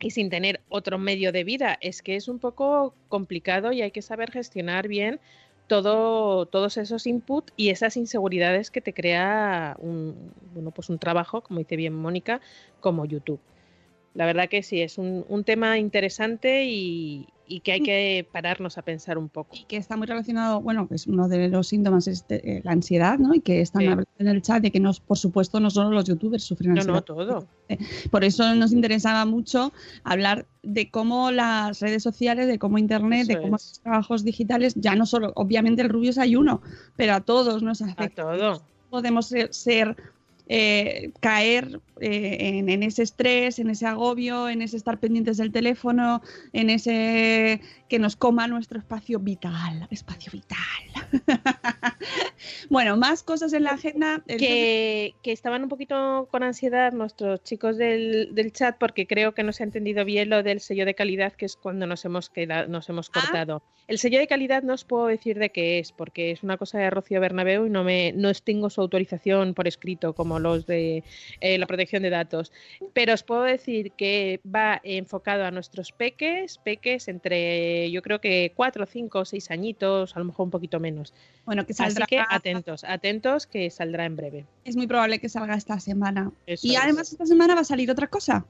y 0.00 0.10
sin 0.10 0.30
tener 0.30 0.60
otro 0.68 0.98
medio 0.98 1.32
de 1.32 1.44
vida? 1.44 1.78
Es 1.80 2.02
que 2.02 2.16
es 2.16 2.28
un 2.28 2.38
poco 2.38 2.94
complicado 3.08 3.72
y 3.72 3.82
hay 3.82 3.90
que 3.90 4.02
saber 4.02 4.30
gestionar 4.30 4.88
bien 4.88 5.20
todo, 5.66 6.46
todos 6.46 6.76
esos 6.76 7.06
inputs 7.06 7.52
y 7.56 7.70
esas 7.70 7.96
inseguridades 7.96 8.70
que 8.70 8.80
te 8.80 8.92
crea 8.92 9.76
un, 9.78 10.32
bueno, 10.52 10.70
pues 10.70 10.90
un 10.90 10.98
trabajo, 10.98 11.42
como 11.42 11.60
dice 11.60 11.76
bien 11.76 11.94
Mónica, 11.94 12.40
como 12.80 13.04
YouTube. 13.04 13.40
La 14.14 14.26
verdad 14.26 14.48
que 14.48 14.62
sí, 14.62 14.82
es 14.82 14.98
un, 14.98 15.24
un 15.28 15.44
tema 15.44 15.78
interesante 15.78 16.64
y, 16.64 17.28
y 17.46 17.60
que 17.60 17.72
hay 17.72 17.80
que 17.82 18.28
pararnos 18.32 18.78
a 18.78 18.82
pensar 18.82 19.18
un 19.18 19.28
poco. 19.28 19.56
y 19.56 19.64
que 19.64 19.76
está 19.76 19.96
muy 19.96 20.06
relacionado, 20.06 20.60
bueno, 20.60 20.86
pues 20.86 21.06
uno 21.06 21.28
de 21.28 21.48
los 21.48 21.68
síntomas 21.68 22.06
es 22.08 22.26
de- 22.28 22.36
eh, 22.36 22.60
la 22.64 22.72
ansiedad, 22.72 23.18
¿no? 23.18 23.34
Y 23.34 23.40
que 23.40 23.60
están 23.60 23.80
Sí. 23.82 23.86
hablando 23.88 24.10
en 24.18 24.28
el 24.28 24.42
chat 24.42 24.62
de 24.62 24.70
que, 24.70 24.80
nos, 24.80 25.00
por 25.00 25.18
supuesto, 25.18 25.58
no 25.60 25.68
solo 25.70 25.90
los 25.90 26.04
youtubers 26.04 26.44
sufren 26.44 26.72
No, 26.74 26.80
ansiedad. 26.80 26.98
no, 26.98 27.02
todo. 27.02 27.48
Por 28.10 28.24
eso 28.24 28.54
nos 28.54 28.72
interesaba 28.72 29.24
mucho 29.24 29.72
hablar 30.04 30.46
de 30.62 30.90
cómo 30.90 31.30
las 31.30 31.80
redes 31.80 32.02
sociales, 32.02 32.46
de 32.46 32.58
cómo 32.58 32.78
Internet, 32.78 33.26
de 33.26 33.40
cómo 33.40 33.56
es. 33.56 33.62
los 33.70 33.80
trabajos 33.80 34.24
digitales, 34.24 34.74
ya 34.76 34.94
no 34.94 35.06
solo, 35.06 35.32
obviamente 35.36 35.82
el 35.82 35.88
rubio 35.88 36.10
es 36.10 36.18
uno, 36.36 36.60
pero 36.96 37.14
a 37.14 37.20
todos 37.20 37.62
nos 37.62 37.82
A 37.82 37.86
afecta. 37.86 38.22
todo. 38.22 38.62
Podemos 38.90 39.26
ser, 39.28 39.52
ser, 39.54 39.96
eh, 40.54 41.12
caer 41.20 41.80
eh, 42.00 42.36
en, 42.58 42.68
en 42.68 42.82
ese 42.82 43.02
estrés, 43.02 43.58
en 43.58 43.70
ese 43.70 43.86
agobio, 43.86 44.50
en 44.50 44.60
ese 44.60 44.76
estar 44.76 44.98
pendientes 45.00 45.38
del 45.38 45.50
teléfono, 45.50 46.20
en 46.52 46.68
ese 46.68 47.62
que 47.88 47.98
nos 47.98 48.16
coma 48.16 48.48
nuestro 48.48 48.78
espacio 48.78 49.18
vital, 49.18 49.86
espacio 49.90 50.30
vital. 50.32 50.58
bueno, 52.70 52.96
más 52.96 53.22
cosas 53.22 53.52
en 53.52 53.64
la 53.64 53.70
agenda. 53.72 54.22
El- 54.26 54.38
que, 54.38 55.14
que 55.22 55.32
estaban 55.32 55.62
un 55.62 55.68
poquito 55.68 56.28
con 56.30 56.42
ansiedad 56.42 56.92
nuestros 56.92 57.42
chicos 57.44 57.76
del, 57.78 58.34
del 58.34 58.52
chat 58.52 58.76
porque 58.78 59.06
creo 59.06 59.32
que 59.32 59.42
no 59.42 59.52
se 59.52 59.62
ha 59.62 59.66
entendido 59.66 60.04
bien 60.04 60.28
lo 60.30 60.42
del 60.42 60.60
sello 60.60 60.84
de 60.84 60.94
calidad, 60.94 61.32
que 61.32 61.46
es 61.46 61.56
cuando 61.56 61.86
nos 61.86 62.04
hemos 62.04 62.28
quedado, 62.28 62.68
nos 62.68 62.88
hemos 62.88 63.10
Ah. 63.14 63.20
cortado. 63.20 63.62
El 63.88 63.98
sello 63.98 64.18
de 64.20 64.26
calidad 64.26 64.62
no 64.62 64.74
os 64.74 64.84
puedo 64.84 65.06
decir 65.06 65.38
de 65.38 65.50
qué 65.50 65.78
es, 65.80 65.92
porque 65.92 66.30
es 66.30 66.42
una 66.42 66.56
cosa 66.56 66.78
de 66.78 66.88
Rocío 66.88 67.20
Bernabeu 67.20 67.66
y 67.66 67.70
no 67.70 67.82
me 67.84 68.12
no 68.12 68.32
tengo 68.34 68.70
su 68.70 68.80
autorización 68.80 69.54
por 69.54 69.66
escrito 69.68 70.14
como 70.14 70.38
los 70.42 70.66
de 70.66 71.04
eh, 71.40 71.58
la 71.58 71.66
protección 71.66 72.02
de 72.02 72.10
datos. 72.10 72.52
Pero 72.92 73.14
os 73.14 73.22
puedo 73.22 73.42
decir 73.42 73.92
que 73.92 74.40
va 74.44 74.80
enfocado 74.84 75.44
a 75.44 75.50
nuestros 75.50 75.92
peques, 75.92 76.58
peques 76.58 77.08
entre 77.08 77.90
yo 77.90 78.02
creo 78.02 78.20
que 78.20 78.52
cuatro, 78.54 78.86
cinco, 78.86 79.24
seis 79.24 79.50
añitos, 79.50 80.16
a 80.16 80.18
lo 80.18 80.26
mejor 80.26 80.44
un 80.44 80.50
poquito 80.50 80.80
menos. 80.80 81.14
bueno, 81.46 81.64
que 81.64 81.72
Así 81.72 81.82
saldrá, 81.82 82.06
que 82.06 82.20
atentos, 82.28 82.84
atentos 82.84 83.46
que 83.46 83.70
saldrá 83.70 84.04
en 84.04 84.16
breve. 84.16 84.46
es 84.64 84.76
muy 84.76 84.86
probable 84.86 85.18
que 85.18 85.28
salga 85.28 85.54
esta 85.54 85.80
semana. 85.80 86.32
Eso 86.46 86.66
y 86.66 86.74
es. 86.74 86.82
además 86.82 87.12
esta 87.12 87.26
semana 87.26 87.54
va 87.54 87.62
a 87.62 87.64
salir 87.64 87.90
otra 87.90 88.06
cosa. 88.08 88.44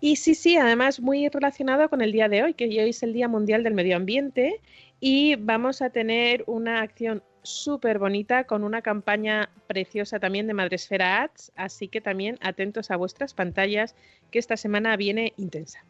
Y 0.00 0.16
sí, 0.16 0.34
sí, 0.34 0.56
además 0.56 1.00
muy 1.00 1.28
relacionado 1.28 1.88
con 1.88 2.02
el 2.02 2.12
día 2.12 2.28
de 2.28 2.44
hoy, 2.44 2.54
que 2.54 2.66
hoy 2.66 2.78
es 2.78 3.02
el 3.02 3.12
Día 3.12 3.26
Mundial 3.28 3.64
del 3.64 3.74
Medio 3.74 3.96
Ambiente 3.96 4.60
y 5.00 5.36
vamos 5.36 5.82
a 5.82 5.90
tener 5.90 6.44
una 6.46 6.82
acción 6.82 7.22
súper 7.48 7.98
bonita 7.98 8.44
con 8.44 8.62
una 8.62 8.82
campaña 8.82 9.50
preciosa 9.66 10.20
también 10.20 10.46
de 10.46 10.54
Madresfera 10.54 11.22
Ads, 11.22 11.52
así 11.56 11.88
que 11.88 12.00
también 12.00 12.38
atentos 12.40 12.90
a 12.90 12.96
vuestras 12.96 13.34
pantallas, 13.34 13.94
que 14.30 14.38
esta 14.38 14.56
semana 14.56 14.96
viene 14.96 15.32
intensa. 15.36 15.84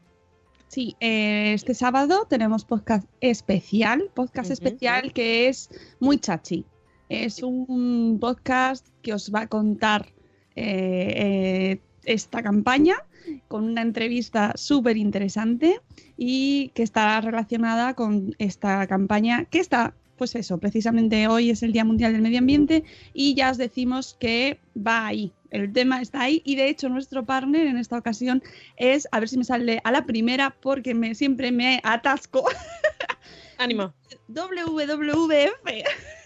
Sí, 0.68 0.96
eh, 1.00 1.54
este 1.54 1.74
sábado 1.74 2.26
tenemos 2.28 2.64
podcast 2.64 3.08
especial, 3.20 4.10
podcast 4.14 4.50
especial 4.50 5.12
que 5.12 5.48
es 5.48 5.70
muy 5.98 6.18
chachi. 6.18 6.66
Es 7.08 7.42
un 7.42 8.18
podcast 8.20 8.86
que 9.00 9.14
os 9.14 9.32
va 9.34 9.42
a 9.42 9.46
contar 9.46 10.12
eh, 10.56 11.12
eh, 11.16 11.80
esta 12.04 12.42
campaña 12.42 12.96
con 13.48 13.64
una 13.64 13.80
entrevista 13.80 14.52
súper 14.56 14.98
interesante 14.98 15.80
y 16.16 16.68
que 16.74 16.82
está 16.82 17.18
relacionada 17.20 17.94
con 17.94 18.34
esta 18.38 18.86
campaña 18.86 19.46
que 19.46 19.60
está, 19.60 19.94
pues 20.18 20.34
eso, 20.34 20.58
precisamente 20.58 21.28
hoy 21.28 21.50
es 21.50 21.62
el 21.62 21.72
Día 21.72 21.84
Mundial 21.84 22.12
del 22.12 22.20
Medio 22.20 22.40
Ambiente 22.40 22.84
y 23.14 23.34
ya 23.34 23.50
os 23.50 23.56
decimos 23.56 24.16
que 24.20 24.60
va 24.76 25.06
ahí, 25.06 25.32
el 25.50 25.72
tema 25.72 26.02
está 26.02 26.22
ahí 26.22 26.42
y 26.44 26.56
de 26.56 26.68
hecho 26.68 26.88
nuestro 26.88 27.24
partner 27.24 27.66
en 27.66 27.78
esta 27.78 27.96
ocasión 27.96 28.42
es, 28.76 29.08
a 29.12 29.20
ver 29.20 29.28
si 29.28 29.38
me 29.38 29.44
sale 29.44 29.80
a 29.84 29.92
la 29.92 30.04
primera 30.04 30.50
porque 30.60 30.94
me, 30.94 31.14
siempre 31.14 31.52
me 31.52 31.80
atasco, 31.84 32.44
Ánimo. 33.56 33.94
WWF. 34.28 36.17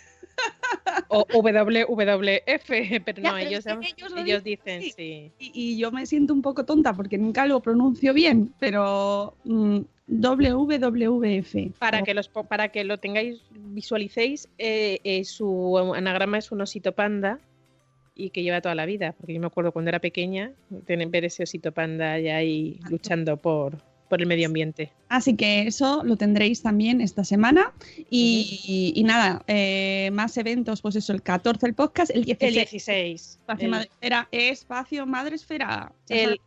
O 1.09 1.27
WWF, 1.31 3.01
pero 3.05 3.23
Ya, 3.23 3.31
no, 3.33 3.37
pero 3.37 3.49
ellos, 3.49 3.67
es 3.67 3.79
que 3.79 3.95
ellos 3.97 4.13
lo 4.13 4.21
ellos 4.23 4.45
dicen 4.45 4.83
sí. 4.83 5.31
Y, 5.39 5.53
y 5.55 5.79
yo 5.79 5.91
me 5.93 6.07
siento 6.07 6.33
un 6.33 6.43
poco 6.43 6.65
tonta 6.65 6.93
porque 6.95 7.19
nunca 7.19 7.47
lo 7.47 7.61
pronuncio 7.61 8.15
bien, 8.15 8.53
pero 8.59 9.35
mm, 9.45 9.81
WWF. 10.09 11.55
Para 11.79 12.03
que, 12.03 12.15
los, 12.15 12.29
po- 12.29 12.45
para 12.45 12.69
que 12.71 12.85
lo 12.85 12.99
tengáis, 12.99 13.43
visualicéis, 13.51 14.49
eh, 14.59 15.01
eh, 15.05 15.25
su 15.25 15.79
anagrama 15.95 16.39
es 16.39 16.51
un 16.53 16.61
osito 16.63 16.93
panda 16.93 17.39
y 18.15 18.31
que 18.31 18.43
lleva 18.43 18.61
toda 18.61 18.75
la 18.75 18.87
vida, 18.87 19.13
porque 19.13 19.35
yo 19.35 19.41
me 19.41 19.47
acuerdo 19.47 19.73
cuando 19.73 19.89
era 19.91 19.99
pequeña, 20.01 20.53
tener, 20.87 21.09
ver 21.09 21.25
ese 21.25 21.43
osito 21.45 21.73
panda 21.73 22.19
ya 22.19 22.37
ahí 22.37 22.79
luchando 22.91 23.37
por, 23.37 23.79
por 24.13 24.21
el 24.21 24.27
medio 24.27 24.47
ambiente. 24.47 24.93
Así 25.09 25.37
que 25.37 25.63
eso 25.67 26.03
lo 26.05 26.19
tendréis 26.19 26.61
también 26.61 27.01
esta 27.01 27.25
semana. 27.25 27.73
Y, 28.11 28.93
y 28.95 29.05
nada, 29.05 29.43
eh, 29.47 30.11
más 30.13 30.37
eventos, 30.37 30.83
pues 30.83 30.97
eso, 30.97 31.15
el 31.15 31.23
14 31.23 31.65
el 31.67 31.73
podcast, 31.75 32.11
el 32.15 32.27
16 32.27 32.49
El 32.51 32.55
16. 32.67 33.21
Espacio 33.41 33.65
el- 33.65 33.71
Madresfera, 33.71 34.29
Espacio 34.31 35.07
Madresfera. 35.07 35.93
El, 36.11 36.39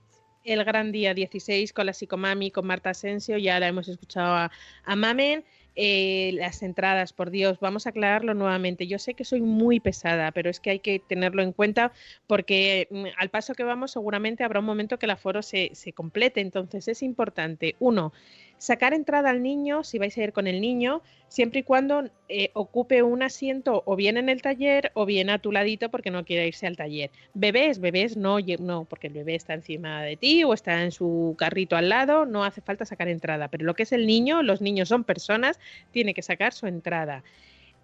el 0.44 0.64
gran 0.64 0.92
día 0.92 1.16
16 1.16 1.74
con 1.74 1.88
la 1.88 1.94
psicomami, 1.94 2.52
con 2.52 2.68
Marta 2.68 2.92
Asensio, 2.92 3.40
ya 3.40 3.60
la 3.60 3.68
hemos 3.68 3.88
escuchado 3.88 4.36
a, 4.36 4.52
a 4.84 4.96
Mamen. 4.96 5.44
Eh, 5.76 6.32
las 6.34 6.64
entradas, 6.64 7.12
por 7.12 7.32
Dios, 7.32 7.60
vamos 7.60 7.86
a 7.86 7.90
aclararlo 7.90 8.34
nuevamente. 8.34 8.88
Yo 8.88 8.98
sé 8.98 9.14
que 9.14 9.26
soy 9.26 9.42
muy 9.42 9.80
pesada, 9.80 10.32
pero 10.32 10.50
es 10.50 10.60
que 10.60 10.70
hay 10.70 10.80
que 10.80 11.00
tenerlo 11.00 11.42
en 11.42 11.52
cuenta 11.52 11.92
porque 12.28 12.88
mm, 12.92 13.06
al 13.18 13.30
paso 13.30 13.54
que 13.54 13.64
vamos 13.64 13.92
seguramente 13.92 14.44
habrá 14.44 14.60
un 14.60 14.66
momento 14.66 14.98
que 14.98 15.06
el 15.06 15.12
aforo 15.12 15.42
se, 15.42 15.72
se 15.74 15.92
complete. 15.94 16.42
Entonces 16.42 16.88
es 16.88 17.04
importante, 17.04 17.76
uno, 17.80 18.14
sacar 18.58 18.94
entrada 18.94 19.30
al 19.30 19.44
niño, 19.44 19.84
si 19.84 20.00
vais 20.00 20.18
a 20.18 20.24
ir 20.24 20.34
con 20.34 20.48
el 20.48 20.62
niño, 20.62 21.02
siempre 21.28 21.60
y 21.60 21.64
cuando 21.64 22.10
eh, 22.30 22.50
ocupe 22.54 23.04
un 23.04 23.24
asiento 23.24 23.84
o 23.86 23.96
bien 23.96 24.18
en 24.18 24.30
el 24.30 24.42
taller 24.42 24.92
o 24.94 25.06
bien 25.06 25.30
a 25.30 25.40
tu 25.40 25.52
ladito 25.52 25.90
porque 25.90 26.12
no 26.12 26.24
quiere 26.24 26.48
irse 26.48 26.68
al 26.68 26.78
taller. 26.78 27.12
Bebés, 27.34 27.80
bebés 27.80 28.18
no, 28.18 28.38
no, 28.60 28.86
porque 28.86 29.08
el 29.08 29.14
bebé 29.14 29.36
está 29.36 29.54
encima 29.54 30.02
de 30.04 30.18
ti 30.18 30.44
o 30.44 30.54
está 30.54 30.84
en 30.84 30.92
su 30.92 31.36
carrito 31.38 31.76
al 31.76 31.90
lado, 31.90 32.26
no 32.26 32.44
hace 32.44 32.62
falta 32.62 32.86
sacar 32.86 33.08
entrada. 33.08 33.48
Pero 33.50 33.66
lo 33.66 33.74
que 33.74 33.84
es 33.84 33.92
el 33.92 34.08
niño, 34.08 34.44
los 34.44 34.62
niños 34.62 34.90
son 34.90 35.04
personas, 35.04 35.60
tiene 35.92 36.14
que 36.14 36.22
sacar 36.22 36.54
su 36.54 36.68
entrada. 36.68 37.24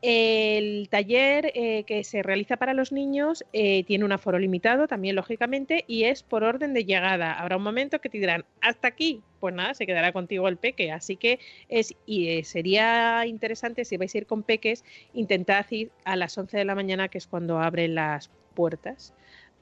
El 0.01 0.89
taller 0.89 1.51
eh, 1.53 1.83
que 1.83 2.03
se 2.03 2.23
realiza 2.23 2.57
para 2.57 2.73
los 2.73 2.91
niños 2.91 3.45
eh, 3.53 3.83
tiene 3.83 4.03
un 4.03 4.11
aforo 4.11 4.39
limitado 4.39 4.87
también, 4.87 5.15
lógicamente, 5.15 5.85
y 5.87 6.05
es 6.05 6.23
por 6.23 6.43
orden 6.43 6.73
de 6.73 6.85
llegada. 6.85 7.33
Habrá 7.33 7.57
un 7.57 7.63
momento 7.63 8.01
que 8.01 8.09
te 8.09 8.17
dirán, 8.17 8.43
hasta 8.61 8.87
aquí, 8.87 9.21
pues 9.39 9.53
nada, 9.53 9.75
se 9.75 9.85
quedará 9.85 10.11
contigo 10.11 10.47
el 10.47 10.57
peque. 10.57 10.91
Así 10.91 11.17
que 11.17 11.39
es, 11.69 11.95
y 12.07 12.29
eh, 12.29 12.43
sería 12.43 13.27
interesante, 13.27 13.85
si 13.85 13.97
vais 13.97 14.13
a 14.15 14.17
ir 14.17 14.25
con 14.25 14.41
peques, 14.41 14.83
intentad 15.13 15.67
ir 15.69 15.91
a 16.03 16.15
las 16.15 16.35
11 16.35 16.57
de 16.57 16.65
la 16.65 16.73
mañana, 16.73 17.07
que 17.07 17.19
es 17.19 17.27
cuando 17.27 17.59
abren 17.59 17.93
las 17.93 18.31
puertas 18.55 19.13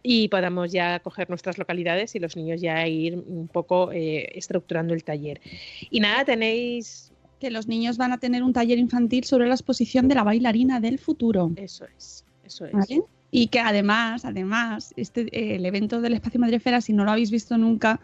y 0.02 0.30
podamos 0.30 0.72
ya 0.72 1.02
coger 1.02 1.28
nuestras 1.28 1.58
localidades 1.58 2.16
y 2.16 2.20
los 2.20 2.38
niños 2.38 2.62
ya 2.62 2.88
ir 2.88 3.18
un 3.18 3.50
poco 3.50 3.92
estructurando 3.92 4.94
el 4.94 5.04
taller. 5.04 5.42
Y 5.90 6.00
nada, 6.00 6.24
tenéis... 6.24 7.12
Que 7.40 7.52
los 7.52 7.68
niños 7.68 7.98
van 7.98 8.12
a 8.12 8.18
tener 8.18 8.44
un 8.44 8.54
taller 8.54 8.78
infantil 8.78 9.24
sobre 9.24 9.48
la 9.48 9.54
exposición 9.54 10.08
de 10.08 10.16
la 10.16 10.24
bailarina 10.24 10.80
del 10.80 11.00
futuro. 11.00 11.52
Eso 11.56 11.86
es, 11.98 12.26
eso 12.44 12.66
es. 12.66 12.74
¿vale? 12.74 13.02
Y 13.32 13.48
que 13.48 13.60
además, 13.60 14.26
además, 14.26 14.94
este, 14.98 15.22
eh, 15.32 15.56
el 15.56 15.66
evento 15.66 16.02
del 16.02 16.14
Espacio 16.14 16.40
Madrefera, 16.40 16.82
si 16.82 16.94
no 16.94 17.06
lo 17.06 17.12
habéis 17.12 17.32
visto 17.32 17.58
nunca, 17.58 18.00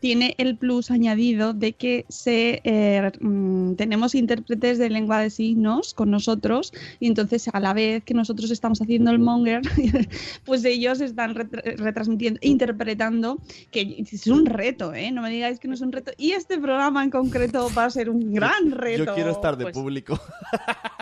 tiene 0.00 0.34
el 0.38 0.56
plus 0.56 0.90
añadido 0.90 1.52
de 1.52 1.74
que 1.74 2.06
se, 2.08 2.60
eh, 2.64 3.12
mm, 3.20 3.74
tenemos 3.74 4.14
intérpretes 4.14 4.78
de 4.78 4.90
lengua 4.90 5.20
de 5.20 5.30
signos 5.30 5.94
con 5.94 6.10
nosotros 6.10 6.72
y 6.98 7.06
entonces 7.06 7.48
a 7.52 7.60
la 7.60 7.72
vez 7.74 8.02
que 8.02 8.14
nosotros 8.14 8.50
estamos 8.50 8.80
haciendo 8.80 9.10
el 9.10 9.18
monger, 9.18 9.60
pues 10.44 10.64
ellos 10.64 11.00
están 11.00 11.34
retra- 11.34 11.62
retransmitiendo, 11.76 12.40
interpretando, 12.42 13.38
que 13.70 14.04
es 14.10 14.26
un 14.26 14.46
reto, 14.46 14.94
¿eh? 14.94 15.10
No 15.12 15.22
me 15.22 15.30
digáis 15.30 15.60
que 15.60 15.68
no 15.68 15.74
es 15.74 15.80
un 15.82 15.92
reto. 15.92 16.12
Y 16.16 16.32
este 16.32 16.58
programa 16.58 17.04
en 17.04 17.10
concreto 17.10 17.68
va 17.76 17.84
a 17.84 17.90
ser 17.90 18.10
un 18.10 18.32
gran 18.32 18.70
reto. 18.70 19.04
Yo 19.04 19.14
quiero 19.14 19.30
estar 19.30 19.56
de 19.56 19.64
Pues, 19.64 19.74
público. 19.74 20.18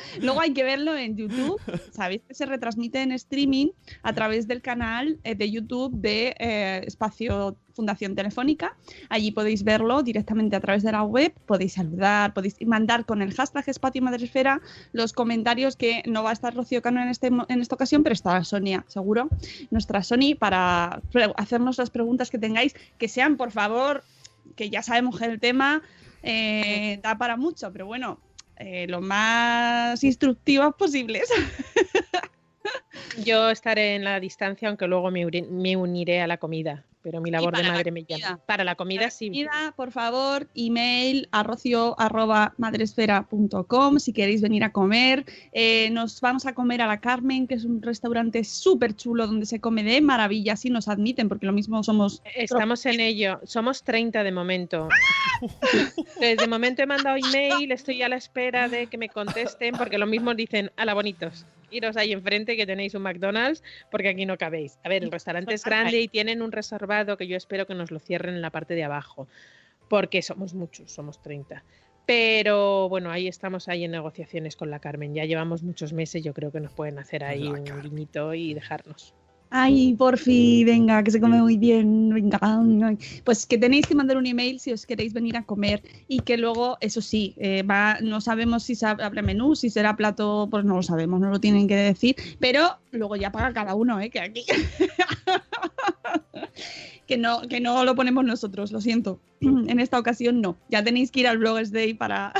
Luego 0.20 0.40
hay 0.40 0.52
que 0.52 0.64
verlo 0.64 0.96
en 0.96 1.16
YouTube. 1.16 1.60
Sabéis 1.90 2.22
que 2.26 2.34
se 2.34 2.46
retransmite 2.46 3.02
en 3.02 3.12
streaming 3.12 3.68
a 4.02 4.12
través 4.12 4.46
del 4.48 4.62
canal 4.62 5.18
eh, 5.24 5.34
de 5.34 5.50
YouTube 5.50 5.92
de 5.94 6.34
eh, 6.38 6.82
Espacio 6.86 7.56
Fundación 7.74 8.14
Telefónica. 8.14 8.76
Allí 9.08 9.30
podéis 9.30 9.64
verlo 9.64 10.02
directamente 10.02 10.56
a 10.56 10.60
través 10.60 10.82
de 10.82 10.92
la 10.92 11.02
web. 11.02 11.32
Podéis 11.46 11.74
saludar, 11.74 12.34
podéis 12.34 12.56
mandar 12.66 13.06
con 13.06 13.22
el 13.22 13.34
hashtag 13.34 13.64
Espacio 13.68 14.02
Madresfera 14.02 14.60
los 14.92 15.12
comentarios 15.12 15.76
que 15.76 16.02
no 16.06 16.22
va 16.22 16.30
a 16.30 16.32
estar 16.34 16.54
Rocío 16.54 16.82
Cano 16.82 17.02
en, 17.02 17.08
este, 17.08 17.28
en 17.28 17.60
esta 17.60 17.74
ocasión, 17.74 18.02
pero 18.02 18.12
estará 18.12 18.44
Sonia, 18.44 18.84
seguro. 18.88 19.28
Nuestra 19.70 20.02
Sony 20.02 20.34
para 20.38 21.00
hacernos 21.36 21.78
las 21.78 21.90
preguntas 21.90 22.30
que 22.30 22.38
tengáis, 22.38 22.74
que 22.98 23.08
sean, 23.08 23.36
por 23.36 23.50
favor, 23.50 24.04
que 24.56 24.70
ya 24.70 24.82
sabemos 24.82 25.18
que 25.18 25.24
el 25.24 25.40
tema 25.40 25.82
eh, 26.22 27.00
da 27.02 27.18
para 27.18 27.36
mucho, 27.36 27.72
pero 27.72 27.86
bueno, 27.86 28.20
eh, 28.64 28.86
lo 28.88 29.00
más 29.00 30.02
instructivas 30.04 30.74
posibles. 30.74 31.28
Yo 33.24 33.50
estaré 33.50 33.94
en 33.96 34.04
la 34.04 34.20
distancia, 34.20 34.68
aunque 34.68 34.86
luego 34.86 35.10
me, 35.10 35.76
uniré 35.76 36.20
a 36.20 36.26
la 36.26 36.38
comida, 36.38 36.86
pero 37.02 37.20
mi 37.20 37.30
labor 37.30 37.52
de 37.52 37.58
para 37.58 37.68
la 37.68 37.74
madre 37.74 37.90
me 37.90 38.04
llama. 38.04 38.40
Para 38.46 38.64
la 38.64 38.74
comida 38.74 39.10
sí. 39.10 39.28
Comida, 39.28 39.74
por 39.76 39.90
favor, 39.90 40.48
email 40.54 41.28
a 41.32 41.42
madresfera.com 42.56 43.98
si 43.98 44.12
queréis 44.12 44.40
venir 44.40 44.64
a 44.64 44.72
comer. 44.72 45.24
Eh, 45.52 45.90
nos 45.90 46.20
vamos 46.20 46.46
a 46.46 46.54
comer 46.54 46.82
a 46.82 46.86
la 46.86 47.00
Carmen, 47.00 47.46
que 47.46 47.54
es 47.54 47.64
un 47.64 47.82
restaurante 47.82 48.44
súper 48.44 48.94
chulo 48.94 49.26
donde 49.26 49.46
se 49.46 49.60
come 49.60 49.82
de 49.82 50.00
maravilla, 50.00 50.56
si 50.56 50.70
nos 50.70 50.88
admiten, 50.88 51.28
porque 51.28 51.46
lo 51.46 51.52
mismo 51.52 51.82
somos... 51.82 52.22
Estamos 52.34 52.86
en 52.86 53.00
ello. 53.00 53.40
Somos 53.44 53.82
30 53.82 54.22
de 54.22 54.32
momento. 54.32 54.88
Desde 56.20 56.46
momento 56.46 56.82
he 56.82 56.86
mandado 56.86 57.16
email, 57.16 57.72
estoy 57.72 58.02
a 58.02 58.08
la 58.08 58.16
espera 58.16 58.68
de 58.68 58.86
que 58.86 58.98
me 58.98 59.08
contesten, 59.08 59.74
porque 59.74 59.98
lo 59.98 60.06
mismo 60.06 60.34
dicen, 60.34 60.70
a 60.76 60.84
la 60.84 60.94
bonitos. 60.94 61.46
Iros 61.72 61.96
ahí 61.96 62.12
enfrente 62.12 62.56
que 62.56 62.66
tenéis 62.66 62.94
un 62.94 63.02
McDonald's, 63.02 63.62
porque 63.90 64.08
aquí 64.08 64.26
no 64.26 64.38
cabéis. 64.38 64.78
A 64.84 64.88
ver, 64.88 65.02
el 65.02 65.10
restaurante 65.10 65.54
es 65.54 65.64
grande 65.64 66.00
y 66.00 66.08
tienen 66.08 66.42
un 66.42 66.52
reservado 66.52 67.16
que 67.16 67.26
yo 67.26 67.36
espero 67.36 67.66
que 67.66 67.74
nos 67.74 67.90
lo 67.90 67.98
cierren 67.98 68.34
en 68.34 68.42
la 68.42 68.50
parte 68.50 68.74
de 68.74 68.84
abajo, 68.84 69.28
porque 69.88 70.22
somos 70.22 70.54
muchos, 70.54 70.92
somos 70.92 71.20
30. 71.22 71.64
Pero 72.06 72.88
bueno, 72.88 73.10
ahí 73.10 73.28
estamos 73.28 73.68
ahí 73.68 73.84
en 73.84 73.92
negociaciones 73.92 74.56
con 74.56 74.70
la 74.70 74.80
Carmen. 74.80 75.14
Ya 75.14 75.24
llevamos 75.24 75.62
muchos 75.62 75.92
meses, 75.92 76.22
yo 76.22 76.34
creo 76.34 76.50
que 76.50 76.60
nos 76.60 76.72
pueden 76.72 76.98
hacer 76.98 77.24
ahí 77.24 77.46
un 77.46 77.64
guiñito 77.64 78.34
y 78.34 78.54
dejarnos. 78.54 79.14
Ay, 79.54 79.94
porfi, 79.98 80.64
venga, 80.64 81.02
que 81.04 81.10
se 81.10 81.20
come 81.20 81.38
muy 81.42 81.58
bien, 81.58 82.08
venga. 82.08 82.40
Pues 83.22 83.44
que 83.44 83.58
tenéis 83.58 83.86
que 83.86 83.94
mandar 83.94 84.16
un 84.16 84.24
email 84.24 84.58
si 84.58 84.72
os 84.72 84.86
queréis 84.86 85.12
venir 85.12 85.36
a 85.36 85.44
comer 85.44 85.82
y 86.08 86.20
que 86.20 86.38
luego, 86.38 86.78
eso 86.80 87.02
sí, 87.02 87.34
eh, 87.36 87.62
va, 87.62 87.98
no 88.00 88.22
sabemos 88.22 88.62
si 88.62 88.74
sa- 88.74 88.96
habrá 88.98 89.20
menú, 89.20 89.54
si 89.54 89.68
será 89.68 89.94
plato, 89.94 90.48
pues 90.50 90.64
no 90.64 90.76
lo 90.76 90.82
sabemos, 90.82 91.20
no 91.20 91.28
lo 91.28 91.38
tienen 91.38 91.68
que 91.68 91.76
decir, 91.76 92.16
pero 92.40 92.78
luego 92.92 93.14
ya 93.16 93.30
paga 93.30 93.52
cada 93.52 93.74
uno, 93.74 94.00
¿eh? 94.00 94.08
Que 94.08 94.20
aquí... 94.20 94.46
que, 97.06 97.18
no, 97.18 97.42
que 97.42 97.60
no 97.60 97.84
lo 97.84 97.94
ponemos 97.94 98.24
nosotros, 98.24 98.72
lo 98.72 98.80
siento. 98.80 99.20
En 99.42 99.80
esta 99.80 99.98
ocasión 99.98 100.40
no, 100.40 100.56
ya 100.70 100.82
tenéis 100.82 101.10
que 101.10 101.20
ir 101.20 101.26
al 101.28 101.36
Bloggers 101.36 101.72
Day 101.72 101.92
para... 101.92 102.32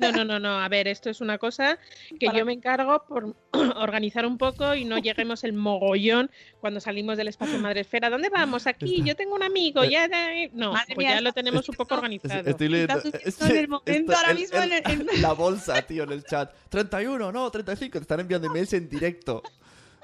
No, 0.00 0.12
no, 0.12 0.24
no, 0.24 0.38
no. 0.40 0.58
A 0.60 0.68
ver, 0.68 0.88
esto 0.88 1.10
es 1.10 1.20
una 1.20 1.38
cosa 1.38 1.78
que 2.18 2.28
yo 2.34 2.44
me 2.44 2.52
encargo 2.52 3.04
por 3.06 3.34
organizar 3.76 4.26
un 4.26 4.38
poco 4.38 4.74
y 4.74 4.84
no 4.84 4.98
lleguemos 4.98 5.44
el 5.44 5.52
mogollón 5.52 6.30
cuando 6.60 6.80
salimos 6.80 7.16
del 7.16 7.28
espacio 7.28 7.58
Madresfera. 7.58 8.10
¿Dónde 8.10 8.28
vamos? 8.30 8.66
Aquí, 8.66 9.02
yo 9.04 9.14
tengo 9.14 9.34
un 9.34 9.42
amigo, 9.42 9.84
ya. 9.84 10.06
eh, 10.06 10.50
No, 10.54 10.72
Madre 10.72 10.94
pues 10.94 10.98
mía, 11.06 11.14
ya 11.16 11.20
lo 11.20 11.28
está- 11.30 11.40
tenemos 11.42 11.68
un 11.68 11.74
poco 11.76 11.94
organizado. 11.94 12.48
Estoy 12.48 12.68
leyendo. 12.68 12.94
En 13.40 13.56
el 13.56 13.68
momento 13.68 14.16
ahora 14.16 14.34
mismo 14.34 14.58
en 14.58 14.72
el- 14.72 14.82
en- 14.90 15.22
La 15.22 15.32
bolsa, 15.32 15.82
tío, 15.82 16.04
en 16.04 16.12
el 16.12 16.24
chat. 16.24 16.52
31, 16.68 17.30
no, 17.32 17.50
35. 17.50 17.98
Te 17.98 18.02
están 18.02 18.20
enviando 18.20 18.46
emails 18.48 18.72
en 18.72 18.88
directo. 18.88 19.42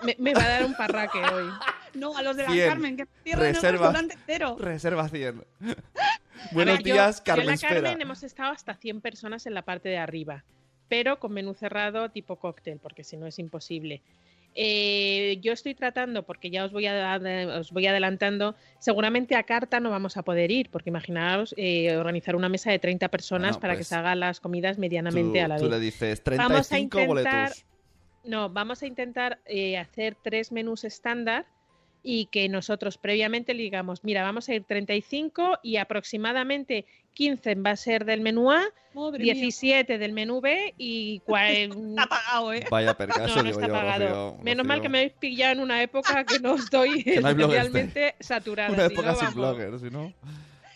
Me, 0.02 0.16
me 0.18 0.32
va 0.32 0.42
a 0.44 0.48
dar 0.48 0.64
un 0.64 0.74
parraque 0.74 1.18
hoy. 1.18 1.44
No, 1.92 2.16
a 2.16 2.22
los 2.22 2.36
de 2.36 2.44
la 2.44 2.50
100. 2.52 2.68
Carmen, 2.68 2.96
que 2.96 3.04
cierran 3.24 3.46
el 3.48 3.54
Reserva. 3.56 3.86
restaurante 3.88 4.14
entero. 4.14 4.56
Reserva 4.60 5.08
100. 5.08 5.44
Buenos 6.52 6.78
ver, 6.78 6.86
yo- 6.86 6.94
días, 6.94 7.16
yo 7.16 7.20
en 7.20 7.24
Carmen 7.24 7.46
la 7.46 7.54
Espera. 7.54 7.74
Carmen 7.82 8.00
hemos 8.02 8.22
estado 8.22 8.52
hasta 8.52 8.74
100 8.74 9.00
personas 9.00 9.46
en 9.46 9.54
la 9.54 9.62
parte 9.62 9.88
de 9.88 9.98
arriba, 9.98 10.44
pero 10.88 11.18
con 11.18 11.32
menú 11.32 11.54
cerrado 11.54 12.10
tipo 12.10 12.36
cóctel, 12.36 12.78
porque 12.78 13.04
si 13.04 13.16
no 13.16 13.26
es 13.26 13.38
imposible. 13.38 14.02
Eh, 14.56 15.38
yo 15.42 15.52
estoy 15.52 15.76
tratando, 15.76 16.24
porque 16.24 16.50
ya 16.50 16.64
os 16.64 16.72
voy, 16.72 16.84
a, 16.86 17.20
os 17.60 17.70
voy 17.70 17.86
adelantando, 17.86 18.56
seguramente 18.80 19.36
a 19.36 19.44
carta 19.44 19.78
no 19.78 19.90
vamos 19.90 20.16
a 20.16 20.24
poder 20.24 20.50
ir, 20.50 20.70
porque 20.70 20.90
imaginaos 20.90 21.54
eh, 21.56 21.96
organizar 21.96 22.34
una 22.34 22.48
mesa 22.48 22.72
de 22.72 22.80
30 22.80 23.08
personas 23.10 23.50
Bueno, 23.52 23.60
para 23.60 23.72
que 23.74 23.78
pues, 23.78 23.88
se 23.88 23.94
hagan 23.94 24.18
las 24.18 24.40
comidas 24.40 24.76
medianamente 24.76 25.38
Tú, 25.38 25.44
a 25.44 25.48
la 25.48 25.56
tú 25.56 25.62
vez. 25.64 25.70
le 25.70 25.78
dices 25.78 26.20
Vamos 26.24 26.42
a 26.66 26.68
35 26.68 27.00
intentar- 27.00 27.06
boletos. 27.50 27.64
No, 28.24 28.50
vamos 28.50 28.82
a 28.82 28.86
intentar 28.86 29.38
eh, 29.46 29.78
hacer 29.78 30.16
tres 30.20 30.50
menús 30.52 30.82
estándar 30.84 31.46
y 32.02 32.26
que 32.26 32.48
nosotros 32.48 32.98
previamente 32.98 33.54
le 33.54 33.62
digamos, 33.62 34.04
mira, 34.04 34.22
vamos 34.22 34.48
a 34.48 34.54
ir 34.54 34.64
35 34.64 35.58
y 35.62 35.76
aproximadamente 35.76 36.86
15 37.14 37.56
va 37.56 37.70
a 37.70 37.76
ser 37.76 38.04
del 38.04 38.20
menú 38.20 38.50
A, 38.50 38.62
Madre 38.94 39.22
mía. 39.22 39.34
17 39.34 39.98
del 39.98 40.12
menú 40.12 40.40
B 40.40 40.74
y 40.78 41.22
Está 41.26 42.06
pagado, 42.06 42.52
¿eh? 42.52 42.66
Vaya 42.70 42.94
percaso, 42.94 43.28
no, 43.28 43.36
no 43.36 43.42
digo 43.42 43.60
está 43.60 43.66
yo, 43.66 43.72
pagado. 43.72 44.08
Rocío, 44.08 44.44
Menos 44.44 44.66
mal 44.66 44.80
que 44.80 44.88
me 44.88 44.98
habéis 44.98 45.12
pillado 45.12 45.52
en 45.52 45.60
una 45.60 45.82
época 45.82 46.24
que 46.24 46.38
no 46.40 46.54
estoy 46.56 47.04
Que 47.04 47.20
no 47.20 47.46
realmente 47.48 48.14
saturada. 48.20 48.72
Una 48.72 48.86
época 48.86 49.14
sin 49.14 49.28
vamos. 49.28 49.34
bloggers, 49.34 49.80
si 49.82 49.90
no. 49.90 50.12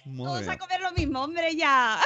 Vamos 0.05 0.47
a 0.47 0.59
comer 0.59 0.81
lo 0.81 0.93
mismo, 0.93 1.23
hombre, 1.23 1.57
ya. 1.57 1.99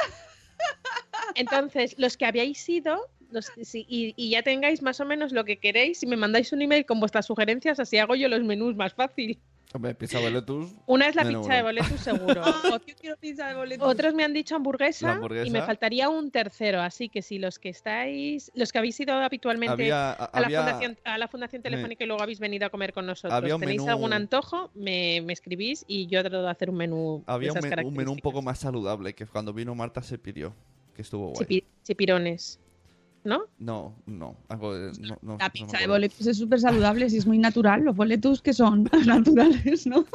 Entonces, 1.35 1.95
los 1.97 2.15
que 2.15 2.25
habíais 2.25 2.67
ido 2.69 3.09
los- 3.31 3.51
sí, 3.63 3.85
y, 3.87 4.13
y 4.15 4.29
ya 4.31 4.43
tengáis 4.43 4.81
más 4.81 4.99
o 4.99 5.05
menos 5.05 5.31
lo 5.31 5.45
que 5.45 5.57
queréis, 5.57 5.99
si 5.99 6.07
me 6.07 6.17
mandáis 6.17 6.51
un 6.53 6.61
email 6.61 6.85
con 6.85 6.99
vuestras 6.99 7.25
sugerencias, 7.25 7.79
así 7.79 7.97
hago 7.97 8.15
yo 8.15 8.27
los 8.27 8.43
menús 8.43 8.75
más 8.75 8.93
fácil. 8.93 9.39
Hombre, 9.71 9.93
pizza 9.93 10.19
boletus. 10.19 10.73
Una 10.87 11.07
es 11.09 11.15
la 11.15 11.21
pizza 11.29 11.53
de 11.53 11.61
boletus 11.61 11.99
seguro. 11.99 12.41
Pizza 13.21 13.49
de 13.49 13.53
boletos. 13.55 13.87
Otros 13.87 14.15
me 14.15 14.23
han 14.23 14.33
dicho 14.33 14.55
hamburguesa, 14.55 15.19
y 15.45 15.51
me 15.51 15.61
faltaría 15.61 16.09
un 16.09 16.31
tercero, 16.31 16.81
así 16.81 17.07
que 17.07 17.21
si 17.21 17.37
los 17.37 17.59
que 17.59 17.69
estáis, 17.69 18.51
los 18.55 18.71
que 18.71 18.79
habéis 18.79 18.99
ido 18.99 19.13
habitualmente 19.13 19.71
Había- 19.73 20.11
a, 20.13 20.39
la 20.39 20.45
había- 20.47 20.59
fundación, 20.63 20.97
a 21.03 21.17
la 21.19 21.27
fundación 21.27 21.61
telefónica 21.61 22.03
y 22.03 22.07
luego 22.07 22.23
habéis 22.23 22.39
venido 22.39 22.65
a 22.65 22.69
comer 22.71 22.93
con 22.93 23.05
nosotros, 23.05 23.31
Había 23.33 23.55
un 23.55 23.61
tenéis 23.61 23.81
menú- 23.81 23.89
algún 23.89 24.13
antojo, 24.13 24.71
me, 24.73 25.21
me 25.21 25.33
escribís 25.33 25.85
y 25.87 26.07
yo 26.07 26.21
trato 26.21 26.41
de 26.41 26.49
hacer 26.49 26.71
un 26.71 26.77
menú 26.77 27.23
de 27.27 27.31
Había 27.31 27.51
un, 27.51 27.57
esas 27.59 27.85
un 27.85 27.93
menú 27.93 28.13
un 28.13 28.19
poco 28.19 28.41
más 28.41 28.57
saludable 28.57 29.13
que 29.13 29.27
cuando 29.27 29.53
vino 29.53 29.75
Marta 29.75 30.01
se 30.01 30.17
pidió. 30.17 30.55
Que 30.95 31.03
estuvo 31.03 31.29
guay. 31.29 31.45
Chipi- 31.45 31.63
chipirones, 31.83 32.59
¿no? 33.23 33.41
No, 33.59 33.95
no. 34.05 34.35
Algo 34.47 34.73
de- 34.73 34.91
no, 35.01 35.17
no- 35.21 35.37
La 35.37 35.45
no 35.47 35.51
pizza 35.51 35.65
de 35.65 35.77
acuerdo. 35.77 35.93
boletos 35.93 36.27
es 36.27 36.37
súper 36.37 36.59
saludable, 36.59 37.09
si 37.09 37.17
es 37.17 37.27
muy 37.27 37.37
natural. 37.37 37.81
Los 37.83 37.95
boletos 37.95 38.41
que 38.41 38.53
son 38.53 38.89
naturales, 39.05 39.85
¿no? 39.87 40.05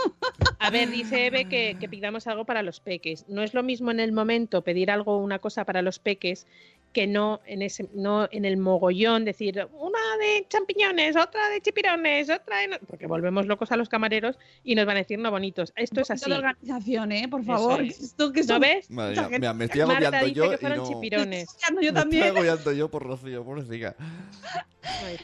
A 0.59 0.70
ver, 0.70 0.90
dice 0.90 1.26
Eve 1.26 1.44
que, 1.46 1.76
que 1.78 1.88
pidamos 1.88 2.26
algo 2.26 2.44
para 2.44 2.62
los 2.62 2.80
peques. 2.80 3.26
No 3.28 3.42
es 3.42 3.55
lo 3.55 3.62
mismo 3.62 3.90
en 3.90 4.00
el 4.00 4.12
momento 4.12 4.62
pedir 4.62 4.90
algo, 4.90 5.18
una 5.18 5.38
cosa 5.38 5.64
para 5.64 5.82
los 5.82 5.98
peques, 5.98 6.46
que 6.95 7.07
no 7.07 7.40
en 7.45 7.61
ese, 7.61 7.88
no 7.92 8.28
en 8.30 8.47
el 8.47 8.57
mogollón 8.57 9.24
decir 9.26 9.66
una 9.72 9.99
de 10.18 10.47
champiñones, 10.49 11.16
otra 11.16 11.51
de 11.51 11.61
chipirones, 11.61 12.30
otra 12.30 12.61
de 12.61 12.68
no-", 12.68 12.76
porque 12.86 13.07
volvemos 13.07 13.47
locos 13.47 13.70
a 13.72 13.76
los 13.76 13.88
camareros 13.90 14.38
y 14.62 14.74
nos 14.76 14.86
van 14.86 14.97
a 14.97 15.01
decir 15.01 15.18
no 15.18 15.30
bonitos. 15.30 15.72
Esto 15.76 16.01
es 16.01 16.11
así. 16.11 16.30
de 16.30 16.36
organización, 16.36 17.12
¿eh? 17.12 17.28
Por 17.28 17.45
favor. 17.45 17.82
es. 17.82 18.01
Esto 18.01 18.32
que 18.32 18.42
¿No 18.45 18.61
ves? 18.61 18.90
Madre 18.90 19.16
mía, 19.28 19.28
mira, 19.28 19.53
me 19.55 19.64
estoy 19.66 19.80
Marta 19.82 19.95
agobiando 20.09 20.26
dice 20.26 20.34
yo 20.34 20.49
que 20.49 20.55
y 20.55 20.59
fueron 20.59 20.78
no... 20.78 20.88
chipirones. 20.88 21.57
Yo 21.68 21.74
Me 21.74 21.92
también. 21.92 22.22
estoy 22.22 22.36
agobiando 22.38 22.72
yo 22.72 22.90
por 22.90 23.03
Rocío, 23.03 23.45
pobrecita. 23.45 23.97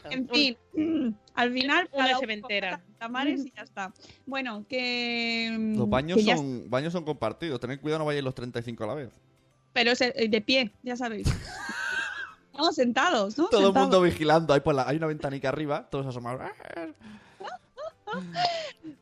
En 0.09 0.27
fin, 0.27 0.57
mm, 0.73 1.09
al 1.35 1.53
final. 1.53 1.89
Una 1.93 2.17
sementera. 2.19 2.79
con 2.79 2.93
Tamares 2.95 3.45
y 3.45 3.51
ya 3.55 3.61
está. 3.63 3.93
Bueno, 4.25 4.65
que. 4.67 5.49
mm, 5.57 5.77
Los 5.77 5.89
baños 5.89 6.17
que 6.17 6.23
ya- 6.25 6.35
son, 6.35 6.69
baños 6.69 6.91
son 6.91 7.05
compartidos. 7.05 7.59
Tened 7.59 7.79
cuidado, 7.79 7.99
no 7.99 8.05
vayáis 8.05 8.23
los 8.25 8.35
35 8.35 8.83
a 8.83 8.87
la 8.87 8.93
vez. 8.95 9.09
Pero 9.73 9.91
es, 9.91 10.01
eh, 10.01 10.13
de 10.29 10.41
pie, 10.41 10.71
ya 10.83 10.95
sabéis. 10.95 11.27
Estamos 12.51 12.75
sentados, 12.75 13.37
¿no? 13.37 13.47
Todo 13.47 13.69
el 13.69 13.73
mundo 13.73 14.01
vigilando. 14.01 14.53
Hay, 14.53 14.59
por 14.59 14.75
la- 14.75 14.87
hay 14.87 14.97
una 14.97 15.07
ventanica 15.07 15.49
arriba, 15.49 15.87
todos 15.89 16.05
asomados. 16.07 16.41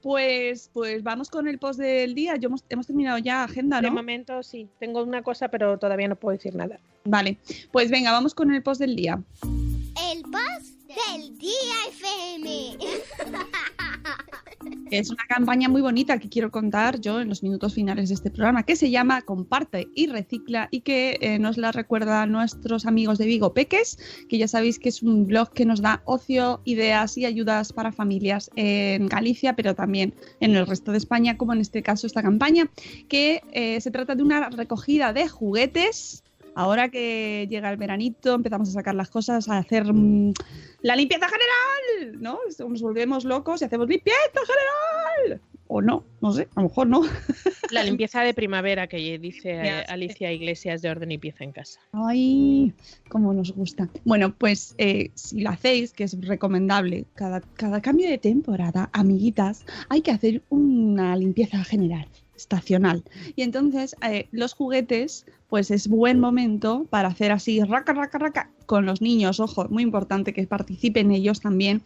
Pues, 0.01 0.69
pues 0.71 1.03
vamos 1.03 1.29
con 1.29 1.47
el 1.47 1.57
post 1.57 1.79
del 1.79 2.13
día. 2.13 2.35
Yo 2.37 2.47
hemos, 2.47 2.63
hemos 2.69 2.87
terminado 2.87 3.17
ya 3.17 3.43
agenda, 3.43 3.81
De 3.81 3.87
¿no? 3.89 3.95
momento 3.95 4.43
sí, 4.43 4.69
tengo 4.79 5.03
una 5.03 5.23
cosa, 5.23 5.47
pero 5.49 5.77
todavía 5.77 6.07
no 6.07 6.15
puedo 6.15 6.37
decir 6.37 6.55
nada. 6.55 6.79
Vale, 7.05 7.37
pues 7.71 7.89
venga, 7.89 8.11
vamos 8.11 8.33
con 8.35 8.53
el 8.53 8.61
post 8.61 8.79
del 8.81 8.95
día. 8.95 9.19
El 10.13 10.21
post 10.23 10.78
del 10.89 11.37
día 11.37 11.53
FM. 11.89 12.77
Es 14.91 15.11
una 15.11 15.23
campaña 15.29 15.69
muy 15.69 15.81
bonita 15.81 16.17
que 16.17 16.29
quiero 16.29 16.49
contar 16.49 16.99
yo 16.99 17.21
en 17.21 17.29
los 17.29 17.43
minutos 17.43 17.75
finales 17.75 18.09
de 18.09 18.15
este 18.15 18.31
programa, 18.31 18.63
que 18.63 18.75
se 18.75 18.89
llama 18.89 19.21
Comparte 19.21 19.87
y 19.93 20.07
Recicla 20.07 20.67
y 20.71 20.81
que 20.81 21.17
eh, 21.21 21.37
nos 21.37 21.57
la 21.57 21.71
recuerda 21.71 22.25
nuestros 22.25 22.87
amigos 22.87 23.19
de 23.19 23.27
Vigo 23.27 23.53
Peques, 23.53 23.99
que 24.27 24.39
ya 24.39 24.47
sabéis 24.47 24.79
que 24.79 24.89
es 24.89 25.03
un 25.03 25.27
blog 25.27 25.53
que 25.53 25.65
nos 25.65 25.81
da 25.81 26.01
ocio, 26.05 26.61
ideas 26.65 27.17
y 27.17 27.25
ayudas 27.25 27.71
para 27.71 27.91
familias 27.91 28.49
en 28.55 29.07
Galicia, 29.07 29.55
pero 29.55 29.75
también 29.75 30.15
en 30.39 30.55
el 30.55 30.65
resto 30.65 30.91
de 30.91 30.97
España, 30.97 31.37
como 31.37 31.53
en 31.53 31.61
este 31.61 31.83
caso 31.83 32.07
esta 32.07 32.23
campaña, 32.23 32.67
que 33.07 33.41
eh, 33.51 33.79
se 33.79 33.91
trata 33.91 34.15
de 34.15 34.23
una 34.23 34.49
recogida 34.49 35.13
de 35.13 35.27
juguetes. 35.27 36.23
Ahora 36.59 36.89
que 36.89 37.47
llega 37.49 37.71
el 37.71 37.77
veranito, 37.77 38.33
empezamos 38.35 38.67
a 38.67 38.71
sacar 38.73 38.93
las 38.93 39.09
cosas, 39.09 39.47
a 39.47 39.59
hacer 39.59 39.93
mm, 39.93 40.33
la 40.81 40.97
limpieza 40.97 41.25
general, 41.29 42.21
¿no? 42.21 42.37
Nos 42.67 42.81
volvemos 42.81 43.23
locos 43.23 43.61
y 43.61 43.65
hacemos 43.65 43.87
limpieza 43.87 44.17
general. 44.45 45.41
O 45.67 45.81
no, 45.81 46.03
no 46.19 46.33
sé, 46.33 46.49
a 46.55 46.61
lo 46.61 46.67
mejor 46.67 46.87
no. 46.87 47.03
La 47.71 47.81
limpieza 47.83 48.23
de 48.23 48.33
primavera 48.33 48.87
que 48.87 49.17
dice. 49.19 49.57
Alicia 49.87 50.33
Iglesias 50.33 50.81
de 50.81 50.89
Orden 50.89 51.13
y 51.13 51.17
Pieza 51.17 51.45
en 51.45 51.53
Casa. 51.53 51.79
Ay, 51.93 52.73
cómo 53.07 53.31
nos 53.31 53.53
gusta. 53.53 53.87
Bueno, 54.03 54.35
pues 54.35 54.75
eh, 54.79 55.11
si 55.13 55.39
lo 55.39 55.51
hacéis, 55.51 55.93
que 55.93 56.03
es 56.03 56.19
recomendable, 56.19 57.05
cada, 57.15 57.39
cada 57.39 57.79
cambio 57.79 58.09
de 58.09 58.17
temporada, 58.17 58.89
amiguitas, 58.91 59.63
hay 59.87 60.01
que 60.01 60.11
hacer 60.11 60.41
una 60.49 61.15
limpieza 61.15 61.63
general, 61.63 62.09
estacional. 62.39 63.03
Y 63.35 63.43
entonces 63.43 63.95
eh, 64.01 64.27
los 64.31 64.53
juguetes, 64.53 65.25
pues 65.47 65.71
es 65.71 65.87
buen 65.87 66.19
momento 66.19 66.85
para 66.89 67.09
hacer 67.09 67.31
así, 67.31 67.61
raca, 67.63 67.93
raca, 67.93 68.17
raca, 68.17 68.49
con 68.65 68.85
los 68.85 69.01
niños. 69.01 69.39
Ojo, 69.39 69.67
muy 69.69 69.83
importante 69.83 70.33
que 70.33 70.47
participen 70.47 71.11
ellos 71.11 71.41
también. 71.41 71.81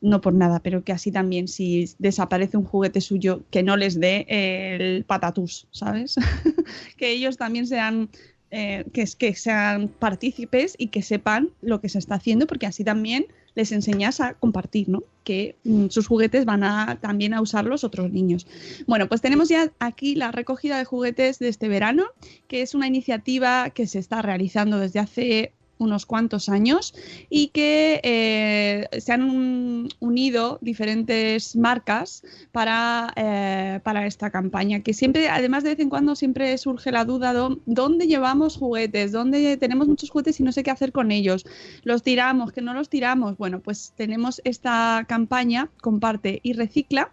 No 0.00 0.20
por 0.20 0.34
nada, 0.34 0.60
pero 0.60 0.84
que 0.84 0.92
así 0.92 1.10
también 1.10 1.48
si 1.48 1.88
desaparece 1.98 2.58
un 2.58 2.64
juguete 2.64 3.00
suyo, 3.00 3.42
que 3.50 3.62
no 3.62 3.76
les 3.76 3.98
dé 3.98 4.26
el 4.28 5.04
patatús, 5.04 5.66
¿sabes? 5.70 6.16
que 6.98 7.10
ellos 7.10 7.38
también 7.38 7.66
sean 7.66 8.10
eh, 8.56 8.84
que, 8.92 9.34
sean 9.34 9.88
partícipes 9.88 10.76
y 10.78 10.86
que 10.86 11.02
sepan 11.02 11.50
lo 11.60 11.80
que 11.80 11.88
se 11.88 11.98
está 11.98 12.14
haciendo, 12.14 12.46
porque 12.46 12.66
así 12.66 12.84
también 12.84 13.26
les 13.54 13.72
enseñas 13.72 14.20
a 14.20 14.34
compartir, 14.34 14.88
¿no? 14.88 15.02
Que 15.22 15.56
mm, 15.64 15.88
sus 15.88 16.06
juguetes 16.06 16.44
van 16.44 16.64
a 16.64 16.98
también 17.00 17.34
a 17.34 17.40
usarlos 17.40 17.84
otros 17.84 18.10
niños. 18.10 18.46
Bueno, 18.86 19.08
pues 19.08 19.20
tenemos 19.20 19.48
ya 19.48 19.72
aquí 19.78 20.14
la 20.14 20.32
recogida 20.32 20.78
de 20.78 20.84
juguetes 20.84 21.38
de 21.38 21.48
este 21.48 21.68
verano, 21.68 22.04
que 22.48 22.62
es 22.62 22.74
una 22.74 22.86
iniciativa 22.86 23.70
que 23.70 23.86
se 23.86 23.98
está 23.98 24.22
realizando 24.22 24.78
desde 24.78 25.00
hace 25.00 25.52
unos 25.78 26.06
cuantos 26.06 26.48
años 26.48 26.94
y 27.28 27.48
que 27.48 28.00
eh, 28.04 28.88
se 29.00 29.12
han 29.12 29.22
un- 29.22 29.88
unido 30.00 30.58
diferentes 30.60 31.56
marcas 31.56 32.22
para, 32.52 33.12
eh, 33.16 33.80
para 33.82 34.06
esta 34.06 34.30
campaña. 34.30 34.80
Que 34.80 34.94
siempre, 34.94 35.28
además 35.28 35.64
de 35.64 35.70
vez 35.70 35.80
en 35.80 35.90
cuando, 35.90 36.14
siempre 36.16 36.56
surge 36.58 36.92
la 36.92 37.04
duda: 37.04 37.32
¿dó- 37.32 37.60
¿dónde 37.66 38.06
llevamos 38.06 38.56
juguetes? 38.56 39.12
¿Dónde 39.12 39.56
tenemos 39.56 39.88
muchos 39.88 40.10
juguetes 40.10 40.38
y 40.40 40.42
no 40.42 40.52
sé 40.52 40.62
qué 40.62 40.70
hacer 40.70 40.92
con 40.92 41.10
ellos? 41.10 41.44
¿Los 41.82 42.02
tiramos? 42.02 42.52
¿Que 42.52 42.60
no 42.60 42.72
los 42.74 42.88
tiramos? 42.88 43.36
Bueno, 43.36 43.60
pues 43.60 43.92
tenemos 43.96 44.40
esta 44.44 45.04
campaña, 45.08 45.70
comparte 45.80 46.40
y 46.42 46.52
recicla 46.52 47.10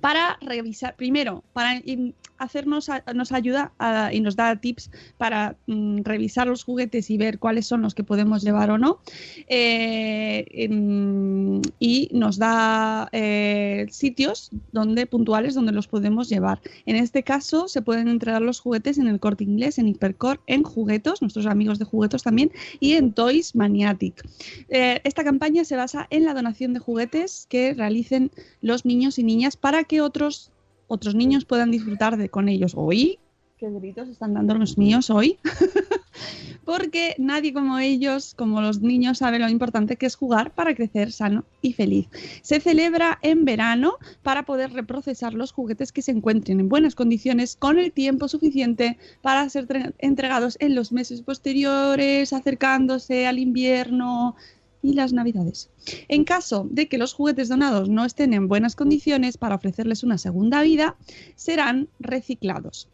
para 0.00 0.38
revisar, 0.40 0.94
primero, 0.96 1.42
para 1.52 1.80
hacernos, 2.38 2.90
nos 3.14 3.32
ayuda 3.32 3.72
y 4.12 4.20
nos 4.20 4.36
da 4.36 4.56
tips 4.56 4.90
para 5.16 5.56
mm, 5.66 6.02
revisar 6.02 6.46
los 6.46 6.64
juguetes 6.64 7.10
y 7.10 7.18
ver 7.18 7.38
cuáles 7.38 7.66
son 7.66 7.82
los 7.82 7.94
que 7.94 8.04
podemos 8.04 8.42
llevar 8.42 8.70
o 8.70 8.78
no. 8.78 9.00
Eh, 9.48 10.46
em, 10.50 11.60
y 11.78 12.08
nos 12.12 12.38
da 12.38 13.08
eh, 13.12 13.86
sitios 13.90 14.50
donde, 14.72 15.06
puntuales 15.06 15.54
donde 15.54 15.72
los 15.72 15.88
podemos 15.88 16.28
llevar. 16.28 16.60
En 16.86 16.96
este 16.96 17.22
caso, 17.22 17.68
se 17.68 17.82
pueden 17.82 18.08
entregar 18.08 18.42
los 18.42 18.60
juguetes 18.60 18.98
en 18.98 19.08
el 19.08 19.20
corte 19.20 19.44
inglés, 19.44 19.78
en 19.78 19.88
Hipercore, 19.88 20.40
en 20.46 20.62
juguetos, 20.62 21.22
nuestros 21.22 21.46
amigos 21.46 21.78
de 21.78 21.84
juguetos 21.84 22.22
también, 22.22 22.50
y 22.80 22.94
en 22.94 23.12
Toys 23.12 23.54
Maniatic. 23.54 24.24
Eh, 24.68 25.00
esta 25.04 25.24
campaña 25.24 25.64
se 25.64 25.76
basa 25.76 26.06
en 26.10 26.24
la 26.24 26.34
donación 26.34 26.74
de 26.74 26.80
juguetes 26.80 27.46
que 27.48 27.74
realicen 27.74 28.30
los 28.60 28.84
niños 28.84 29.18
y 29.18 29.22
niñas 29.22 29.56
para 29.56 29.84
que 29.84 30.00
otros, 30.00 30.50
otros 30.88 31.14
niños 31.14 31.44
puedan 31.44 31.70
disfrutar 31.70 32.16
de 32.16 32.28
con 32.28 32.48
ellos. 32.48 32.72
Hoy, 32.76 33.18
qué 33.58 33.70
gritos 33.70 34.08
están 34.08 34.34
dando 34.34 34.54
los 34.54 34.76
míos 34.76 35.10
hoy. 35.10 35.38
Porque 36.64 37.14
nadie 37.18 37.52
como 37.54 37.78
ellos, 37.78 38.34
como 38.34 38.60
los 38.60 38.80
niños, 38.80 39.18
sabe 39.18 39.38
lo 39.38 39.48
importante 39.48 39.96
que 39.96 40.04
es 40.04 40.16
jugar 40.16 40.54
para 40.54 40.74
crecer 40.74 41.12
sano 41.12 41.44
y 41.62 41.72
feliz. 41.72 42.08
Se 42.42 42.60
celebra 42.60 43.18
en 43.22 43.44
verano 43.46 43.94
para 44.22 44.44
poder 44.44 44.72
reprocesar 44.72 45.32
los 45.32 45.52
juguetes 45.52 45.92
que 45.92 46.02
se 46.02 46.10
encuentren 46.10 46.60
en 46.60 46.68
buenas 46.68 46.94
condiciones 46.94 47.56
con 47.56 47.78
el 47.78 47.92
tiempo 47.92 48.28
suficiente 48.28 48.98
para 49.22 49.48
ser 49.48 49.66
tre- 49.66 49.94
entregados 49.98 50.58
en 50.60 50.74
los 50.74 50.92
meses 50.92 51.22
posteriores, 51.22 52.32
acercándose 52.34 53.26
al 53.26 53.38
invierno 53.38 54.36
y 54.82 54.94
las 54.94 55.12
navidades. 55.12 55.70
En 56.08 56.24
caso 56.24 56.66
de 56.70 56.88
que 56.88 56.98
los 56.98 57.12
juguetes 57.12 57.48
donados 57.48 57.88
no 57.88 58.04
estén 58.04 58.32
en 58.32 58.48
buenas 58.48 58.76
condiciones 58.76 59.36
para 59.36 59.56
ofrecerles 59.56 60.04
una 60.04 60.18
segunda 60.18 60.62
vida, 60.62 60.96
serán 61.36 61.88
reciclados. 61.98 62.88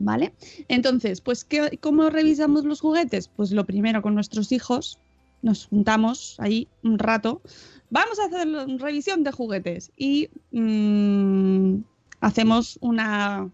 ¿Vale? 0.00 0.34
Entonces, 0.66 1.20
pues, 1.20 1.44
¿qué- 1.44 1.78
¿cómo 1.80 2.10
revisamos 2.10 2.64
los 2.64 2.80
juguetes? 2.80 3.28
Pues 3.28 3.52
lo 3.52 3.64
primero 3.64 4.02
con 4.02 4.14
nuestros 4.16 4.50
hijos, 4.50 4.98
nos 5.40 5.66
juntamos 5.66 6.34
ahí 6.38 6.66
un 6.82 6.98
rato, 6.98 7.42
vamos 7.90 8.18
a 8.18 8.24
hacer 8.24 8.48
revisión 8.80 9.22
de 9.22 9.30
juguetes 9.30 9.92
y 9.96 10.30
mm, 10.50 11.76
hacemos 12.20 12.78
una, 12.80 13.50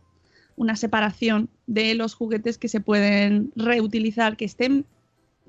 una 0.56 0.76
separación 0.76 1.50
de 1.66 1.94
los 1.94 2.14
juguetes 2.14 2.56
que 2.56 2.68
se 2.68 2.80
pueden 2.80 3.52
reutilizar, 3.56 4.36
que 4.38 4.46
estén 4.46 4.86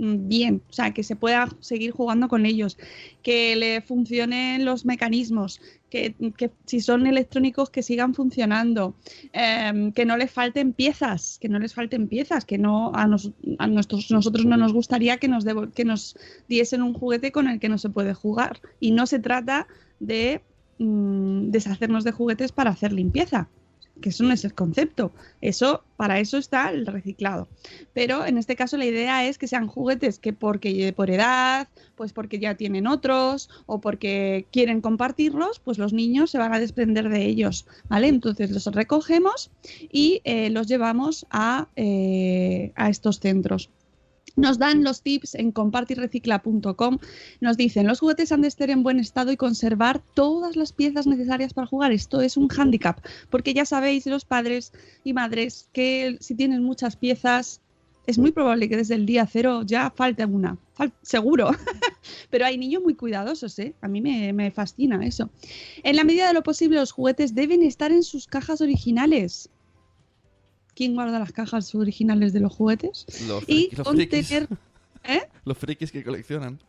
bien, 0.02 0.64
o 0.70 0.74
sea, 0.74 0.94
que 0.94 1.04
se 1.04 1.16
pueda 1.16 1.48
seguir 1.60 1.92
jugando 1.92 2.28
con 2.28 2.46
ellos, 2.46 2.78
que 3.22 3.56
le 3.56 3.82
funcionen 3.82 4.66
los 4.66 4.84
mecanismos, 4.86 5.62
que, 5.90 6.16
que 6.38 6.50
si 6.66 6.80
son 6.82 7.06
electrónicos 7.06 7.70
que 7.70 7.84
sigan 7.84 8.16
funcionando, 8.16 8.96
em, 9.34 9.92
que 9.92 10.06
no 10.06 10.18
les 10.18 10.32
falten 10.32 10.74
piezas, 10.74 11.38
que 11.40 11.50
no 11.50 11.60
les 11.60 11.74
falten 11.74 12.08
piezas, 12.08 12.46
que 12.46 12.58
no 12.58 12.92
a, 12.96 13.06
nos- 13.08 13.32
a 13.60 13.68
nosotros 13.68 14.46
no 14.46 14.58
nos 14.58 14.74
gustaría 14.74 15.18
que 15.18 15.28
nos, 15.28 15.46
que 15.76 15.86
nos 15.86 16.16
diesen 16.48 16.82
un 16.82 16.94
juguete 16.94 17.32
con 17.32 17.48
el 17.48 17.60
que 17.60 17.70
no 17.70 17.78
se 17.78 17.90
puede 17.90 18.14
jugar. 18.14 18.60
Y 18.80 18.92
no 18.92 19.06
se 19.06 19.20
trata 19.20 19.68
de 20.00 20.42
mm, 20.80 21.52
deshacernos 21.52 22.04
de 22.04 22.12
juguetes 22.12 22.52
para 22.52 22.72
hacer 22.72 22.92
limpieza, 22.92 23.50
que 24.02 24.10
eso 24.10 24.24
no 24.24 24.34
es 24.34 24.44
el 24.44 24.54
concepto. 24.54 25.12
Eso, 25.40 25.84
para 25.96 26.20
eso 26.20 26.38
está 26.38 26.70
el 26.72 26.86
reciclado. 26.86 27.48
Pero 27.94 28.26
en 28.26 28.38
este 28.38 28.56
caso 28.56 28.78
la 28.78 28.86
idea 28.86 29.26
es 29.26 29.38
que 29.38 29.48
sean 29.48 29.68
juguetes 29.68 30.20
que 30.20 30.34
porque 30.34 30.94
por 30.96 31.10
edad, 31.10 31.70
pues 31.96 32.12
porque 32.12 32.40
ya 32.40 32.56
tienen 32.56 32.88
otros 32.88 33.50
o 33.66 33.80
porque 33.80 34.46
quieren 34.52 34.82
compartirlos, 34.82 35.60
pues 35.60 35.78
los 35.78 35.94
niños 35.94 36.32
se 36.32 36.38
van 36.38 36.54
a 36.54 36.60
desprender 36.60 37.10
de 37.10 37.26
ellos, 37.26 37.66
¿vale? 37.88 38.08
Entonces 38.08 38.52
los 38.52 38.66
recogemos 38.66 39.52
y 39.92 40.22
eh, 40.24 40.50
los 40.50 40.68
llevamos 40.68 41.26
a, 41.30 41.68
eh, 41.76 42.72
a 42.76 42.90
estos 42.90 43.20
centros. 43.20 43.70
Nos 44.36 44.58
dan 44.60 44.84
los 44.84 45.02
tips 45.02 45.36
en 45.36 45.52
compartirrecicla.com. 45.52 46.98
Nos 47.42 47.58
dicen, 47.58 47.88
los 47.88 48.00
juguetes 48.00 48.32
han 48.32 48.42
de 48.42 48.48
estar 48.48 48.70
en 48.70 48.84
buen 48.84 49.00
estado 49.00 49.32
y 49.32 49.38
conservar 49.38 50.02
todas 50.14 50.56
las 50.56 50.74
piezas 50.74 51.08
necesarias 51.08 51.54
para 51.54 51.68
jugar. 51.68 51.92
Esto 51.92 52.22
es 52.22 52.38
un 52.38 52.48
hándicap, 52.48 53.00
porque 53.30 53.54
ya 53.54 53.66
sabéis 53.66 54.06
los 54.06 54.26
padres 54.26 54.72
y 55.04 55.14
madres 55.14 55.68
que 55.74 56.18
si 56.20 56.36
tienen 56.36 56.64
muchas 56.64 56.96
piezas, 56.96 57.62
es 58.08 58.18
muy 58.18 58.32
probable 58.32 58.68
que 58.68 58.78
desde 58.78 58.96
el 58.96 59.06
día 59.06 59.28
cero 59.32 59.62
ya 59.66 59.92
falte 59.92 60.26
una. 60.26 60.58
Fal- 60.78 60.92
seguro. 61.04 61.52
Pero 62.32 62.46
hay 62.46 62.58
niños 62.58 62.82
muy 62.82 62.96
cuidadosos, 62.96 63.58
¿eh? 63.60 63.76
A 63.82 63.88
mí 63.88 64.02
me, 64.02 64.34
me 64.34 64.50
fascina 64.52 65.06
eso. 65.06 65.30
En 65.84 65.96
la 65.96 66.04
medida 66.04 66.28
de 66.28 66.34
lo 66.34 66.42
posible, 66.42 66.78
los 66.78 66.92
juguetes 66.92 67.36
deben 67.36 67.62
estar 67.62 67.92
en 67.92 68.02
sus 68.04 68.26
cajas 68.28 68.60
originales. 68.62 69.50
¿Quién 70.76 70.96
guarda 70.96 71.20
las 71.20 71.32
cajas 71.32 71.74
originales 71.76 72.34
de 72.34 72.40
los 72.40 72.54
juguetes? 72.54 73.06
Los 73.28 73.44
y 73.48 73.70
los 73.76 73.88
frikis. 73.88 74.30
contener. 74.30 74.48
¿Eh? 75.04 75.22
Los 75.46 75.58
frikis 75.58 75.92
que 75.92 76.04
coleccionan. 76.04 76.60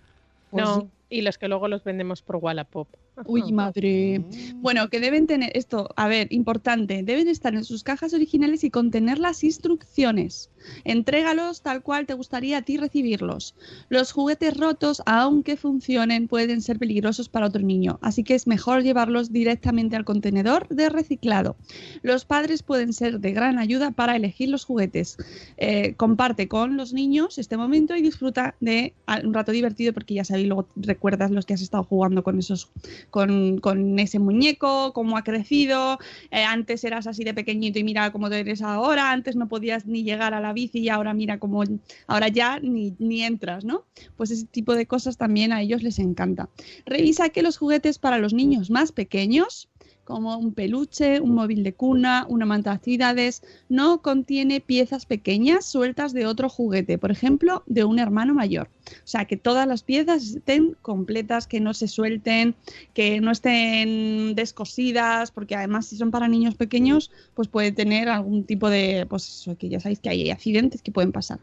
Pues 0.51 0.65
no, 0.65 0.81
sí. 0.81 0.87
Y 1.13 1.21
los 1.21 1.37
que 1.37 1.47
luego 1.47 1.69
los 1.69 1.85
vendemos 1.85 2.23
por 2.23 2.37
Wallapop. 2.37 2.89
Uy, 3.27 3.53
madre. 3.53 4.25
Bueno, 4.57 4.89
que 4.89 4.99
deben 4.99 5.27
tener 5.27 5.51
esto, 5.55 5.91
a 5.97 6.09
ver, 6.09 6.29
importante, 6.31 7.03
deben 7.03 7.29
estar 7.29 7.55
en 7.55 7.65
sus 7.65 7.85
cajas 7.85 8.15
originales 8.15 8.65
y 8.65 8.71
contener 8.71 9.19
las 9.19 9.45
instrucciones. 9.45 10.51
Entrégalos 10.85 11.61
tal 11.61 11.83
cual 11.83 12.07
te 12.07 12.15
gustaría 12.15 12.59
a 12.59 12.63
ti 12.63 12.79
recibirlos. 12.79 13.55
Los 13.91 14.13
juguetes 14.13 14.57
rotos, 14.57 15.03
aunque 15.05 15.59
funcionen, 15.59 16.29
pueden 16.29 16.63
ser 16.63 16.79
peligrosos 16.79 17.29
para 17.29 17.47
otro 17.47 17.61
niño, 17.61 17.99
así 18.01 18.25
que 18.25 18.35
es 18.35 18.47
mejor 18.47 18.83
llevarlos 18.83 19.33
directamente 19.33 19.97
al 19.97 20.07
contenedor 20.07 20.67
de 20.69 20.89
reciclado. 20.89 21.57
Los 22.01 22.25
padres 22.25 22.63
pueden 22.63 22.95
ser 22.95 23.21
de 23.21 23.33
gran 23.33 23.59
ayuda 23.59 23.91
para 23.91 24.17
elegir 24.17 24.49
los 24.49 24.65
juguetes. 24.65 25.19
Eh, 25.59 25.95
comparte 25.97 26.49
con 26.49 26.79
los 26.79 26.95
niños 26.95 27.37
este 27.37 27.59
momento 27.59 27.95
y 27.95 28.01
disfruta 28.01 28.55
de 28.61 28.95
un 29.23 29.35
rato 29.35 29.53
divertido 29.53 29.93
porque 29.93 30.15
ya 30.15 30.25
sabéis, 30.25 30.49
luego 30.49 30.67
recuerdas 31.03 31.33
los 31.33 31.47
que 31.47 31.55
has 31.55 31.63
estado 31.63 31.83
jugando 31.83 32.23
con 32.23 32.39
esos 32.39 32.71
con, 33.11 33.59
con 33.59 33.99
ese 33.99 34.21
muñeco, 34.21 34.93
cómo 34.93 35.17
ha 35.17 35.25
crecido, 35.25 35.99
eh, 36.31 36.45
antes 36.45 36.85
eras 36.85 37.09
así 37.09 37.25
de 37.25 37.35
pequeñito 37.35 37.81
y 37.81 37.83
mira 37.83 38.13
cómo 38.13 38.29
eres 38.29 38.63
ahora, 38.63 39.11
antes 39.11 39.35
no 39.35 39.49
podías 39.49 39.85
ni 39.85 40.05
llegar 40.05 40.33
a 40.33 40.39
la 40.39 40.53
bici 40.53 40.79
y 40.79 40.91
ahora 40.91 41.13
mira 41.13 41.41
cómo, 41.41 41.65
ahora 42.07 42.29
ya 42.29 42.61
ni, 42.61 42.95
ni 43.01 43.25
entras, 43.25 43.65
¿no? 43.65 43.83
Pues 44.17 44.31
ese 44.31 44.47
tipo 44.47 44.77
de 44.77 44.87
cosas 44.87 45.17
también 45.17 45.53
a 45.53 45.61
ellos 45.61 45.83
les 45.83 45.99
encanta. 45.99 46.49
Revisa 46.87 47.31
que 47.31 47.43
los 47.43 47.59
juguetes 47.59 47.99
para 47.99 48.19
los 48.19 48.33
niños 48.33 48.71
más 48.71 48.93
pequeños 48.93 49.69
como 50.05 50.37
un 50.37 50.53
peluche, 50.53 51.21
un 51.21 51.35
móvil 51.35 51.63
de 51.63 51.75
cuna, 51.75 52.27
una 52.29 52.45
manta 52.45 52.71
de 52.71 52.77
actividades, 52.77 53.43
no 53.69 54.03
contiene 54.03 54.61
piezas 54.61 55.07
pequeñas 55.07 55.65
sueltas 55.65 56.13
de 56.13 56.27
otro 56.27 56.49
juguete, 56.49 56.99
por 56.99 57.11
ejemplo, 57.11 57.63
de 57.67 57.85
un 57.85 57.99
hermano 57.99 58.35
mayor. 58.35 58.69
O 58.89 59.07
sea, 59.07 59.27
que 59.27 59.37
todas 59.37 59.67
las 59.67 59.83
piezas 59.83 60.25
estén 60.25 60.77
completas, 60.83 61.47
que 61.47 61.61
no 61.61 61.73
se 61.73 61.87
suelten, 61.87 62.55
que 62.95 63.21
no 63.21 63.31
estén 63.31 64.35
descosidas, 64.35 65.31
porque 65.31 65.55
además 65.55 65.87
si 65.87 65.97
son 65.97 66.11
para 66.11 66.29
niños 66.29 66.57
pequeños, 66.57 67.11
pues 67.35 67.49
puede 67.49 67.71
tener 67.71 68.09
algún 68.09 68.45
tipo 68.45 68.71
de, 68.71 69.07
pues 69.09 69.29
eso, 69.29 69.57
que 69.57 69.69
ya 69.69 69.81
sabéis 69.81 70.01
que 70.01 70.09
hay 70.09 70.31
accidentes 70.31 70.83
que 70.83 70.91
pueden 70.91 71.13
pasar. 71.13 71.39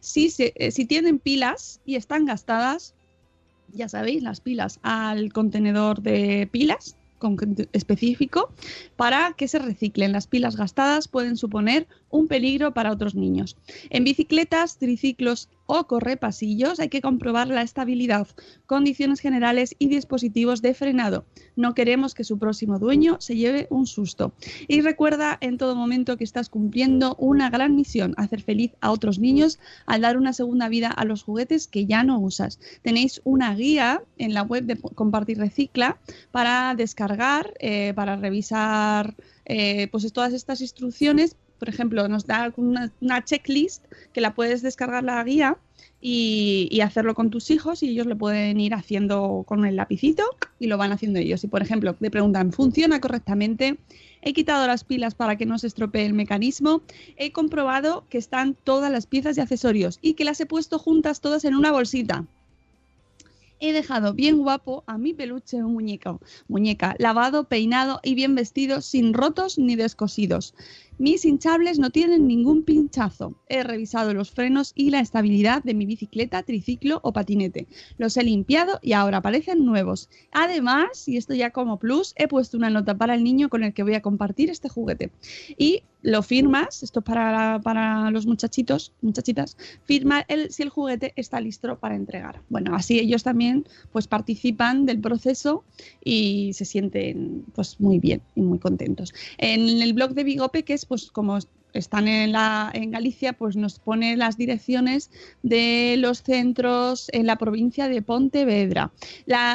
Si, 0.00 0.32
eh, 0.38 0.70
si 0.70 0.84
tienen 0.84 1.18
pilas 1.18 1.80
y 1.84 1.96
están 1.96 2.24
gastadas, 2.24 2.94
ya 3.72 3.88
sabéis, 3.88 4.22
las 4.22 4.40
pilas 4.40 4.78
al 4.82 5.32
contenedor 5.32 6.00
de 6.02 6.48
pilas 6.50 6.95
específico 7.72 8.50
para 8.96 9.32
que 9.32 9.48
se 9.48 9.58
reciclen. 9.58 10.12
Las 10.12 10.26
pilas 10.26 10.56
gastadas 10.56 11.08
pueden 11.08 11.36
suponer 11.36 11.86
un 12.10 12.28
peligro 12.28 12.72
para 12.72 12.92
otros 12.92 13.14
niños. 13.14 13.56
En 13.90 14.04
bicicletas, 14.04 14.78
triciclos 14.78 15.48
o 15.66 15.86
correpasillos 15.86 16.80
hay 16.80 16.88
que 16.88 17.00
comprobar 17.00 17.48
la 17.48 17.62
estabilidad, 17.62 18.28
condiciones 18.66 19.20
generales 19.20 19.74
y 19.78 19.88
dispositivos 19.88 20.62
de 20.62 20.74
frenado. 20.74 21.24
No 21.56 21.74
queremos 21.74 22.14
que 22.14 22.24
su 22.24 22.38
próximo 22.38 22.78
dueño 22.78 23.16
se 23.20 23.36
lleve 23.36 23.66
un 23.70 23.86
susto. 23.86 24.32
Y 24.68 24.80
recuerda 24.80 25.38
en 25.40 25.58
todo 25.58 25.74
momento 25.74 26.16
que 26.16 26.24
estás 26.24 26.48
cumpliendo 26.48 27.16
una 27.18 27.50
gran 27.50 27.76
misión, 27.76 28.14
hacer 28.16 28.42
feliz 28.42 28.72
a 28.80 28.90
otros 28.90 29.18
niños 29.18 29.58
al 29.86 30.02
dar 30.02 30.16
una 30.16 30.32
segunda 30.32 30.68
vida 30.68 30.88
a 30.88 31.04
los 31.04 31.22
juguetes 31.22 31.66
que 31.66 31.86
ya 31.86 32.04
no 32.04 32.18
usas. 32.18 32.58
Tenéis 32.82 33.20
una 33.24 33.54
guía 33.54 34.02
en 34.18 34.34
la 34.34 34.42
web 34.42 34.64
de 34.64 34.76
Compartir 34.76 35.38
Recicla 35.38 35.98
para 36.30 36.74
descargar, 36.74 37.54
eh, 37.60 37.92
para 37.94 38.16
revisar 38.16 39.14
eh, 39.44 39.88
pues 39.88 40.12
todas 40.12 40.32
estas 40.32 40.60
instrucciones 40.60 41.36
por 41.58 41.68
ejemplo, 41.68 42.08
nos 42.08 42.26
da 42.26 42.52
una, 42.56 43.24
checklist 43.24 43.84
que 44.12 44.20
la 44.20 44.34
puedes 44.34 44.62
descargar 44.62 45.04
la 45.04 45.22
guía 45.24 45.56
y, 46.00 46.80
hacerlo 46.82 47.14
con 47.14 47.30
tus 47.30 47.50
hijos 47.50 47.82
y 47.82 47.90
ellos 47.90 48.06
lo 48.06 48.16
pueden 48.16 48.60
ir 48.60 48.74
haciendo 48.74 49.44
con 49.46 49.64
el 49.64 49.76
lapicito 49.76 50.24
y 50.58 50.66
lo 50.66 50.78
van 50.78 50.92
haciendo 50.92 51.18
ellos. 51.18 51.42
Y 51.44 51.48
por 51.48 51.62
ejemplo, 51.62 51.94
te 51.94 52.10
preguntan, 52.10 52.52
¿funciona 52.52 53.00
correctamente? 53.00 53.78
He 54.22 54.32
quitado 54.32 54.66
las 54.66 54.84
pilas 54.84 55.14
para 55.14 55.36
que 55.36 55.46
no 55.46 55.58
se 55.58 55.66
estropee 55.66 56.06
el 56.06 56.14
mecanismo. 56.14 56.82
He 57.16 57.32
comprobado 57.32 58.04
que 58.08 58.18
están 58.18 58.54
todas 58.54 58.90
las 58.90 59.06
piezas 59.06 59.36
y 59.36 59.40
accesorios 59.40 59.98
y 60.02 60.14
que 60.14 60.24
las 60.24 60.40
he 60.40 60.46
puesto 60.46 60.78
juntas 60.78 61.20
todas 61.20 61.44
en 61.44 61.54
una 61.54 61.72
bolsita 61.72 62.24
he 63.60 63.72
dejado 63.72 64.12
bien 64.12 64.38
guapo 64.38 64.84
a 64.86 64.98
mi 64.98 65.14
peluche 65.14 65.62
un 65.62 65.72
muñeco, 65.72 66.20
muñeca, 66.48 66.94
lavado, 66.98 67.44
peinado 67.44 68.00
y 68.02 68.14
bien 68.14 68.34
vestido, 68.34 68.80
sin 68.80 69.14
rotos 69.14 69.58
ni 69.58 69.76
descosidos. 69.76 70.54
Mis 70.98 71.26
hinchables 71.26 71.78
no 71.78 71.90
tienen 71.90 72.26
ningún 72.26 72.62
pinchazo. 72.62 73.34
He 73.48 73.62
revisado 73.62 74.14
los 74.14 74.30
frenos 74.30 74.72
y 74.74 74.90
la 74.90 75.00
estabilidad 75.00 75.62
de 75.62 75.74
mi 75.74 75.84
bicicleta, 75.84 76.42
triciclo 76.42 77.00
o 77.02 77.12
patinete. 77.12 77.66
Los 77.98 78.16
he 78.16 78.22
limpiado 78.22 78.78
y 78.80 78.94
ahora 78.94 79.20
parecen 79.20 79.66
nuevos. 79.66 80.08
Además, 80.32 81.06
y 81.06 81.18
esto 81.18 81.34
ya 81.34 81.50
como 81.50 81.78
plus, 81.78 82.14
he 82.16 82.28
puesto 82.28 82.56
una 82.56 82.70
nota 82.70 82.96
para 82.96 83.14
el 83.14 83.24
niño 83.24 83.50
con 83.50 83.62
el 83.62 83.74
que 83.74 83.82
voy 83.82 83.94
a 83.94 84.00
compartir 84.00 84.48
este 84.48 84.70
juguete. 84.70 85.10
Y 85.58 85.82
lo 86.06 86.22
firmas, 86.22 86.84
esto 86.84 87.00
es 87.00 87.04
para, 87.04 87.60
para 87.60 88.12
los 88.12 88.26
muchachitos, 88.26 88.92
muchachitas, 89.02 89.56
firma 89.84 90.24
el, 90.28 90.52
si 90.52 90.62
el 90.62 90.68
juguete 90.68 91.12
está 91.16 91.40
listo 91.40 91.76
para 91.78 91.96
entregar. 91.96 92.42
Bueno, 92.48 92.76
así 92.76 93.00
ellos 93.00 93.24
también 93.24 93.66
pues 93.90 94.06
participan 94.06 94.86
del 94.86 95.00
proceso 95.00 95.64
y 96.04 96.52
se 96.52 96.64
sienten 96.64 97.44
pues 97.54 97.80
muy 97.80 97.98
bien 97.98 98.22
y 98.36 98.42
muy 98.42 98.60
contentos. 98.60 99.12
En 99.38 99.82
el 99.82 99.92
blog 99.94 100.14
de 100.14 100.22
Bigope, 100.22 100.62
que 100.62 100.74
es 100.74 100.85
pues 100.88 101.10
como 101.10 101.38
están 101.76 102.08
en, 102.08 102.32
Galicia, 102.90 103.32
pues 103.32 103.56
nos 103.56 103.78
pone 103.78 104.16
las 104.16 104.36
direcciones 104.36 105.10
de 105.42 105.96
los 105.98 106.22
centros 106.22 107.08
en 107.12 107.26
la 107.26 107.36
provincia 107.36 107.88
de 107.88 108.02
Pontevedra. 108.02 108.92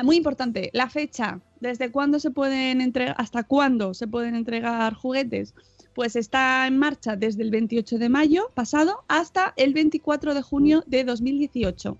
Muy 0.04 0.18
importante, 0.18 0.70
la 0.74 0.90
fecha, 0.90 1.42
desde 1.60 1.92
cuándo 1.92 2.20
se 2.20 2.32
pueden 2.32 2.82
entregar, 2.82 3.16
hasta 3.18 3.44
cuándo 3.44 3.94
se 3.94 4.08
pueden 4.08 4.36
entregar 4.36 4.94
juguetes. 4.94 5.54
Pues 5.94 6.16
está 6.16 6.68
en 6.68 6.78
marcha 6.78 7.18
desde 7.18 7.44
el 7.44 7.52
28 7.52 7.98
de 7.98 8.08
mayo 8.08 8.50
pasado 8.54 9.04
hasta 9.10 9.54
el 9.58 9.74
24 9.74 10.34
de 10.34 10.42
junio 10.42 10.84
de 10.88 11.04
2018. 11.04 11.98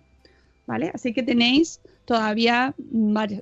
¿Vale? 0.68 0.92
Así 0.94 1.12
que 1.12 1.24
tenéis 1.24 1.82
todavía 2.12 2.76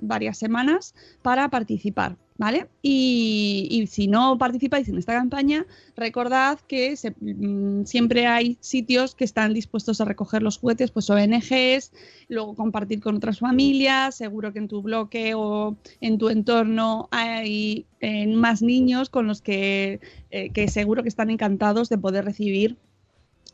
varias 0.02 0.38
semanas 0.38 0.94
para 1.24 1.50
participar. 1.50 2.18
¿vale? 2.38 2.68
Y, 2.84 3.88
si 3.90 4.08
no 4.08 4.38
participáis 4.38 4.88
en 4.88 4.98
esta 5.00 5.14
campaña, 5.14 5.66
recordad 5.98 6.60
que 6.68 6.96
mm, 7.20 7.86
siempre 7.86 8.28
hay 8.28 8.58
sitios 8.62 9.16
que 9.16 9.26
están 9.26 9.56
dispuestos 9.56 10.00
a 10.02 10.06
recoger 10.06 10.44
los 10.44 10.60
juguetes, 10.60 10.92
pues 10.92 11.10
ONGs, 11.10 11.92
luego 12.30 12.54
compartir 12.54 13.02
con 13.02 13.16
otras 13.16 13.40
familias, 13.40 14.16
seguro 14.16 14.54
que 14.54 14.60
en 14.60 14.68
tu 14.68 14.84
bloque 14.84 15.34
o 15.36 15.76
en 16.00 16.20
tu 16.20 16.30
entorno 16.30 17.10
hay 17.10 17.88
eh, 18.02 18.28
más 18.28 18.62
niños 18.62 19.10
con 19.10 19.26
los 19.26 19.42
que, 19.42 20.00
eh, 20.30 20.52
que 20.52 20.68
seguro 20.68 21.02
que 21.02 21.10
están 21.10 21.32
encantados 21.32 21.90
de 21.90 21.98
poder 21.98 22.24
recibir 22.24 22.78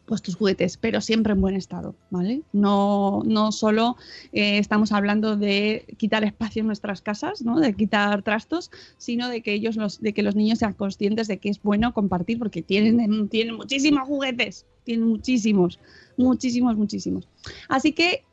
pues 0.05 0.21
tus 0.21 0.35
juguetes, 0.35 0.77
pero 0.77 1.01
siempre 1.01 1.33
en 1.33 1.41
buen 1.41 1.55
estado, 1.55 1.95
¿vale? 2.09 2.41
No, 2.53 3.23
no 3.25 3.51
solo 3.51 3.97
eh, 4.33 4.57
estamos 4.57 4.91
hablando 4.91 5.35
de 5.35 5.85
quitar 5.97 6.23
espacio 6.23 6.61
en 6.61 6.67
nuestras 6.67 7.01
casas, 7.01 7.41
¿no? 7.41 7.59
De 7.59 7.73
quitar 7.73 8.21
trastos, 8.21 8.71
sino 8.97 9.29
de 9.29 9.41
que 9.41 9.53
ellos 9.53 9.75
los, 9.75 10.01
de 10.01 10.13
que 10.13 10.23
los 10.23 10.35
niños 10.35 10.59
sean 10.59 10.73
conscientes 10.73 11.27
de 11.27 11.37
que 11.37 11.49
es 11.49 11.61
bueno 11.61 11.93
compartir, 11.93 12.39
porque 12.39 12.61
tienen, 12.61 13.29
tienen 13.29 13.55
muchísimos 13.55 14.07
juguetes, 14.07 14.65
tienen 14.83 15.07
muchísimos, 15.07 15.79
muchísimos, 16.17 16.75
muchísimos. 16.75 17.27
Así 17.69 17.93
que, 17.93 18.23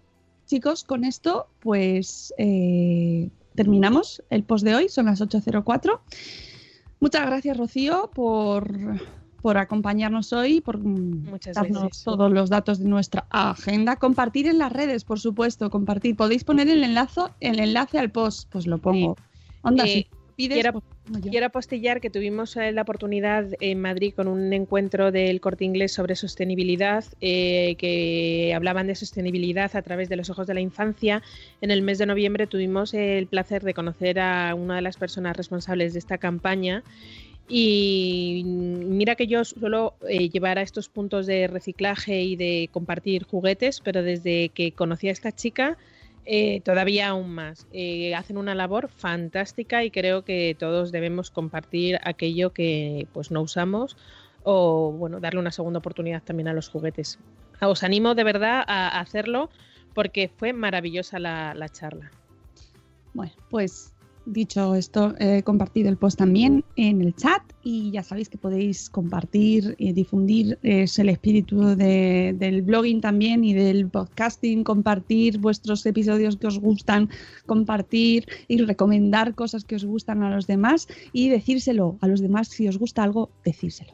chicos, 0.46 0.84
con 0.84 1.04
esto, 1.04 1.46
pues 1.60 2.34
eh, 2.38 3.30
terminamos 3.54 4.22
el 4.30 4.44
post 4.44 4.64
de 4.64 4.74
hoy, 4.74 4.88
son 4.88 5.06
las 5.06 5.20
8.04. 5.20 6.00
Muchas 7.00 7.26
gracias, 7.26 7.56
Rocío, 7.56 8.10
por 8.14 9.00
por 9.42 9.58
acompañarnos 9.58 10.32
hoy, 10.32 10.60
por 10.60 10.78
darnos 11.52 12.04
todos 12.04 12.32
los 12.32 12.48
datos 12.48 12.78
de 12.78 12.88
nuestra 12.88 13.26
agenda. 13.28 13.96
Compartir 13.96 14.46
en 14.46 14.58
las 14.58 14.72
redes, 14.72 15.04
por 15.04 15.18
supuesto, 15.18 15.68
compartir. 15.68 16.16
Podéis 16.16 16.44
poner 16.44 16.70
el 16.70 16.84
enlace, 16.84 17.22
el 17.40 17.58
enlace 17.58 17.98
al 17.98 18.10
post, 18.10 18.48
pues 18.50 18.68
lo 18.68 18.78
pongo. 18.78 19.16
Onda, 19.62 19.84
eh, 19.84 20.06
quiero, 20.36 20.82
quiero, 21.28 21.46
apostillar 21.46 22.00
que 22.00 22.08
tuvimos 22.08 22.56
eh, 22.56 22.70
la 22.70 22.82
oportunidad 22.82 23.46
en 23.60 23.80
Madrid 23.80 24.14
con 24.14 24.28
un 24.28 24.52
encuentro 24.52 25.10
del 25.10 25.40
corte 25.40 25.64
inglés 25.64 25.92
sobre 25.92 26.14
sostenibilidad, 26.14 27.04
eh, 27.20 27.74
que 27.78 28.52
hablaban 28.54 28.86
de 28.86 28.94
sostenibilidad 28.94 29.74
a 29.74 29.82
través 29.82 30.08
de 30.08 30.16
los 30.16 30.30
ojos 30.30 30.46
de 30.46 30.54
la 30.54 30.60
infancia. 30.60 31.20
En 31.60 31.72
el 31.72 31.82
mes 31.82 31.98
de 31.98 32.06
noviembre 32.06 32.46
tuvimos 32.46 32.94
el 32.94 33.26
placer 33.26 33.64
de 33.64 33.74
conocer 33.74 34.20
a 34.20 34.54
una 34.54 34.76
de 34.76 34.82
las 34.82 34.96
personas 34.96 35.36
responsables 35.36 35.94
de 35.94 35.98
esta 35.98 36.18
campaña 36.18 36.84
y 37.54 38.44
mira 38.46 39.14
que 39.14 39.26
yo 39.26 39.44
suelo 39.44 39.94
eh, 40.08 40.30
llevar 40.30 40.56
a 40.56 40.62
estos 40.62 40.88
puntos 40.88 41.26
de 41.26 41.48
reciclaje 41.48 42.22
y 42.22 42.34
de 42.34 42.70
compartir 42.72 43.24
juguetes, 43.24 43.82
pero 43.82 44.02
desde 44.02 44.48
que 44.48 44.72
conocí 44.72 45.10
a 45.10 45.12
esta 45.12 45.32
chica, 45.32 45.76
eh, 46.24 46.62
todavía 46.62 47.08
aún 47.08 47.34
más. 47.34 47.66
Eh, 47.70 48.14
hacen 48.14 48.38
una 48.38 48.54
labor 48.54 48.88
fantástica 48.88 49.84
y 49.84 49.90
creo 49.90 50.24
que 50.24 50.56
todos 50.58 50.92
debemos 50.92 51.30
compartir 51.30 52.00
aquello 52.04 52.54
que 52.54 53.06
pues 53.12 53.30
no 53.30 53.42
usamos 53.42 53.98
o 54.44 54.90
bueno, 54.90 55.20
darle 55.20 55.40
una 55.40 55.52
segunda 55.52 55.80
oportunidad 55.80 56.22
también 56.22 56.48
a 56.48 56.54
los 56.54 56.70
juguetes. 56.70 57.18
Os 57.60 57.82
animo 57.82 58.14
de 58.14 58.24
verdad 58.24 58.64
a 58.66 58.98
hacerlo 58.98 59.50
porque 59.92 60.30
fue 60.34 60.54
maravillosa 60.54 61.18
la 61.18 61.68
charla. 61.68 62.10
Bueno, 63.12 63.34
pues 63.50 63.92
dicho 64.26 64.74
esto, 64.74 65.14
he 65.18 65.42
compartido 65.42 65.88
el 65.88 65.96
post 65.96 66.18
también 66.18 66.64
en 66.76 67.00
el 67.02 67.14
chat 67.14 67.42
y 67.62 67.90
ya 67.90 68.02
sabéis 68.02 68.28
que 68.28 68.38
podéis 68.38 68.88
compartir 68.90 69.74
y 69.78 69.92
difundir 69.92 70.58
es 70.62 70.98
el 70.98 71.08
espíritu 71.08 71.60
de- 71.76 72.34
del 72.38 72.62
blogging 72.62 73.00
también 73.00 73.44
y 73.44 73.52
del 73.54 73.88
podcasting, 73.88 74.64
compartir 74.64 75.38
vuestros 75.38 75.84
episodios 75.86 76.36
que 76.36 76.46
os 76.46 76.58
gustan, 76.58 77.08
compartir 77.46 78.26
y 78.48 78.58
recomendar 78.58 79.34
cosas 79.34 79.64
que 79.64 79.76
os 79.76 79.84
gustan 79.84 80.22
a 80.22 80.30
los 80.34 80.46
demás 80.46 80.88
y 81.12 81.28
decírselo 81.28 81.96
a 82.00 82.08
los 82.08 82.20
demás 82.20 82.48
si 82.48 82.68
os 82.68 82.78
gusta 82.78 83.02
algo, 83.02 83.30
decírselo. 83.44 83.92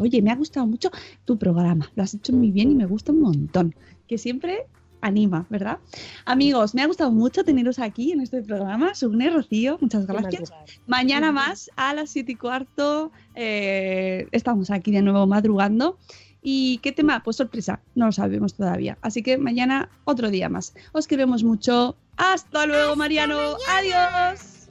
Oye, 0.00 0.20
me 0.20 0.30
ha 0.30 0.36
gustado 0.36 0.66
mucho 0.66 0.90
tu 1.24 1.38
programa, 1.38 1.90
lo 1.94 2.02
has 2.02 2.12
hecho 2.12 2.34
muy 2.34 2.50
bien 2.50 2.70
y 2.70 2.74
me 2.74 2.84
gusta 2.84 3.12
un 3.12 3.20
montón. 3.20 3.74
Que 4.06 4.18
siempre 4.18 4.66
anima, 5.00 5.46
¿verdad? 5.48 5.78
Amigos, 6.24 6.74
me 6.74 6.82
ha 6.82 6.86
gustado 6.86 7.10
mucho 7.10 7.44
teneros 7.44 7.78
aquí 7.78 8.12
en 8.12 8.20
este 8.20 8.42
programa. 8.42 8.94
Sugne, 8.94 9.30
Rocío, 9.30 9.78
muchas 9.80 10.06
gracias. 10.06 10.52
Mañana 10.86 11.32
más 11.32 11.70
a 11.76 11.94
las 11.94 12.10
7 12.10 12.32
y 12.32 12.34
cuarto 12.34 13.12
eh, 13.34 14.28
estamos 14.32 14.70
aquí 14.70 14.90
de 14.90 15.02
nuevo 15.02 15.26
madrugando. 15.26 15.98
¿Y 16.42 16.78
qué 16.78 16.92
tema? 16.92 17.22
Pues 17.22 17.36
sorpresa, 17.36 17.80
no 17.94 18.06
lo 18.06 18.12
sabemos 18.12 18.54
todavía. 18.54 18.96
Así 19.02 19.22
que 19.22 19.36
mañana 19.36 19.90
otro 20.04 20.30
día 20.30 20.48
más. 20.48 20.74
Os 20.92 21.06
queremos 21.06 21.44
mucho. 21.44 21.96
Hasta 22.16 22.66
luego, 22.66 22.96
Mariano. 22.96 23.56
Adiós. 23.68 24.68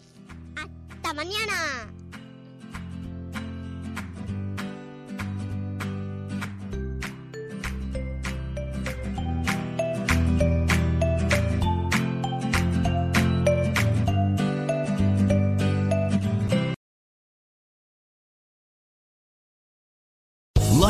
¡Hasta 0.56 1.14
mañana! 1.14 1.99